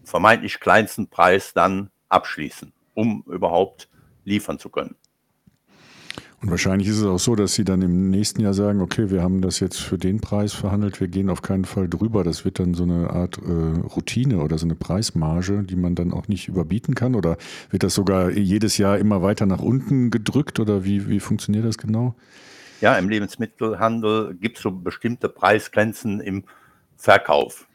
vermeintlich 0.03 0.59
kleinsten 0.59 1.07
Preis 1.09 1.53
dann 1.53 1.89
abschließen, 2.09 2.73
um 2.93 3.23
überhaupt 3.27 3.89
liefern 4.25 4.59
zu 4.59 4.69
können. 4.69 4.95
Und 6.43 6.51
wahrscheinlich 6.51 6.89
ist 6.89 6.97
es 6.97 7.05
auch 7.05 7.19
so, 7.19 7.37
dass 7.37 7.53
Sie 7.55 7.63
dann 7.63 7.81
im 7.81 8.09
nächsten 8.09 8.41
Jahr 8.41 8.53
sagen, 8.53 8.81
okay, 8.81 9.09
wir 9.09 9.23
haben 9.23 9.39
das 9.39 9.61
jetzt 9.61 9.79
für 9.79 9.97
den 9.97 10.19
Preis 10.19 10.51
verhandelt, 10.51 10.99
wir 10.99 11.07
gehen 11.07 11.29
auf 11.29 11.41
keinen 11.41 11.63
Fall 11.63 11.87
drüber. 11.87 12.25
Das 12.25 12.43
wird 12.43 12.59
dann 12.59 12.73
so 12.73 12.83
eine 12.83 13.11
Art 13.11 13.37
äh, 13.37 13.79
Routine 13.95 14.41
oder 14.41 14.57
so 14.57 14.65
eine 14.65 14.75
Preismarge, 14.75 15.63
die 15.63 15.77
man 15.77 15.95
dann 15.95 16.11
auch 16.11 16.27
nicht 16.27 16.49
überbieten 16.49 16.95
kann. 16.95 17.15
Oder 17.15 17.37
wird 17.69 17.83
das 17.83 17.93
sogar 17.93 18.29
jedes 18.29 18.77
Jahr 18.77 18.97
immer 18.97 19.21
weiter 19.21 19.45
nach 19.45 19.61
unten 19.61 20.11
gedrückt 20.11 20.59
oder 20.59 20.83
wie, 20.83 21.07
wie 21.07 21.21
funktioniert 21.21 21.63
das 21.63 21.77
genau? 21.77 22.13
Ja, 22.81 22.97
im 22.97 23.07
Lebensmittelhandel 23.07 24.35
gibt 24.35 24.57
es 24.57 24.63
so 24.63 24.71
bestimmte 24.71 25.29
Preisgrenzen 25.29 26.19
im 26.19 26.43
Verkauf. 26.97 27.69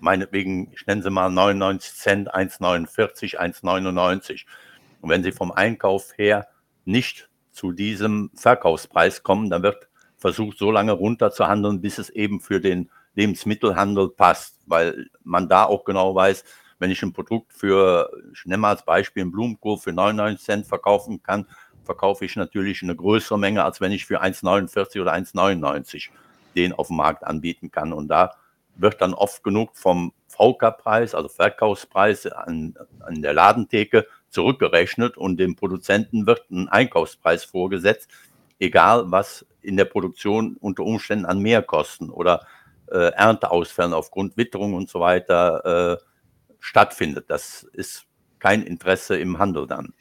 Meinetwegen, 0.00 0.72
ich 0.72 0.86
nenne 0.86 1.02
sie 1.02 1.10
mal 1.10 1.28
99 1.28 1.92
Cent, 1.92 2.34
1,49, 2.34 3.36
1,99. 3.38 4.46
Und 5.02 5.10
wenn 5.10 5.22
Sie 5.22 5.30
vom 5.32 5.52
Einkauf 5.52 6.16
her 6.16 6.46
nicht 6.86 7.28
zu 7.54 7.72
diesem 7.72 8.30
Verkaufspreis 8.34 9.22
kommen, 9.22 9.48
dann 9.48 9.62
wird 9.62 9.88
versucht, 10.18 10.58
so 10.58 10.70
lange 10.70 10.92
runter 10.92 11.30
zu 11.30 11.46
handeln, 11.46 11.80
bis 11.80 11.98
es 11.98 12.10
eben 12.10 12.40
für 12.40 12.60
den 12.60 12.90
Lebensmittelhandel 13.14 14.08
passt, 14.10 14.58
weil 14.66 15.06
man 15.22 15.48
da 15.48 15.64
auch 15.64 15.84
genau 15.84 16.14
weiß, 16.14 16.44
wenn 16.80 16.90
ich 16.90 17.02
ein 17.02 17.12
Produkt 17.12 17.52
für, 17.52 18.10
ich 18.32 18.44
mal 18.44 18.70
als 18.70 18.84
Beispiel 18.84 19.22
einen 19.22 19.30
Blumenkohl 19.30 19.78
für 19.78 19.92
99 19.92 20.44
Cent 20.44 20.66
verkaufen 20.66 21.22
kann, 21.22 21.46
verkaufe 21.84 22.24
ich 22.24 22.34
natürlich 22.34 22.82
eine 22.82 22.96
größere 22.96 23.38
Menge, 23.38 23.62
als 23.62 23.80
wenn 23.80 23.92
ich 23.92 24.04
für 24.04 24.20
1,49 24.20 25.00
oder 25.00 25.12
1,99 25.12 26.08
den 26.56 26.72
auf 26.72 26.88
dem 26.88 26.96
Markt 26.96 27.24
anbieten 27.24 27.70
kann. 27.70 27.92
Und 27.92 28.08
da 28.08 28.32
wird 28.76 29.00
dann 29.00 29.14
oft 29.14 29.44
genug 29.44 29.76
vom 29.76 30.12
VK-Preis, 30.34 31.14
also 31.14 31.28
Verkaufspreis 31.28 32.26
an, 32.26 32.74
an 33.00 33.22
der 33.22 33.32
Ladentheke 33.32 34.06
zurückgerechnet 34.30 35.16
und 35.16 35.38
dem 35.38 35.56
Produzenten 35.56 36.26
wird 36.26 36.50
ein 36.50 36.68
Einkaufspreis 36.68 37.44
vorgesetzt, 37.44 38.10
egal 38.58 39.04
was 39.10 39.46
in 39.62 39.76
der 39.76 39.84
Produktion 39.84 40.56
unter 40.60 40.82
Umständen 40.84 41.24
an 41.26 41.40
Mehrkosten 41.40 42.10
oder 42.10 42.46
äh, 42.90 43.12
Ernteausfällen 43.12 43.94
aufgrund 43.94 44.36
Witterung 44.36 44.74
und 44.74 44.90
so 44.90 45.00
weiter 45.00 45.98
äh, 46.00 46.04
stattfindet. 46.60 47.26
Das 47.28 47.62
ist 47.72 48.06
kein 48.38 48.62
Interesse 48.62 49.16
im 49.16 49.38
Handel 49.38 49.66
dann. 49.66 49.94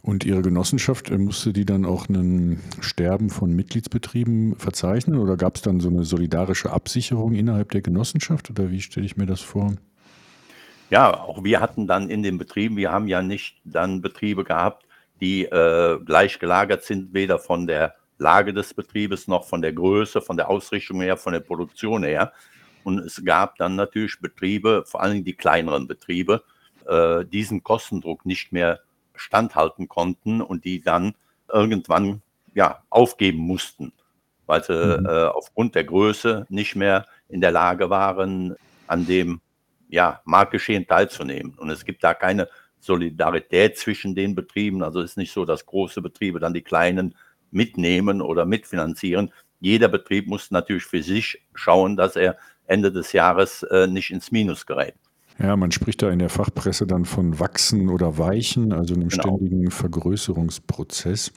Und 0.00 0.24
Ihre 0.24 0.42
Genossenschaft, 0.42 1.10
äh, 1.10 1.18
musste 1.18 1.52
die 1.52 1.64
dann 1.64 1.84
auch 1.84 2.08
ein 2.08 2.60
Sterben 2.80 3.30
von 3.30 3.52
Mitgliedsbetrieben 3.54 4.56
verzeichnen 4.56 5.18
oder 5.18 5.36
gab 5.36 5.56
es 5.56 5.62
dann 5.62 5.80
so 5.80 5.88
eine 5.88 6.04
solidarische 6.04 6.72
Absicherung 6.72 7.34
innerhalb 7.34 7.72
der 7.72 7.82
Genossenschaft 7.82 8.50
oder 8.50 8.70
wie 8.70 8.80
stelle 8.80 9.06
ich 9.06 9.16
mir 9.16 9.26
das 9.26 9.40
vor? 9.40 9.74
Ja, 10.90 11.12
auch 11.12 11.44
wir 11.44 11.60
hatten 11.60 11.86
dann 11.86 12.08
in 12.08 12.22
den 12.22 12.38
Betrieben, 12.38 12.76
wir 12.76 12.90
haben 12.90 13.08
ja 13.08 13.20
nicht 13.20 13.60
dann 13.64 14.00
Betriebe 14.00 14.44
gehabt, 14.44 14.86
die 15.20 15.44
äh, 15.44 15.98
gleich 16.04 16.38
gelagert 16.38 16.84
sind, 16.84 17.12
weder 17.12 17.38
von 17.38 17.66
der 17.66 17.94
Lage 18.18 18.54
des 18.54 18.72
Betriebes 18.74 19.28
noch 19.28 19.44
von 19.44 19.62
der 19.62 19.72
Größe, 19.72 20.20
von 20.20 20.36
der 20.36 20.48
Ausrichtung 20.48 21.00
her, 21.00 21.16
von 21.16 21.32
der 21.32 21.40
Produktion 21.40 22.04
her. 22.04 22.32
Und 22.84 23.00
es 23.00 23.22
gab 23.24 23.56
dann 23.56 23.76
natürlich 23.76 24.18
Betriebe, 24.20 24.84
vor 24.86 25.02
allem 25.02 25.24
die 25.24 25.34
kleineren 25.34 25.86
Betriebe, 25.86 26.42
äh, 26.86 27.24
diesen 27.24 27.62
Kostendruck 27.62 28.24
nicht 28.24 28.52
mehr 28.52 28.80
standhalten 29.18 29.88
konnten 29.88 30.40
und 30.40 30.64
die 30.64 30.80
dann 30.80 31.14
irgendwann 31.52 32.22
ja, 32.54 32.82
aufgeben 32.90 33.38
mussten, 33.38 33.92
weil 34.46 34.64
sie 34.64 34.72
Mhm. 34.98 35.06
äh, 35.06 35.26
aufgrund 35.26 35.74
der 35.74 35.84
Größe 35.84 36.46
nicht 36.48 36.76
mehr 36.76 37.04
in 37.28 37.40
der 37.40 37.50
Lage 37.52 37.90
waren, 37.90 38.56
an 38.86 39.06
dem 39.06 39.40
ja, 39.88 40.20
Marktgeschehen 40.24 40.86
teilzunehmen. 40.86 41.54
Und 41.58 41.70
es 41.70 41.84
gibt 41.84 42.02
da 42.04 42.14
keine 42.14 42.48
Solidarität 42.80 43.78
zwischen 43.78 44.14
den 44.14 44.34
Betrieben. 44.34 44.82
Also 44.82 45.00
es 45.00 45.12
ist 45.12 45.16
nicht 45.16 45.32
so, 45.32 45.44
dass 45.44 45.66
große 45.66 46.02
Betriebe 46.02 46.40
dann 46.40 46.54
die 46.54 46.62
kleinen 46.62 47.14
mitnehmen 47.50 48.20
oder 48.20 48.44
mitfinanzieren. 48.44 49.32
Jeder 49.60 49.88
Betrieb 49.88 50.26
muss 50.26 50.50
natürlich 50.50 50.84
für 50.84 51.02
sich 51.02 51.42
schauen, 51.54 51.96
dass 51.96 52.16
er 52.16 52.36
Ende 52.66 52.92
des 52.92 53.12
Jahres 53.12 53.62
äh, 53.64 53.86
nicht 53.86 54.10
ins 54.10 54.30
Minus 54.30 54.66
gerät. 54.66 54.94
Ja, 55.40 55.56
man 55.56 55.70
spricht 55.70 56.02
da 56.02 56.10
in 56.10 56.18
der 56.18 56.30
Fachpresse 56.30 56.84
dann 56.86 57.04
von 57.04 57.38
Wachsen 57.38 57.88
oder 57.90 58.18
Weichen, 58.18 58.72
also 58.72 58.94
einem 58.94 59.08
Genau. 59.08 59.22
ständigen 59.22 59.70
Vergrößerungsprozess, 59.70 61.32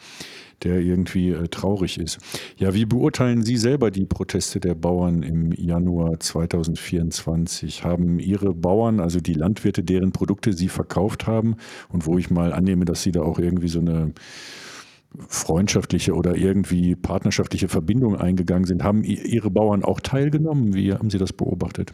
der 0.63 0.79
irgendwie 0.79 1.29
äh, 1.29 1.47
traurig 1.49 1.99
ist. 1.99 2.17
Ja, 2.57 2.73
wie 2.73 2.85
beurteilen 2.85 3.43
Sie 3.43 3.57
selber 3.57 3.91
die 3.91 4.05
Proteste 4.05 4.59
der 4.59 4.73
Bauern 4.73 5.21
im 5.21 5.51
Januar 5.51 6.19
2024? 6.19 7.83
Haben 7.83 8.17
Ihre 8.19 8.55
Bauern, 8.55 8.99
also 8.99 9.19
die 9.19 9.33
Landwirte, 9.33 9.83
deren 9.83 10.11
Produkte 10.11 10.53
Sie 10.53 10.67
verkauft 10.67 11.27
haben 11.27 11.55
und 11.89 12.07
wo 12.07 12.17
ich 12.17 12.31
mal 12.31 12.53
annehme, 12.53 12.85
dass 12.85 13.03
Sie 13.03 13.11
da 13.11 13.21
auch 13.21 13.37
irgendwie 13.37 13.67
so 13.69 13.79
eine 13.79 14.13
freundschaftliche 15.27 16.13
oder 16.13 16.35
irgendwie 16.35 16.95
partnerschaftliche 16.95 17.67
Verbindung 17.67 18.15
eingegangen 18.15 18.65
sind, 18.65 18.83
haben 18.83 19.03
Ihre 19.03 19.51
Bauern 19.51 19.83
auch 19.83 19.99
teilgenommen? 19.99 20.73
Wie 20.73 20.93
haben 20.93 21.09
Sie 21.09 21.17
das 21.19 21.33
beobachtet? 21.33 21.93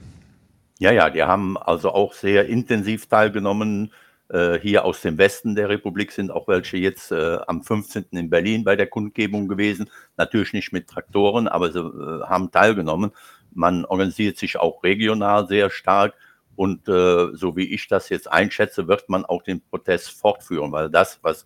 Ja, 0.79 0.91
ja, 0.91 1.09
die 1.09 1.23
haben 1.23 1.57
also 1.57 1.91
auch 1.91 2.13
sehr 2.13 2.47
intensiv 2.47 3.07
teilgenommen. 3.07 3.91
Äh, 4.29 4.59
hier 4.59 4.85
aus 4.85 5.01
dem 5.01 5.17
Westen 5.17 5.55
der 5.55 5.69
Republik 5.69 6.11
sind 6.11 6.29
auch 6.31 6.47
welche 6.47 6.77
jetzt 6.77 7.11
äh, 7.11 7.37
am 7.47 7.63
15. 7.63 8.05
in 8.11 8.29
Berlin 8.29 8.63
bei 8.63 8.75
der 8.75 8.87
Kundgebung 8.87 9.47
gewesen. 9.47 9.89
Natürlich 10.17 10.53
nicht 10.53 10.71
mit 10.73 10.87
Traktoren, 10.87 11.47
aber 11.47 11.71
sie 11.71 11.79
äh, 11.79 12.23
haben 12.25 12.51
teilgenommen. 12.51 13.11
Man 13.53 13.85
organisiert 13.85 14.37
sich 14.37 14.57
auch 14.57 14.83
regional 14.83 15.47
sehr 15.47 15.71
stark. 15.71 16.13
Und 16.55 16.87
äh, 16.87 17.33
so 17.33 17.55
wie 17.55 17.73
ich 17.73 17.87
das 17.87 18.09
jetzt 18.09 18.31
einschätze, 18.31 18.87
wird 18.87 19.09
man 19.09 19.25
auch 19.25 19.43
den 19.43 19.61
Protest 19.61 20.11
fortführen, 20.11 20.71
weil 20.71 20.89
das, 20.89 21.19
was 21.23 21.45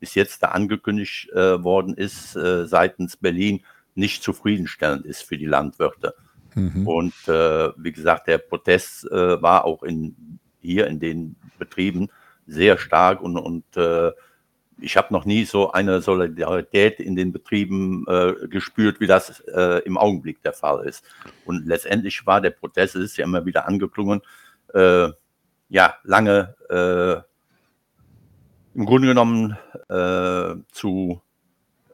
bis 0.00 0.14
jetzt 0.14 0.42
da 0.42 0.48
angekündigt 0.48 1.30
äh, 1.30 1.62
worden 1.62 1.94
ist 1.94 2.36
äh, 2.36 2.66
seitens 2.66 3.16
Berlin, 3.16 3.64
nicht 3.94 4.22
zufriedenstellend 4.22 5.06
ist 5.06 5.22
für 5.22 5.38
die 5.38 5.46
Landwirte. 5.46 6.14
Mhm. 6.56 6.88
Und 6.88 7.28
äh, 7.28 7.70
wie 7.76 7.92
gesagt, 7.92 8.26
der 8.26 8.38
Protest 8.38 9.04
äh, 9.10 9.40
war 9.40 9.64
auch 9.64 9.82
in, 9.82 10.38
hier 10.60 10.86
in 10.86 10.98
den 10.98 11.36
Betrieben 11.58 12.08
sehr 12.46 12.78
stark 12.78 13.20
und, 13.20 13.36
und 13.36 13.76
äh, 13.76 14.10
ich 14.78 14.96
habe 14.96 15.12
noch 15.12 15.24
nie 15.24 15.44
so 15.44 15.72
eine 15.72 16.00
Solidarität 16.00 17.00
in 17.00 17.14
den 17.16 17.32
Betrieben 17.32 18.04
äh, 18.08 18.34
gespürt, 18.48 19.00
wie 19.00 19.06
das 19.06 19.40
äh, 19.40 19.82
im 19.84 19.96
Augenblick 19.96 20.42
der 20.42 20.52
Fall 20.52 20.86
ist. 20.86 21.04
Und 21.44 21.66
letztendlich 21.66 22.26
war 22.26 22.40
der 22.40 22.50
Protest, 22.50 22.96
es 22.96 23.04
ist 23.04 23.16
ja 23.16 23.24
immer 23.24 23.46
wieder 23.46 23.66
angeklungen, 23.66 24.20
äh, 24.74 25.08
ja, 25.68 25.94
lange 26.04 26.54
äh, 26.68 27.22
im 28.78 28.84
Grunde 28.84 29.08
genommen 29.08 29.56
äh, 29.88 30.54
zu 30.70 31.22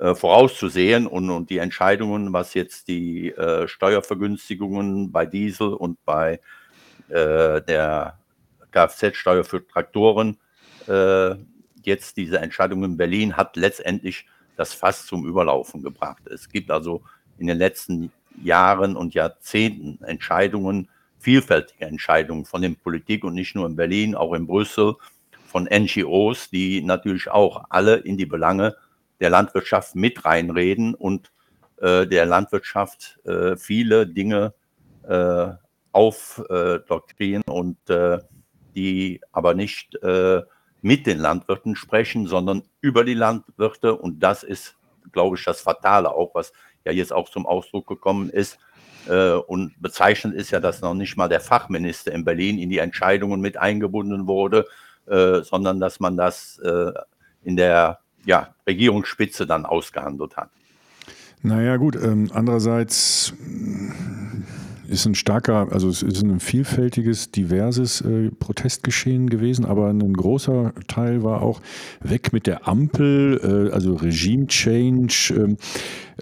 äh, 0.02 0.16
vorauszusehen 0.16 1.06
und, 1.06 1.30
und 1.30 1.48
die 1.48 1.58
Entscheidungen, 1.58 2.32
was 2.32 2.54
jetzt 2.54 2.88
die 2.88 3.30
äh, 3.30 3.68
Steuervergünstigungen 3.68 5.12
bei 5.12 5.26
Diesel 5.26 5.68
und 5.68 6.04
bei 6.04 6.40
äh, 7.08 7.62
der 7.62 8.18
Kfz-Steuer 8.72 9.44
für 9.44 9.64
Traktoren, 9.64 10.38
äh, 10.88 11.36
jetzt 11.84 12.16
diese 12.16 12.40
Entscheidung 12.40 12.82
in 12.82 12.96
Berlin 12.96 13.36
hat 13.36 13.56
letztendlich 13.56 14.26
das 14.56 14.74
Fass 14.74 15.06
zum 15.06 15.24
Überlaufen 15.24 15.84
gebracht. 15.84 16.26
Es 16.26 16.48
gibt 16.48 16.72
also 16.72 17.02
in 17.38 17.46
den 17.46 17.58
letzten 17.58 18.10
Jahren 18.42 18.96
und 18.96 19.14
Jahrzehnten 19.14 20.02
Entscheidungen, 20.02 20.88
vielfältige 21.20 21.84
Entscheidungen 21.84 22.44
von 22.44 22.62
der 22.62 22.70
Politik 22.70 23.22
und 23.22 23.34
nicht 23.34 23.54
nur 23.54 23.66
in 23.66 23.76
Berlin, 23.76 24.16
auch 24.16 24.32
in 24.32 24.48
Brüssel, 24.48 24.96
von 25.46 25.68
NGOs, 25.72 26.50
die 26.50 26.82
natürlich 26.82 27.30
auch 27.30 27.66
alle 27.68 27.98
in 27.98 28.16
die 28.16 28.26
Belange 28.26 28.74
der 29.22 29.30
Landwirtschaft 29.30 29.94
mit 29.94 30.24
reinreden 30.24 30.94
und 30.94 31.32
äh, 31.80 32.06
der 32.08 32.26
Landwirtschaft 32.26 33.20
äh, 33.24 33.56
viele 33.56 34.06
Dinge 34.06 34.52
äh, 35.08 35.48
aufdoktrieren 35.92 37.44
und 37.46 37.78
äh, 37.88 38.18
die 38.74 39.20
aber 39.30 39.54
nicht 39.54 39.94
äh, 40.02 40.42
mit 40.80 41.06
den 41.06 41.18
Landwirten 41.18 41.76
sprechen, 41.76 42.26
sondern 42.26 42.64
über 42.80 43.04
die 43.04 43.14
Landwirte. 43.14 43.94
Und 43.94 44.20
das 44.20 44.42
ist, 44.42 44.74
glaube 45.12 45.36
ich, 45.36 45.44
das 45.44 45.60
Fatale 45.60 46.10
auch, 46.10 46.34
was 46.34 46.52
ja 46.84 46.90
jetzt 46.90 47.12
auch 47.12 47.28
zum 47.28 47.46
Ausdruck 47.46 47.86
gekommen 47.86 48.28
ist. 48.28 48.58
Äh, 49.08 49.34
und 49.34 49.80
bezeichnend 49.80 50.34
ist 50.34 50.50
ja, 50.50 50.58
dass 50.58 50.80
noch 50.80 50.94
nicht 50.94 51.16
mal 51.16 51.28
der 51.28 51.40
Fachminister 51.40 52.10
in 52.10 52.24
Berlin 52.24 52.58
in 52.58 52.70
die 52.70 52.78
Entscheidungen 52.78 53.40
mit 53.40 53.56
eingebunden 53.56 54.26
wurde, 54.26 54.66
sondern 55.04 55.80
dass 55.80 55.98
man 55.98 56.16
das 56.16 56.60
in 57.42 57.56
der 57.56 58.01
ja, 58.24 58.54
Regierungsspitze 58.66 59.46
dann 59.46 59.66
ausgehandelt 59.66 60.36
hat. 60.36 60.48
Naja 61.42 61.76
gut, 61.76 61.96
ähm, 61.96 62.30
andererseits 62.32 63.34
ist 64.92 65.06
ein 65.06 65.14
starker, 65.14 65.68
also 65.72 65.88
es 65.88 66.02
ist 66.02 66.22
ein 66.22 66.38
vielfältiges, 66.38 67.30
diverses 67.30 68.00
äh, 68.02 68.30
Protestgeschehen 68.30 69.28
gewesen, 69.28 69.64
aber 69.64 69.88
ein 69.88 70.12
großer 70.12 70.72
Teil 70.86 71.24
war 71.24 71.42
auch 71.42 71.60
weg 72.00 72.32
mit 72.32 72.46
der 72.46 72.68
Ampel, 72.68 73.40
äh, 73.42 73.74
also 73.74 73.94
Regime 73.94 74.46
Change. 74.46 75.34
Äh, 75.34 75.56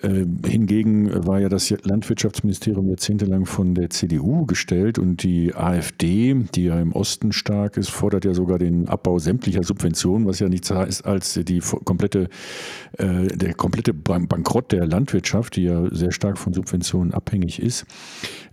hingegen 0.02 1.26
war 1.26 1.40
ja 1.40 1.48
das 1.48 1.70
Landwirtschaftsministerium 1.70 2.88
jahrzehntelang 2.88 3.44
von 3.44 3.74
der 3.74 3.90
CDU 3.90 4.46
gestellt 4.46 4.98
und 4.98 5.22
die 5.22 5.54
AfD, 5.54 6.34
die 6.54 6.64
ja 6.64 6.80
im 6.80 6.92
Osten 6.92 7.32
stark 7.32 7.76
ist, 7.76 7.90
fordert 7.90 8.24
ja 8.24 8.32
sogar 8.32 8.58
den 8.58 8.88
Abbau 8.88 9.18
sämtlicher 9.18 9.62
Subventionen, 9.62 10.26
was 10.26 10.38
ja 10.38 10.48
nichts 10.48 10.70
heißt 10.70 11.04
als 11.04 11.34
die 11.34 11.60
komplette, 11.84 12.28
äh, 12.98 13.26
der 13.28 13.54
komplette 13.54 13.92
Bankrott 13.92 14.72
der 14.72 14.86
Landwirtschaft, 14.86 15.56
die 15.56 15.64
ja 15.64 15.88
sehr 15.94 16.12
stark 16.12 16.38
von 16.38 16.54
Subventionen 16.54 17.12
abhängig 17.12 17.60
ist. 17.60 17.84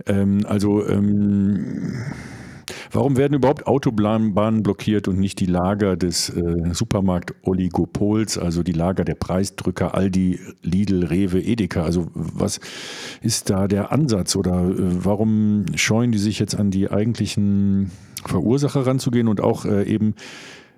Ähm, 0.05 0.39
also 0.45 0.87
ähm, 0.87 1.93
Warum 2.97 3.15
werden 3.15 3.35
überhaupt 3.35 3.67
Autobahnen 3.67 4.63
blockiert 4.63 5.07
und 5.07 5.19
nicht 5.19 5.39
die 5.39 5.45
Lager 5.45 5.95
des 5.95 6.29
äh, 6.29 6.73
Supermarkt-Oligopols, 6.73 8.39
also 8.39 8.63
die 8.63 8.71
Lager 8.71 9.05
der 9.05 9.13
Preisdrücker 9.13 9.93
Aldi, 9.93 10.39
Lidl, 10.63 11.05
Rewe, 11.05 11.39
Edeka? 11.39 11.83
Also 11.83 12.07
was 12.15 12.59
ist 13.21 13.51
da 13.51 13.67
der 13.67 13.91
Ansatz 13.91 14.35
oder 14.35 14.63
äh, 14.63 15.05
warum 15.05 15.65
scheuen 15.75 16.11
die 16.11 16.17
sich 16.17 16.39
jetzt 16.39 16.55
an 16.55 16.71
die 16.71 16.89
eigentlichen 16.89 17.91
Verursacher 18.25 18.87
ranzugehen 18.87 19.27
und 19.27 19.41
auch 19.41 19.65
äh, 19.65 19.83
eben 19.83 20.15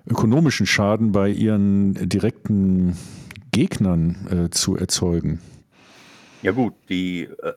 ökonomischen 0.06 0.66
Schaden 0.66 1.12
bei 1.12 1.30
ihren 1.30 1.94
direkten 2.06 2.98
Gegnern 3.50 4.28
äh, 4.30 4.50
zu 4.50 4.76
erzeugen? 4.76 5.40
Ja 6.42 6.52
gut, 6.52 6.74
die 6.90 7.22
äh, 7.22 7.52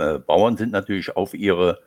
äh, 0.00 0.20
Bauern 0.20 0.56
sind 0.56 0.70
natürlich 0.70 1.16
auf 1.16 1.34
ihre 1.34 1.80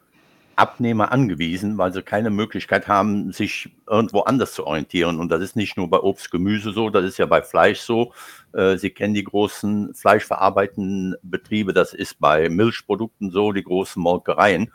Abnehmer 0.60 1.12
angewiesen, 1.12 1.78
weil 1.78 1.94
sie 1.94 2.04
keine 2.04 2.30
Möglichkeit 2.30 2.88
haben, 2.88 3.32
sich 3.32 3.70
irgendwo 3.88 4.22
anders 4.22 4.54
zu 4.54 4.68
orientieren. 4.68 5.20
Und 5.20 5.30
das 5.30 5.42
ist 5.42 5.56
nicht 5.56 5.78
nur 5.78 5.90
bei 5.90 6.00
Obst, 6.00 6.32
Gemüse 6.32 6.74
so, 6.74 6.90
das 6.90 7.06
ist 7.06 7.18
ja 7.18 7.26
bei 7.26 7.42
Fleisch 7.42 7.80
so. 7.80 8.14
Äh, 8.54 8.78
sie 8.78 8.90
kennen 8.90 9.14
die 9.14 9.24
großen 9.24 9.94
fleischverarbeitenden 9.94 11.16
Betriebe, 11.24 11.74
das 11.74 11.94
ist 11.94 12.20
bei 12.20 12.50
Milchprodukten 12.50 13.32
so, 13.32 13.54
die 13.54 13.64
großen 13.64 14.02
Molkereien. 14.02 14.72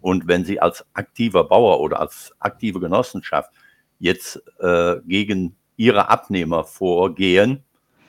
Und 0.00 0.28
wenn 0.28 0.44
Sie 0.44 0.60
als 0.60 0.84
aktiver 0.92 1.44
Bauer 1.44 1.80
oder 1.80 1.98
als 1.98 2.32
aktive 2.38 2.78
Genossenschaft 2.78 3.50
jetzt 3.98 4.42
äh, 4.60 4.96
gegen 5.06 5.56
Ihre 5.76 6.10
Abnehmer 6.10 6.64
vorgehen, 6.64 7.64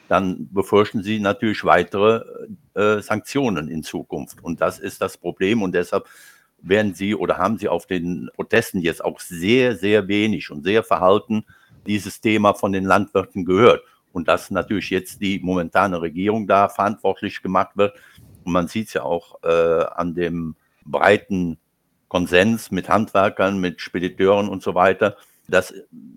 dann 0.09 0.53
befürchten 0.53 1.03
Sie 1.03 1.19
natürlich 1.19 1.63
weitere 1.63 2.23
äh, 2.73 3.01
Sanktionen 3.01 3.69
in 3.69 3.81
Zukunft. 3.81 4.43
Und 4.43 4.61
das 4.61 4.77
ist 4.77 5.01
das 5.01 5.17
Problem. 5.17 5.63
Und 5.63 5.73
deshalb 5.73 6.05
werden 6.61 6.93
Sie 6.93 7.15
oder 7.15 7.37
haben 7.37 7.57
Sie 7.57 7.67
auf 7.67 7.85
den 7.85 8.29
Protesten 8.33 8.79
jetzt 8.79 9.03
auch 9.03 9.19
sehr, 9.19 9.75
sehr 9.75 10.07
wenig 10.07 10.51
und 10.51 10.63
sehr 10.63 10.83
verhalten 10.83 11.45
dieses 11.85 12.21
Thema 12.21 12.53
von 12.53 12.71
den 12.71 12.85
Landwirten 12.85 13.45
gehört. 13.45 13.83
Und 14.11 14.27
dass 14.27 14.49
natürlich 14.49 14.89
jetzt 14.89 15.21
die 15.21 15.39
momentane 15.39 16.01
Regierung 16.01 16.47
da 16.47 16.69
verantwortlich 16.69 17.41
gemacht 17.41 17.75
wird. 17.75 17.95
Und 18.43 18.53
man 18.53 18.67
sieht 18.67 18.87
es 18.87 18.93
ja 18.93 19.03
auch 19.03 19.43
äh, 19.43 19.85
an 19.93 20.15
dem 20.15 20.55
breiten 20.85 21.57
Konsens 22.07 22.71
mit 22.71 22.87
Handwerkern, 22.87 23.59
mit 23.59 23.81
Spediteuren 23.81 24.47
und 24.47 24.63
so 24.63 24.73
weiter. 24.73 25.17
Das, 25.47 25.73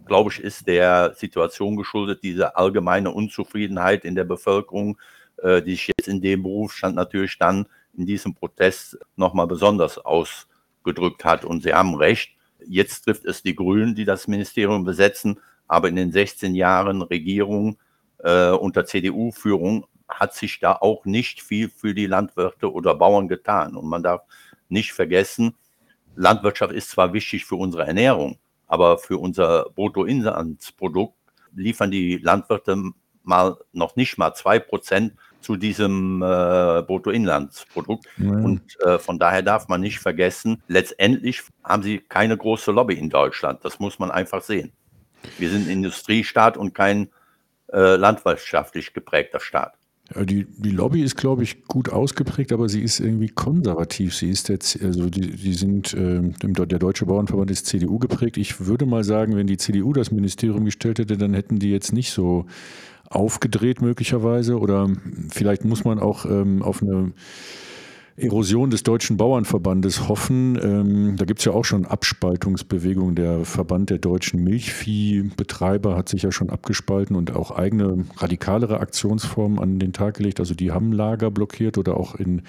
glaube 0.06 0.30
ich, 0.30 0.40
ist 0.40 0.66
der 0.66 1.14
Situation 1.14 1.76
geschuldet, 1.76 2.22
diese 2.22 2.56
allgemeine 2.56 3.10
Unzufriedenheit 3.10 4.04
in 4.04 4.14
der 4.14 4.24
Bevölkerung, 4.24 4.98
äh, 5.42 5.60
die 5.60 5.72
sich 5.72 5.88
jetzt 5.88 6.08
in 6.08 6.20
dem 6.20 6.44
Berufsstand 6.44 6.94
natürlich 6.94 7.36
dann 7.38 7.66
in 7.98 8.06
diesem 8.06 8.34
Protest 8.34 8.96
nochmal 9.16 9.46
besonders 9.46 9.98
ausgedrückt 9.98 11.24
hat. 11.24 11.44
Und 11.44 11.62
Sie 11.62 11.74
haben 11.74 11.94
recht, 11.96 12.30
jetzt 12.66 13.02
trifft 13.02 13.24
es 13.24 13.42
die 13.42 13.54
Grünen, 13.54 13.94
die 13.94 14.04
das 14.04 14.28
Ministerium 14.28 14.84
besetzen, 14.84 15.40
aber 15.66 15.88
in 15.88 15.96
den 15.96 16.12
16 16.12 16.54
Jahren 16.54 17.02
Regierung 17.02 17.76
äh, 18.18 18.50
unter 18.50 18.86
CDU-Führung 18.86 19.86
hat 20.08 20.34
sich 20.34 20.60
da 20.60 20.72
auch 20.72 21.04
nicht 21.04 21.42
viel 21.42 21.68
für 21.68 21.94
die 21.94 22.06
Landwirte 22.06 22.72
oder 22.72 22.94
Bauern 22.94 23.28
getan. 23.28 23.76
Und 23.76 23.86
man 23.86 24.02
darf 24.02 24.22
nicht 24.68 24.92
vergessen, 24.92 25.54
Landwirtschaft 26.14 26.72
ist 26.72 26.90
zwar 26.90 27.12
wichtig 27.12 27.44
für 27.44 27.56
unsere 27.56 27.86
Ernährung, 27.86 28.38
aber 28.66 28.98
für 28.98 29.18
unser 29.18 29.70
Bruttoinlandsprodukt 29.74 31.14
liefern 31.54 31.90
die 31.90 32.16
Landwirte 32.18 32.92
mal 33.22 33.56
noch 33.72 33.96
nicht 33.96 34.18
mal 34.18 34.34
zwei 34.34 34.58
Prozent 34.58 35.14
zu 35.40 35.56
diesem 35.56 36.22
äh, 36.22 36.82
Bruttoinlandsprodukt. 36.82 38.06
Ja. 38.18 38.30
Und 38.30 38.62
äh, 38.80 38.98
von 38.98 39.18
daher 39.18 39.42
darf 39.42 39.68
man 39.68 39.80
nicht 39.80 39.98
vergessen, 39.98 40.62
letztendlich 40.68 41.42
haben 41.64 41.82
sie 41.82 41.98
keine 41.98 42.36
große 42.36 42.72
Lobby 42.72 42.94
in 42.94 43.10
Deutschland. 43.10 43.64
Das 43.64 43.78
muss 43.78 43.98
man 43.98 44.10
einfach 44.10 44.42
sehen. 44.42 44.72
Wir 45.38 45.50
sind 45.50 45.66
ein 45.66 45.72
Industriestaat 45.72 46.56
und 46.56 46.74
kein 46.74 47.08
äh, 47.72 47.96
landwirtschaftlich 47.96 48.92
geprägter 48.92 49.40
Staat. 49.40 49.74
Ja, 50.14 50.24
die, 50.24 50.46
die 50.46 50.70
Lobby 50.70 51.02
ist, 51.02 51.16
glaube 51.16 51.42
ich, 51.42 51.64
gut 51.64 51.90
ausgeprägt, 51.90 52.52
aber 52.52 52.68
sie 52.70 52.82
ist 52.82 52.98
irgendwie 52.98 53.28
konservativ. 53.28 54.14
Sie 54.14 54.30
ist 54.30 54.48
jetzt, 54.48 54.82
also 54.82 55.10
die, 55.10 55.32
die 55.32 55.52
sind, 55.52 55.92
äh, 55.92 56.22
der 56.42 56.78
Deutsche 56.78 57.04
Bauernverband 57.04 57.50
ist 57.50 57.66
CDU 57.66 57.98
geprägt. 57.98 58.38
Ich 58.38 58.64
würde 58.66 58.86
mal 58.86 59.04
sagen, 59.04 59.36
wenn 59.36 59.46
die 59.46 59.58
CDU 59.58 59.92
das 59.92 60.10
Ministerium 60.10 60.64
gestellt 60.64 60.98
hätte, 60.98 61.18
dann 61.18 61.34
hätten 61.34 61.58
die 61.58 61.70
jetzt 61.70 61.92
nicht 61.92 62.10
so 62.10 62.46
aufgedreht 63.10 63.80
möglicherweise 63.80 64.58
oder 64.58 64.88
vielleicht 65.30 65.64
muss 65.64 65.84
man 65.84 65.98
auch 65.98 66.24
ähm, 66.24 66.62
auf 66.62 66.82
eine 66.82 67.12
Erosion 68.18 68.70
des 68.70 68.82
Deutschen 68.82 69.16
Bauernverbandes 69.16 70.08
hoffen. 70.08 70.58
Ähm, 70.60 71.16
da 71.16 71.24
gibt 71.24 71.38
es 71.38 71.44
ja 71.44 71.52
auch 71.52 71.64
schon 71.64 71.86
Abspaltungsbewegungen. 71.86 73.14
Der 73.14 73.44
Verband 73.44 73.90
der 73.90 73.98
deutschen 73.98 74.42
Milchviehbetreiber 74.42 75.96
hat 75.96 76.08
sich 76.08 76.22
ja 76.22 76.32
schon 76.32 76.50
abgespalten 76.50 77.14
und 77.14 77.34
auch 77.34 77.52
eigene 77.52 78.04
radikalere 78.16 78.80
Aktionsformen 78.80 79.60
an 79.60 79.78
den 79.78 79.92
Tag 79.92 80.16
gelegt. 80.16 80.40
Also 80.40 80.54
die 80.54 80.72
haben 80.72 80.92
Lager 80.92 81.30
blockiert 81.30 81.78
oder 81.78 81.96
auch 81.96 82.16
in 82.16 82.42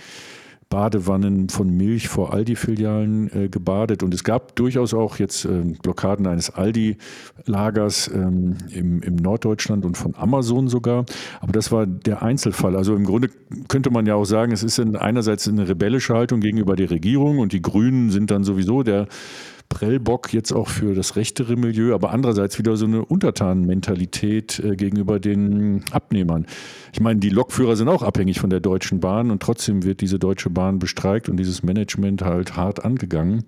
Badewannen 0.69 1.49
von 1.49 1.69
Milch 1.75 2.09
vor 2.09 2.31
Aldi-Filialen 2.31 3.31
äh, 3.33 3.49
gebadet. 3.49 4.03
Und 4.03 4.13
es 4.13 4.23
gab 4.23 4.55
durchaus 4.55 4.93
auch 4.93 5.17
jetzt 5.17 5.45
äh, 5.45 5.63
Blockaden 5.81 6.27
eines 6.27 6.51
Aldi-Lagers 6.51 8.09
ähm, 8.13 8.55
im, 8.69 9.01
im 9.01 9.15
Norddeutschland 9.15 9.83
und 9.83 9.97
von 9.97 10.13
Amazon 10.15 10.67
sogar. 10.67 11.05
Aber 11.41 11.51
das 11.51 11.71
war 11.71 11.87
der 11.87 12.21
Einzelfall. 12.21 12.75
Also 12.75 12.95
im 12.95 13.03
Grunde 13.03 13.29
könnte 13.67 13.89
man 13.89 14.05
ja 14.05 14.13
auch 14.13 14.25
sagen, 14.25 14.51
es 14.51 14.61
ist 14.61 14.79
einerseits 14.79 15.47
eine 15.47 15.67
rebellische 15.67 16.13
Haltung 16.13 16.39
gegenüber 16.39 16.75
der 16.75 16.91
Regierung 16.91 17.39
und 17.39 17.51
die 17.51 17.61
Grünen 17.61 18.11
sind 18.11 18.29
dann 18.29 18.43
sowieso 18.43 18.83
der 18.83 19.07
Prellbock 19.69 20.33
jetzt 20.33 20.51
auch 20.51 20.67
für 20.67 20.95
das 20.95 21.15
rechtere 21.15 21.55
Milieu, 21.55 21.93
aber 21.93 22.11
andererseits 22.11 22.57
wieder 22.57 22.75
so 22.75 22.85
eine 22.85 23.05
Untertanenmentalität 23.05 24.59
äh, 24.59 24.75
gegenüber 24.75 25.19
den 25.19 25.85
Abnehmern. 25.91 26.47
Ich 26.91 26.99
meine, 26.99 27.19
die 27.19 27.29
Lokführer 27.29 27.75
sind 27.75 27.87
auch 27.87 28.03
abhängig 28.03 28.39
von 28.39 28.49
der 28.49 28.59
Deutschen 28.59 28.99
Bahn 28.99 29.31
und 29.31 29.41
trotzdem 29.41 29.83
wird 29.83 30.01
diese 30.01 30.19
Deutsche 30.19 30.49
Bahn 30.49 30.79
bestreikt 30.79 31.29
und 31.29 31.37
dieses 31.37 31.63
Management 31.63 32.23
halt 32.23 32.55
hart 32.55 32.83
angegangen. 32.83 33.45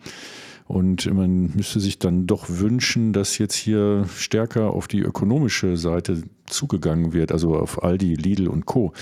Und 0.72 1.14
man 1.14 1.52
müsste 1.54 1.82
sich 1.82 2.00
dann 2.00 2.28
doch 2.28 2.46
wünschen, 2.48 3.12
dass 3.12 3.38
jetzt 3.38 3.56
hier 3.56 4.06
stärker 4.16 4.72
auf 4.72 4.88
die 4.88 5.02
ökonomische 5.02 5.76
Seite 5.76 6.24
zugegangen 6.46 7.12
wird, 7.12 7.34
also 7.34 7.58
auf 7.58 7.84
Aldi, 7.84 8.16
Lidl 8.16 8.48
und 8.48 8.66
Co. 8.66 8.94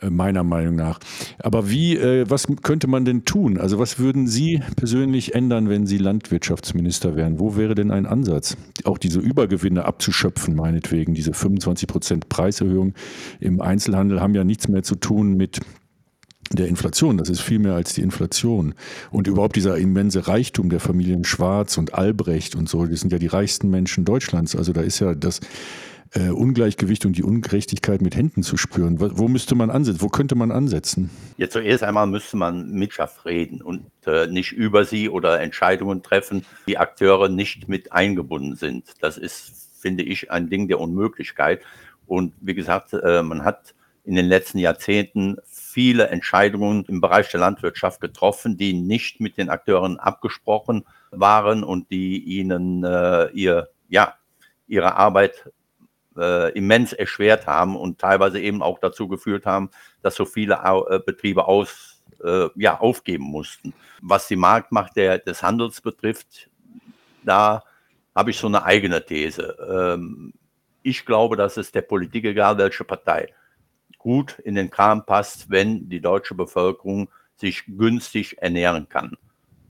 Äh, 0.00 0.08
meiner 0.08 0.44
Meinung 0.44 0.76
nach. 0.76 1.00
Aber 1.38 1.68
wie, 1.68 1.98
äh, 1.98 2.24
was 2.30 2.46
könnte 2.62 2.86
man 2.86 3.04
denn 3.04 3.26
tun? 3.26 3.58
Also 3.58 3.78
was 3.78 3.98
würden 3.98 4.26
Sie 4.26 4.62
persönlich 4.76 5.34
ändern, 5.34 5.68
wenn 5.68 5.86
Sie 5.86 5.98
Landwirtschaftsminister 5.98 7.16
wären? 7.16 7.38
Wo 7.38 7.54
wäre 7.54 7.74
denn 7.74 7.90
ein 7.90 8.06
Ansatz? 8.06 8.56
Auch 8.84 8.96
diese 8.96 9.20
Übergewinne 9.20 9.84
abzuschöpfen, 9.84 10.54
meinetwegen, 10.54 11.12
diese 11.12 11.34
25 11.34 11.86
Prozent 11.86 12.28
Preiserhöhung 12.30 12.94
im 13.40 13.60
Einzelhandel 13.60 14.22
haben 14.22 14.34
ja 14.34 14.44
nichts 14.44 14.68
mehr 14.68 14.82
zu 14.82 14.94
tun 14.94 15.36
mit 15.36 15.60
der 16.52 16.68
Inflation. 16.68 17.16
Das 17.16 17.28
ist 17.28 17.40
viel 17.40 17.58
mehr 17.58 17.74
als 17.74 17.94
die 17.94 18.02
Inflation. 18.02 18.74
Und 19.10 19.26
überhaupt 19.26 19.56
dieser 19.56 19.76
immense 19.78 20.28
Reichtum 20.28 20.70
der 20.70 20.80
Familien 20.80 21.24
Schwarz 21.24 21.78
und 21.78 21.94
Albrecht 21.94 22.54
und 22.54 22.68
so, 22.68 22.86
das 22.86 23.00
sind 23.00 23.12
ja 23.12 23.18
die 23.18 23.26
reichsten 23.26 23.70
Menschen 23.70 24.04
Deutschlands. 24.04 24.54
Also 24.56 24.72
da 24.72 24.82
ist 24.82 25.00
ja 25.00 25.14
das 25.14 25.40
äh, 26.14 26.30
Ungleichgewicht 26.30 27.06
und 27.06 27.16
die 27.16 27.22
Ungerechtigkeit 27.22 28.00
mit 28.00 28.14
Händen 28.16 28.42
zu 28.42 28.56
spüren. 28.56 29.00
Wo, 29.00 29.10
wo, 29.18 29.28
müsste 29.28 29.54
man 29.54 29.70
ansetzen? 29.70 30.00
Wo 30.00 30.08
könnte 30.08 30.34
man 30.34 30.50
ansetzen? 30.50 31.10
Ja, 31.36 31.48
zuerst 31.48 31.82
einmal 31.82 32.06
müsste 32.06 32.36
man 32.36 32.70
mit 32.70 32.92
Schaff 32.92 33.24
reden 33.24 33.60
und 33.60 33.86
äh, 34.06 34.26
nicht 34.26 34.52
über 34.52 34.84
sie 34.84 35.08
oder 35.08 35.40
Entscheidungen 35.40 36.02
treffen, 36.02 36.44
die 36.66 36.78
Akteure 36.78 37.28
nicht 37.28 37.68
mit 37.68 37.92
eingebunden 37.92 38.56
sind. 38.56 38.94
Das 39.00 39.18
ist, 39.18 39.52
finde 39.80 40.04
ich, 40.04 40.30
ein 40.30 40.48
Ding 40.48 40.68
der 40.68 40.80
Unmöglichkeit. 40.80 41.62
Und 42.06 42.34
wie 42.40 42.54
gesagt, 42.54 42.92
äh, 42.92 43.22
man 43.22 43.44
hat 43.44 43.74
in 44.04 44.14
den 44.14 44.26
letzten 44.26 44.58
Jahrzehnten 44.58 45.38
viele 45.74 46.06
Entscheidungen 46.06 46.84
im 46.84 47.00
Bereich 47.00 47.32
der 47.32 47.40
Landwirtschaft 47.40 48.00
getroffen, 48.00 48.56
die 48.56 48.74
nicht 48.74 49.20
mit 49.20 49.36
den 49.36 49.50
Akteuren 49.50 49.98
abgesprochen 49.98 50.86
waren 51.10 51.64
und 51.64 51.90
die 51.90 52.22
ihnen 52.22 52.84
äh, 52.84 53.26
ihr, 53.30 53.70
ja, 53.88 54.14
ihre 54.68 54.94
Arbeit 54.94 55.50
äh, 56.16 56.52
immens 56.56 56.92
erschwert 56.92 57.48
haben 57.48 57.74
und 57.74 57.98
teilweise 57.98 58.38
eben 58.40 58.62
auch 58.62 58.78
dazu 58.78 59.08
geführt 59.08 59.46
haben, 59.46 59.68
dass 60.00 60.14
so 60.14 60.24
viele 60.24 60.60
äh, 60.62 61.00
Betriebe 61.04 61.48
aus, 61.48 62.00
äh, 62.22 62.46
ja, 62.54 62.78
aufgeben 62.78 63.24
mussten. 63.24 63.74
Was 64.00 64.28
die 64.28 64.36
Marktmacht 64.36 64.94
der, 64.94 65.18
des 65.18 65.42
Handels 65.42 65.80
betrifft, 65.80 66.50
da 67.24 67.64
habe 68.14 68.30
ich 68.30 68.38
so 68.38 68.46
eine 68.46 68.62
eigene 68.62 69.04
These. 69.04 69.56
Ähm, 69.68 70.34
ich 70.84 71.04
glaube, 71.04 71.34
dass 71.36 71.56
es 71.56 71.72
der 71.72 71.82
Politik, 71.82 72.26
egal 72.26 72.58
welche 72.58 72.84
Partei, 72.84 73.34
gut 74.04 74.38
in 74.40 74.54
den 74.54 74.68
Kram 74.68 75.06
passt, 75.06 75.48
wenn 75.48 75.88
die 75.88 76.00
deutsche 76.00 76.34
Bevölkerung 76.34 77.08
sich 77.36 77.64
günstig 77.66 78.36
ernähren 78.38 78.86
kann. 78.88 79.16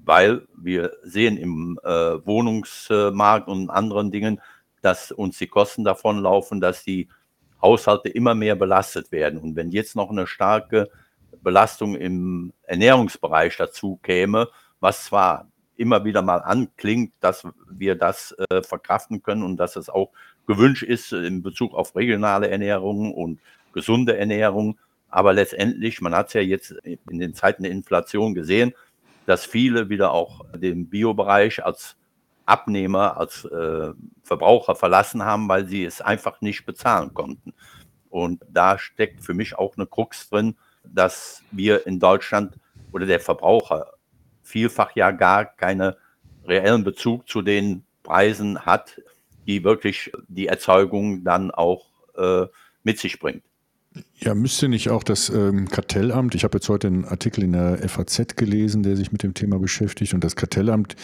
Weil 0.04 0.46
wir 0.56 0.92
sehen 1.04 1.36
im 1.36 1.78
äh, 1.84 1.88
Wohnungsmarkt 2.26 3.46
und 3.46 3.70
anderen 3.70 4.10
Dingen, 4.10 4.40
dass 4.82 5.12
uns 5.12 5.38
die 5.38 5.46
Kosten 5.46 5.84
davon 5.84 6.18
laufen, 6.18 6.60
dass 6.60 6.82
die 6.82 7.08
Haushalte 7.62 8.08
immer 8.08 8.34
mehr 8.34 8.56
belastet 8.56 9.12
werden. 9.12 9.38
Und 9.38 9.54
wenn 9.54 9.70
jetzt 9.70 9.94
noch 9.94 10.10
eine 10.10 10.26
starke 10.26 10.90
Belastung 11.42 11.94
im 11.94 12.52
Ernährungsbereich 12.64 13.56
dazu 13.56 14.00
käme, 14.02 14.48
was 14.80 15.04
zwar 15.04 15.46
immer 15.76 16.04
wieder 16.04 16.22
mal 16.22 16.38
anklingt, 16.38 17.12
dass 17.20 17.46
wir 17.70 17.94
das 17.94 18.34
äh, 18.50 18.62
verkraften 18.62 19.22
können 19.22 19.44
und 19.44 19.58
dass 19.58 19.76
es 19.76 19.88
auch 19.88 20.10
gewünscht 20.48 20.82
ist 20.82 21.12
in 21.12 21.42
Bezug 21.42 21.72
auf 21.72 21.94
regionale 21.94 22.48
Ernährung 22.48 23.14
und 23.14 23.38
gesunde 23.74 24.16
Ernährung. 24.16 24.78
Aber 25.10 25.34
letztendlich, 25.34 26.00
man 26.00 26.14
hat 26.14 26.28
es 26.28 26.32
ja 26.32 26.40
jetzt 26.40 26.70
in 26.72 27.18
den 27.18 27.34
Zeiten 27.34 27.62
der 27.62 27.72
Inflation 27.72 28.34
gesehen, 28.34 28.72
dass 29.26 29.44
viele 29.44 29.88
wieder 29.88 30.12
auch 30.12 30.44
den 30.54 30.88
Biobereich 30.88 31.64
als 31.64 31.96
Abnehmer, 32.46 33.16
als 33.16 33.44
äh, 33.44 33.92
Verbraucher 34.22 34.74
verlassen 34.74 35.22
haben, 35.24 35.48
weil 35.48 35.66
sie 35.66 35.84
es 35.84 36.00
einfach 36.00 36.40
nicht 36.40 36.66
bezahlen 36.66 37.14
konnten. 37.14 37.54
Und 38.10 38.42
da 38.50 38.78
steckt 38.78 39.24
für 39.24 39.34
mich 39.34 39.56
auch 39.58 39.76
eine 39.76 39.86
Krux 39.86 40.28
drin, 40.28 40.56
dass 40.84 41.42
wir 41.50 41.86
in 41.86 41.98
Deutschland 41.98 42.58
oder 42.92 43.06
der 43.06 43.20
Verbraucher 43.20 43.92
vielfach 44.42 44.94
ja 44.94 45.10
gar 45.10 45.46
keinen 45.46 45.94
reellen 46.46 46.84
Bezug 46.84 47.28
zu 47.28 47.42
den 47.42 47.84
Preisen 48.02 48.60
hat, 48.66 49.00
die 49.46 49.64
wirklich 49.64 50.12
die 50.28 50.46
Erzeugung 50.46 51.24
dann 51.24 51.50
auch 51.50 51.86
äh, 52.16 52.46
mit 52.82 52.98
sich 52.98 53.18
bringt. 53.18 53.42
Ja, 54.18 54.34
müsste 54.34 54.68
nicht 54.68 54.90
auch 54.90 55.02
das 55.04 55.28
ähm, 55.30 55.68
Kartellamt, 55.68 56.34
ich 56.34 56.44
habe 56.44 56.56
jetzt 56.56 56.68
heute 56.68 56.88
einen 56.88 57.04
Artikel 57.04 57.44
in 57.44 57.52
der 57.52 57.88
FAZ 57.88 58.36
gelesen, 58.36 58.82
der 58.82 58.96
sich 58.96 59.12
mit 59.12 59.22
dem 59.22 59.34
Thema 59.34 59.58
beschäftigt, 59.58 60.14
und 60.14 60.24
das 60.24 60.34
Kartellamt 60.34 60.96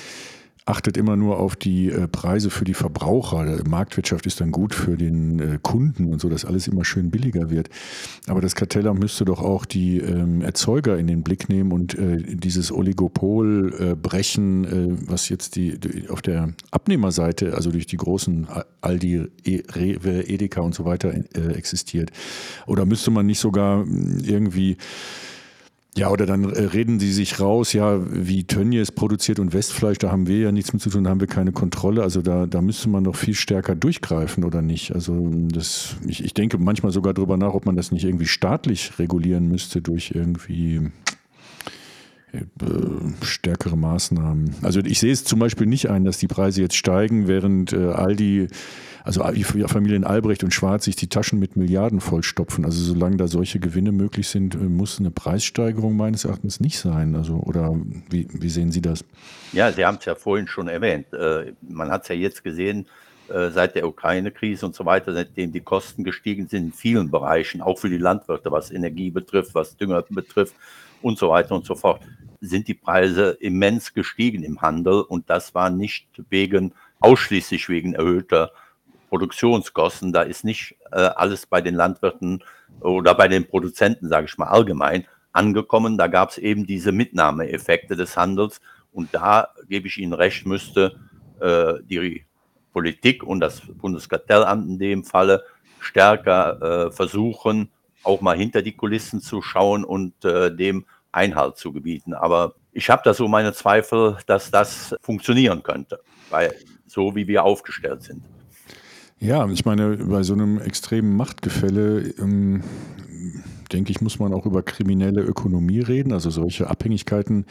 achtet 0.66 0.96
immer 0.96 1.16
nur 1.16 1.38
auf 1.38 1.56
die 1.56 1.90
äh, 1.90 2.06
Preise 2.06 2.50
für 2.50 2.64
die 2.64 2.74
Verbraucher. 2.74 3.62
Marktwirtschaft 3.66 4.26
ist 4.26 4.40
dann 4.40 4.52
gut 4.52 4.74
für 4.74 4.96
den 4.96 5.40
äh, 5.40 5.58
Kunden 5.60 6.12
und 6.12 6.20
so, 6.20 6.28
dass 6.28 6.44
alles 6.44 6.68
immer 6.68 6.84
schön 6.84 7.10
billiger 7.10 7.50
wird. 7.50 7.68
Aber 8.26 8.40
das 8.40 8.54
Kartellamt 8.54 9.00
müsste 9.00 9.24
doch 9.24 9.40
auch 9.40 9.64
die 9.64 9.98
ähm, 9.98 10.42
Erzeuger 10.42 10.98
in 10.98 11.06
den 11.06 11.22
Blick 11.22 11.48
nehmen 11.48 11.72
und 11.72 11.98
äh, 11.98 12.22
dieses 12.22 12.72
Oligopol 12.72 13.96
brechen, 14.00 15.06
was 15.08 15.28
jetzt 15.28 15.56
die, 15.56 15.78
auf 16.08 16.22
der 16.22 16.52
Abnehmerseite, 16.70 17.54
also 17.54 17.70
durch 17.70 17.86
die 17.86 17.96
großen 17.96 18.46
Aldi, 18.80 19.28
e, 19.44 19.62
Rewe, 19.74 20.28
Edeka 20.28 20.60
und 20.60 20.74
so 20.74 20.84
weiter 20.84 21.12
existiert. 21.54 22.10
Oder 22.66 22.84
müsste 22.86 23.10
man 23.10 23.26
nicht 23.26 23.40
sogar 23.40 23.82
hm, 23.82 24.18
irgendwie 24.24 24.76
ja, 25.96 26.08
oder 26.08 26.24
dann 26.24 26.44
äh, 26.44 26.62
reden 26.62 27.00
sie 27.00 27.12
sich 27.12 27.40
raus, 27.40 27.72
ja, 27.72 27.98
wie 28.10 28.44
Tönnies 28.44 28.92
produziert 28.92 29.40
und 29.40 29.52
Westfleisch, 29.52 29.98
da 29.98 30.12
haben 30.12 30.28
wir 30.28 30.38
ja 30.38 30.52
nichts 30.52 30.72
mit 30.72 30.80
zu 30.80 30.90
tun, 30.90 31.04
da 31.04 31.10
haben 31.10 31.20
wir 31.20 31.26
keine 31.26 31.52
Kontrolle. 31.52 32.02
Also 32.02 32.22
da, 32.22 32.46
da 32.46 32.62
müsste 32.62 32.88
man 32.88 33.04
doch 33.04 33.16
viel 33.16 33.34
stärker 33.34 33.74
durchgreifen, 33.74 34.44
oder 34.44 34.62
nicht? 34.62 34.92
Also 34.94 35.30
das, 35.52 35.96
ich, 36.06 36.24
ich 36.24 36.32
denke 36.32 36.58
manchmal 36.58 36.92
sogar 36.92 37.12
darüber 37.12 37.36
nach, 37.36 37.54
ob 37.54 37.66
man 37.66 37.76
das 37.76 37.90
nicht 37.90 38.04
irgendwie 38.04 38.26
staatlich 38.26 38.98
regulieren 38.98 39.48
müsste 39.48 39.82
durch 39.82 40.12
irgendwie 40.14 40.90
stärkere 43.22 43.76
Maßnahmen. 43.76 44.56
Also 44.62 44.80
ich 44.80 45.00
sehe 45.00 45.12
es 45.12 45.24
zum 45.24 45.38
Beispiel 45.38 45.66
nicht 45.66 45.90
ein, 45.90 46.04
dass 46.04 46.18
die 46.18 46.28
Preise 46.28 46.62
jetzt 46.62 46.76
steigen, 46.76 47.28
während 47.28 47.72
äh, 47.72 47.90
Aldi 47.90 48.48
also 49.04 49.24
die 49.32 49.44
Familien 49.44 50.04
Albrecht 50.04 50.44
und 50.44 50.52
Schwarz 50.52 50.84
sich 50.84 50.96
die 50.96 51.08
Taschen 51.08 51.38
mit 51.38 51.56
Milliarden 51.56 52.00
vollstopfen. 52.00 52.64
Also 52.64 52.82
solange 52.82 53.16
da 53.16 53.28
solche 53.28 53.58
Gewinne 53.58 53.92
möglich 53.92 54.28
sind, 54.28 54.54
äh, 54.54 54.58
muss 54.58 54.98
eine 54.98 55.10
Preissteigerung 55.10 55.96
meines 55.96 56.24
Erachtens 56.24 56.60
nicht 56.60 56.78
sein. 56.78 57.14
Also 57.14 57.36
oder 57.36 57.74
wie, 58.10 58.28
wie 58.30 58.48
sehen 58.48 58.72
Sie 58.72 58.82
das? 58.82 59.04
Ja, 59.52 59.72
Sie 59.72 59.84
haben 59.84 59.98
es 59.98 60.04
ja 60.04 60.14
vorhin 60.14 60.46
schon 60.46 60.68
erwähnt. 60.68 61.12
Äh, 61.12 61.52
man 61.62 61.90
hat 61.90 62.02
es 62.02 62.08
ja 62.08 62.14
jetzt 62.14 62.44
gesehen, 62.44 62.86
äh, 63.28 63.50
seit 63.50 63.74
der 63.74 63.86
Ukraine-Krise 63.86 64.66
und 64.66 64.74
so 64.74 64.84
weiter, 64.84 65.12
seitdem 65.12 65.52
die 65.52 65.60
Kosten 65.60 66.04
gestiegen 66.04 66.48
sind 66.48 66.64
in 66.66 66.72
vielen 66.72 67.10
Bereichen, 67.10 67.60
auch 67.62 67.78
für 67.78 67.88
die 67.88 67.98
Landwirte, 67.98 68.50
was 68.50 68.70
Energie 68.70 69.10
betrifft, 69.10 69.54
was 69.54 69.76
Dünger 69.76 70.04
betrifft 70.08 70.54
und 71.02 71.18
so 71.18 71.30
weiter 71.30 71.54
und 71.54 71.64
so 71.64 71.74
fort, 71.74 72.02
sind 72.40 72.68
die 72.68 72.74
Preise 72.74 73.36
immens 73.40 73.92
gestiegen 73.92 74.42
im 74.42 74.62
Handel 74.62 75.02
und 75.02 75.28
das 75.28 75.54
war 75.54 75.70
nicht 75.70 76.08
wegen 76.30 76.72
ausschließlich 77.00 77.68
wegen 77.68 77.94
erhöhter 77.94 78.52
Produktionskosten. 79.10 80.12
Da 80.12 80.22
ist 80.22 80.44
nicht 80.44 80.76
äh, 80.92 81.00
alles 81.00 81.46
bei 81.46 81.60
den 81.60 81.74
Landwirten 81.74 82.42
oder 82.80 83.14
bei 83.14 83.28
den 83.28 83.46
Produzenten, 83.46 84.08
sage 84.08 84.26
ich 84.26 84.38
mal 84.38 84.48
allgemein, 84.48 85.06
angekommen. 85.32 85.98
Da 85.98 86.06
gab 86.06 86.30
es 86.30 86.38
eben 86.38 86.66
diese 86.66 86.92
Mitnahmeeffekte 86.92 87.96
des 87.96 88.16
Handels. 88.16 88.60
Und 88.92 89.14
da 89.14 89.48
gebe 89.68 89.86
ich 89.86 89.98
Ihnen 89.98 90.12
recht, 90.12 90.46
müsste 90.46 90.98
äh, 91.40 91.74
die 91.82 92.24
Politik 92.72 93.22
und 93.22 93.40
das 93.40 93.60
Bundeskartellamt 93.60 94.68
in 94.68 94.78
dem 94.78 95.04
Falle 95.04 95.44
stärker 95.80 96.86
äh, 96.86 96.90
versuchen, 96.90 97.70
auch 98.02 98.20
mal 98.20 98.36
hinter 98.36 98.62
die 98.62 98.72
Kulissen 98.72 99.20
zu 99.20 99.42
schauen 99.42 99.84
und 99.84 100.24
äh, 100.24 100.54
dem 100.54 100.86
Einhalt 101.12 101.56
zu 101.56 101.72
gebieten. 101.72 102.14
Aber 102.14 102.54
ich 102.72 102.88
habe 102.90 103.02
da 103.04 103.14
so 103.14 103.28
meine 103.28 103.52
Zweifel, 103.52 104.16
dass 104.26 104.50
das 104.50 104.94
funktionieren 105.00 105.62
könnte, 105.62 106.00
weil 106.30 106.54
so 106.86 107.14
wie 107.14 107.26
wir 107.26 107.44
aufgestellt 107.44 108.02
sind. 108.02 108.22
Ja, 109.18 109.46
ich 109.48 109.64
meine, 109.64 109.98
bei 109.98 110.22
so 110.22 110.32
einem 110.32 110.60
extremen 110.60 111.14
Machtgefälle, 111.16 112.14
ähm, 112.18 112.62
denke 113.70 113.90
ich, 113.90 114.00
muss 114.00 114.18
man 114.18 114.32
auch 114.32 114.46
über 114.46 114.62
kriminelle 114.62 115.20
Ökonomie 115.20 115.80
reden. 115.80 116.12
Also 116.12 116.30
solche 116.30 116.70
Abhängigkeiten 116.70 117.44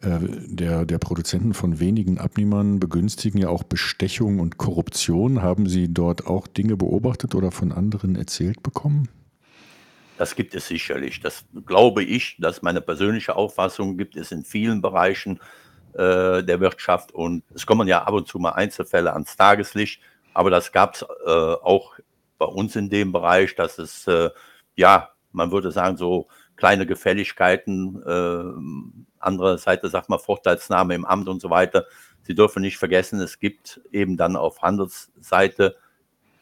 äh, 0.00 0.18
der, 0.46 0.86
der 0.86 0.98
Produzenten 0.98 1.52
von 1.52 1.80
wenigen 1.80 2.18
Abnehmern 2.18 2.80
begünstigen 2.80 3.38
ja 3.38 3.48
auch 3.50 3.62
Bestechung 3.62 4.40
und 4.40 4.56
Korruption. 4.56 5.42
Haben 5.42 5.68
Sie 5.68 5.92
dort 5.92 6.26
auch 6.26 6.46
Dinge 6.46 6.76
beobachtet 6.76 7.34
oder 7.34 7.50
von 7.50 7.72
anderen 7.72 8.16
erzählt 8.16 8.62
bekommen? 8.62 9.08
Das 10.22 10.36
gibt 10.36 10.54
es 10.54 10.68
sicherlich. 10.68 11.18
Das 11.18 11.44
glaube 11.66 12.04
ich, 12.04 12.36
dass 12.38 12.62
meine 12.62 12.80
persönliche 12.80 13.34
Auffassung 13.34 13.96
gibt 13.96 14.14
es 14.14 14.30
in 14.30 14.44
vielen 14.44 14.80
Bereichen 14.80 15.40
äh, 15.94 16.44
der 16.44 16.60
Wirtschaft. 16.60 17.10
Und 17.10 17.42
es 17.52 17.66
kommen 17.66 17.88
ja 17.88 18.04
ab 18.04 18.14
und 18.14 18.28
zu 18.28 18.38
mal 18.38 18.52
Einzelfälle 18.52 19.12
ans 19.12 19.36
Tageslicht 19.36 20.00
aber 20.34 20.50
das 20.50 20.72
gab 20.72 20.94
es 20.94 21.02
äh, 21.02 21.30
auch 21.30 21.94
bei 22.38 22.46
uns 22.46 22.76
in 22.76 22.88
dem 22.88 23.12
Bereich, 23.12 23.54
dass 23.54 23.78
es, 23.78 24.06
äh, 24.06 24.30
ja, 24.76 25.10
man 25.32 25.50
würde 25.50 25.70
sagen, 25.70 25.96
so 25.96 26.28
kleine 26.56 26.86
Gefälligkeiten 26.86 28.02
äh, 28.02 29.04
andere 29.18 29.58
Seite 29.58 29.88
sagt 29.88 30.08
man 30.08 30.18
Vorteilsnahme 30.18 30.94
im 30.94 31.04
Amt 31.04 31.28
und 31.28 31.40
so 31.40 31.50
weiter. 31.50 31.86
Sie 32.22 32.34
dürfen 32.34 32.62
nicht 32.62 32.78
vergessen, 32.78 33.20
es 33.20 33.40
gibt 33.40 33.80
eben 33.90 34.16
dann 34.16 34.36
auf 34.36 34.62
Handelsseite 34.62 35.76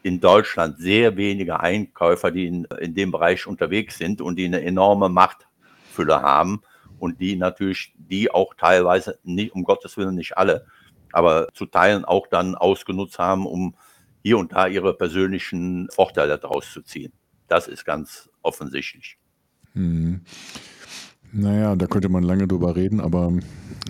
in 0.03 0.19
Deutschland 0.19 0.77
sehr 0.79 1.17
wenige 1.17 1.59
Einkäufer, 1.59 2.31
die 2.31 2.47
in, 2.47 2.65
in 2.79 2.95
dem 2.95 3.11
Bereich 3.11 3.45
unterwegs 3.47 3.97
sind 3.97 4.21
und 4.21 4.35
die 4.37 4.45
eine 4.45 4.61
enorme 4.61 5.09
Machtfülle 5.09 6.21
haben 6.21 6.61
und 6.99 7.19
die 7.19 7.35
natürlich, 7.35 7.93
die 7.97 8.31
auch 8.31 8.53
teilweise, 8.55 9.19
nicht, 9.23 9.53
um 9.53 9.63
Gottes 9.63 9.97
Willen 9.97 10.15
nicht 10.15 10.37
alle, 10.37 10.65
aber 11.11 11.47
zu 11.53 11.65
Teilen 11.65 12.05
auch 12.05 12.27
dann 12.27 12.55
ausgenutzt 12.55 13.19
haben, 13.19 13.45
um 13.45 13.75
hier 14.23 14.37
und 14.37 14.53
da 14.53 14.67
ihre 14.67 14.93
persönlichen 14.93 15.89
Vorteile 15.91 16.37
daraus 16.37 16.71
zu 16.71 16.81
ziehen. 16.81 17.11
Das 17.47 17.67
ist 17.67 17.85
ganz 17.85 18.29
offensichtlich. 18.41 19.17
Mhm. 19.73 20.21
Naja, 21.33 21.75
da 21.75 21.87
könnte 21.87 22.09
man 22.09 22.23
lange 22.23 22.47
drüber 22.47 22.75
reden, 22.75 22.99
aber 22.99 23.31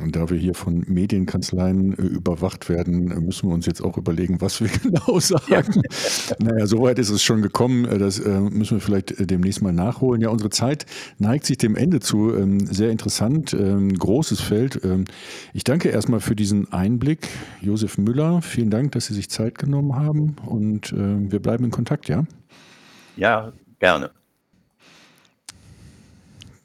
da 0.09 0.29
wir 0.29 0.37
hier 0.37 0.53
von 0.53 0.83
Medienkanzleien 0.87 1.97
äh, 1.97 2.01
überwacht 2.01 2.69
werden, 2.69 3.11
äh, 3.11 3.19
müssen 3.19 3.49
wir 3.49 3.53
uns 3.53 3.65
jetzt 3.65 3.81
auch 3.81 3.97
überlegen, 3.97 4.41
was 4.41 4.61
wir 4.61 4.69
genau 4.83 5.19
sagen. 5.19 5.81
Naja, 6.39 6.67
soweit 6.67 6.99
ist 6.99 7.09
es 7.09 7.23
schon 7.23 7.41
gekommen. 7.41 7.85
Äh, 7.85 7.97
das 7.97 8.19
müssen 8.19 8.77
wir 8.77 8.81
vielleicht 8.81 9.29
demnächst 9.29 9.61
mal 9.61 9.73
nachholen. 9.73 10.21
Ja, 10.21 10.29
unsere 10.29 10.49
Zeit 10.49 10.85
neigt 11.17 11.45
sich 11.45 11.57
dem 11.57 11.75
Ende 11.75 11.99
zu. 11.99 12.35
Ähm, 12.35 12.59
sehr 12.59 12.91
interessant, 12.91 13.53
ähm, 13.53 13.93
großes 13.93 14.39
Feld. 14.39 14.79
Ähm, 14.83 15.05
ich 15.53 15.63
danke 15.63 15.89
erstmal 15.89 16.19
für 16.19 16.35
diesen 16.35 16.71
Einblick, 16.71 17.27
Josef 17.61 17.97
Müller. 17.97 18.41
Vielen 18.41 18.69
Dank, 18.69 18.91
dass 18.93 19.07
Sie 19.07 19.13
sich 19.13 19.29
Zeit 19.29 19.57
genommen 19.57 19.95
haben 19.95 20.35
und 20.45 20.93
wir 20.93 21.39
bleiben 21.39 21.65
in 21.65 21.71
Kontakt, 21.71 22.07
ja? 22.09 22.25
Ja, 23.15 23.51
gerne. 23.79 24.11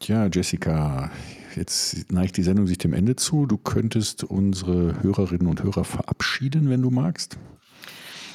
Tja, 0.07 0.29
Jessica, 0.33 1.11
jetzt 1.57 2.13
neigt 2.13 2.37
die 2.37 2.45
Sendung 2.45 2.69
sich 2.69 2.79
dem 2.79 2.95
Ende 2.95 3.17
zu. 3.17 3.45
Du 3.45 3.57
könntest 3.57 4.23
unsere 4.23 5.03
Hörerinnen 5.03 5.49
und 5.49 5.65
Hörer 5.65 5.83
verabschieden, 5.83 6.71
wenn 6.71 6.81
du 6.81 6.93
magst. 6.93 7.39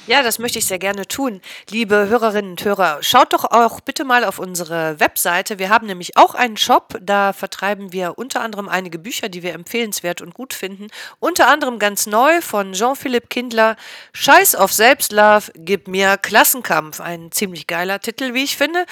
Ja, 0.08 0.24
das 0.24 0.40
möchte 0.40 0.58
ich 0.58 0.66
sehr 0.66 0.80
gerne 0.80 1.06
tun. 1.06 1.40
Liebe 1.70 2.08
Hörerinnen 2.08 2.50
und 2.50 2.64
Hörer, 2.64 2.98
schaut 3.02 3.32
doch 3.32 3.44
auch 3.44 3.80
bitte 3.80 4.02
mal 4.02 4.24
auf 4.24 4.40
unsere 4.40 4.98
Webseite. 4.98 5.60
Wir 5.60 5.68
haben 5.68 5.86
nämlich 5.86 6.16
auch 6.16 6.34
einen 6.34 6.56
Shop. 6.56 6.98
Da 7.00 7.32
vertreiben 7.32 7.92
wir 7.92 8.18
unter 8.18 8.40
anderem 8.40 8.68
einige 8.68 8.98
Bücher, 8.98 9.28
die 9.28 9.44
wir 9.44 9.54
empfehlenswert 9.54 10.20
und 10.20 10.34
gut 10.34 10.54
finden. 10.54 10.88
Unter 11.20 11.46
anderem 11.46 11.78
ganz 11.78 12.06
neu 12.06 12.40
von 12.40 12.72
Jean-Philippe 12.72 13.28
Kindler. 13.28 13.76
Scheiß 14.12 14.56
auf 14.56 14.72
Selbstlove, 14.72 15.52
gib 15.54 15.86
mir 15.86 16.16
Klassenkampf. 16.16 17.00
Ein 17.00 17.30
ziemlich 17.30 17.68
geiler 17.68 18.00
Titel, 18.00 18.34
wie 18.34 18.42
ich 18.42 18.56
finde. 18.56 18.84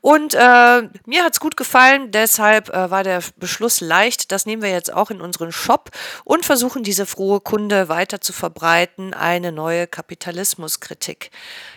Und 0.00 0.34
äh, 0.34 0.38
mir 1.06 1.22
hat's 1.22 1.38
gut 1.38 1.56
gefallen. 1.56 2.10
Deshalb 2.10 2.70
äh, 2.70 2.90
war 2.90 3.04
der 3.04 3.22
Beschluss 3.36 3.80
leicht. 3.80 4.32
Das 4.32 4.46
nehmen 4.46 4.62
wir 4.62 4.70
jetzt 4.70 4.92
auch 4.92 5.12
in 5.12 5.20
unseren 5.20 5.52
Shop 5.52 5.90
und 6.24 6.44
versuchen 6.44 6.82
diese 6.82 7.06
frohe 7.06 7.38
Kunde 7.38 7.88
weiter 7.88 8.20
zu 8.20 8.32
verbreiten. 8.32 9.14
Eine 9.14 9.52
neue 9.52 9.86
Kapitalismus 9.86 10.55
Journalismuskritik. 10.56 11.30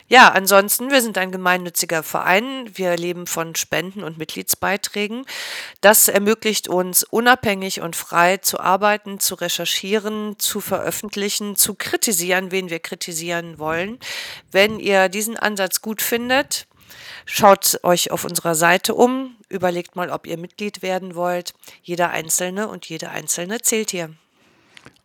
Ja, 0.08 0.30
ansonsten, 0.30 0.90
wir 0.90 1.02
sind 1.02 1.18
ein 1.18 1.32
gemeinnütziger 1.32 2.02
Verein. 2.02 2.70
Wir 2.74 2.98
leben 2.98 3.28
von 3.28 3.56
Spenden 3.56 4.04
und 4.04 4.18
Mitgliedsbeiträgen. 4.18 5.26
Das 5.82 6.08
ermöglicht 6.08 6.68
uns, 6.68 7.04
unabhängig 7.04 7.82
und 7.82 7.96
frei 7.96 8.38
zu 8.38 8.60
arbeiten, 8.60 9.20
zu 9.20 9.36
recherchieren, 9.36 10.40
zu 10.40 10.62
veröffentlichen, 10.62 11.56
zu 11.56 11.76
kritisieren, 11.76 12.52
wen 12.52 12.70
wir 12.70 12.80
kritisieren 12.80 13.60
wollen. 13.60 14.00
Wenn 14.52 14.80
ihr 14.80 15.10
diesen 15.10 15.38
Ansatz 15.38 15.82
gut 15.82 16.02
findet, 16.02 16.66
Schaut 17.32 17.80
euch 17.84 18.10
auf 18.10 18.24
unserer 18.26 18.56
Seite 18.56 18.96
um, 18.96 19.36
überlegt 19.48 19.96
mal, 19.96 20.10
ob 20.10 20.26
ihr 20.26 20.40
Mitglied 20.40 20.82
werden 20.82 21.14
wollt. 21.14 21.54
Jeder 21.84 22.10
Einzelne 22.10 22.68
und 22.68 22.90
jede 22.90 23.12
Einzelne 23.12 23.62
zählt 23.62 23.92
hier. 23.92 24.16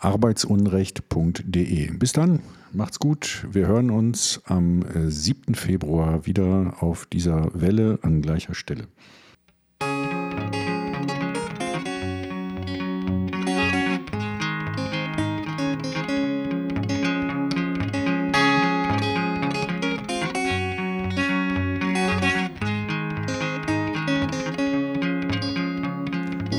Arbeitsunrecht.de. 0.05 1.93
Bis 1.93 2.13
dann. 2.13 2.41
Macht's 2.73 2.99
gut. 2.99 3.47
Wir 3.51 3.67
hören 3.67 3.91
uns 3.91 4.43
am 4.45 4.85
7. 4.93 5.55
Äh, 5.55 5.57
Februar 5.57 6.27
wieder 6.27 6.75
auf 6.81 7.07
dieser 7.07 7.49
Welle 7.55 7.99
an 8.03 8.21
gleicher 8.21 8.55
Stelle. 8.55 8.87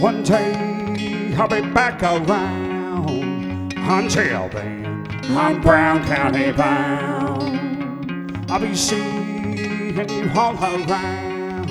One 0.01 0.23
day 0.23 1.35
I'll 1.37 1.47
be 1.47 1.61
back 1.73 2.01
around 2.01 2.64
until 3.87 4.49
then. 4.49 5.07
I'm 5.29 5.61
Brown 5.61 6.03
County 6.05 6.51
bound. 6.51 8.45
I'll 8.49 8.59
be 8.59 8.75
seeing 8.75 9.57
you 10.09 10.31
all 10.35 10.55
around 10.55 11.69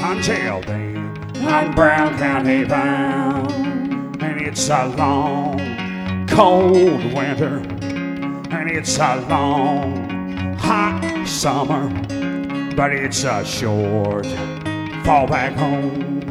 until 0.00 0.62
then. 0.62 1.14
I'm 1.46 1.74
Brown 1.74 2.16
County 2.18 2.64
bound, 2.64 4.22
and 4.22 4.40
it's 4.40 4.68
a 4.70 4.86
long, 4.96 6.26
cold 6.26 7.04
winter, 7.12 7.58
and 8.50 8.70
it's 8.70 8.98
a 8.98 9.16
long, 9.28 10.56
hot 10.56 11.26
summer, 11.26 11.88
but 12.74 12.92
it's 12.92 13.24
a 13.24 13.44
short 13.44 14.26
fall 15.04 15.26
back 15.26 15.52
home. 15.52 16.22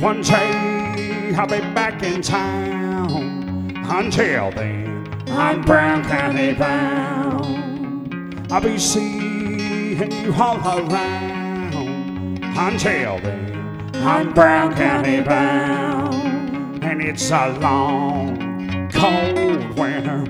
One 0.00 0.22
day 0.22 1.34
I'll 1.36 1.46
be 1.46 1.60
back 1.74 2.02
in 2.02 2.22
town. 2.22 2.75
Until 3.88 4.50
then. 4.50 5.08
I'm 5.28 5.62
Brown 5.62 6.04
County 6.04 6.54
bound. 6.54 8.52
I'll 8.52 8.60
be 8.60 8.78
seeing 8.78 10.10
you 10.12 10.34
all 10.34 10.58
around 10.58 12.42
until 12.42 13.20
then. 13.20 13.90
I'm 13.94 14.32
Brown 14.32 14.74
County 14.74 15.20
bound, 15.20 16.82
and 16.82 17.00
it's 17.00 17.30
a 17.30 17.48
long, 17.60 18.90
cold 18.92 19.78
winter, 19.78 20.24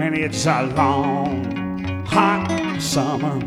and 0.00 0.14
it's 0.16 0.46
a 0.46 0.62
long, 0.62 2.04
hot 2.06 2.80
summer, 2.80 3.38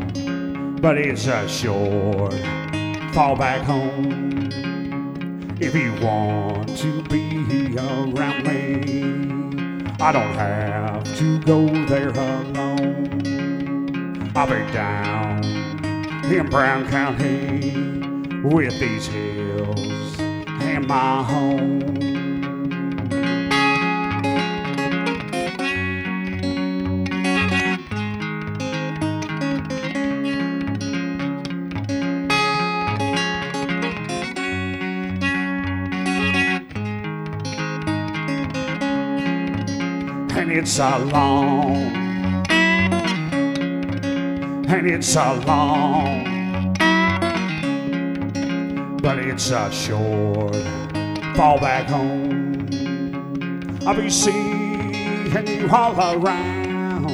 but 0.80 0.96
it's 0.96 1.26
a 1.26 1.48
short 1.48 2.34
fall 3.12 3.36
back 3.36 3.62
home. 3.62 4.29
If 5.62 5.74
you 5.74 5.92
want 6.02 6.76
to 6.78 7.02
be 7.02 7.76
around 7.76 8.44
me. 8.44 9.30
I 10.00 10.12
don't 10.12 10.32
have 10.34 11.04
to 11.18 11.38
go 11.40 11.66
there 11.84 12.08
alone. 12.08 13.12
I'll 14.34 14.46
be 14.46 14.72
down 14.72 15.44
in 16.24 16.48
Brown 16.48 16.88
County 16.88 17.72
with 18.42 18.80
these 18.80 19.06
hills 19.06 20.18
and 20.18 20.86
my 20.86 21.22
home. 21.22 22.09
It's 40.60 40.78
a 40.78 40.98
long, 40.98 42.44
and 44.68 44.86
it's 44.86 45.16
a 45.16 45.32
long, 45.46 46.74
but 49.00 49.18
it's 49.18 49.50
a 49.52 49.72
short 49.72 50.54
fall 51.34 51.58
back 51.58 51.86
home. 51.86 52.68
I'll 53.86 53.96
be 53.96 54.10
seeing 54.10 55.34
you 55.48 55.66
all 55.72 55.98
around 55.98 57.10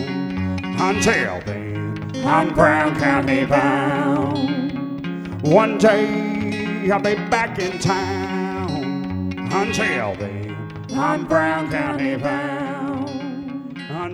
until 0.81 1.41
then. 1.43 2.11
I'm 2.27 2.53
Brown 2.53 2.99
County 2.99 3.47
bound. 3.47 5.41
One 5.43 5.79
day 5.79 6.91
I'll 6.91 6.99
be 6.99 7.15
back 7.31 7.61
in 7.61 7.79
town. 7.79 9.49
Until 9.53 10.17
then, 10.17 10.57
I'm 10.91 11.25
Brown 11.29 11.71
County 11.71 12.17
bound. 12.17 12.46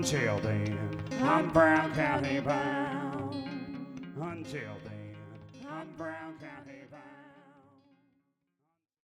Until 0.03 0.41
then, 0.41 1.01
I'm 1.21 1.51
Brown 1.51 1.95
County 1.95 2.41
bound. 2.41 3.37
Until 4.21 4.61
then, 4.83 5.15
I'm 5.71 5.87
Brown 5.97 6.35
County 6.41 6.62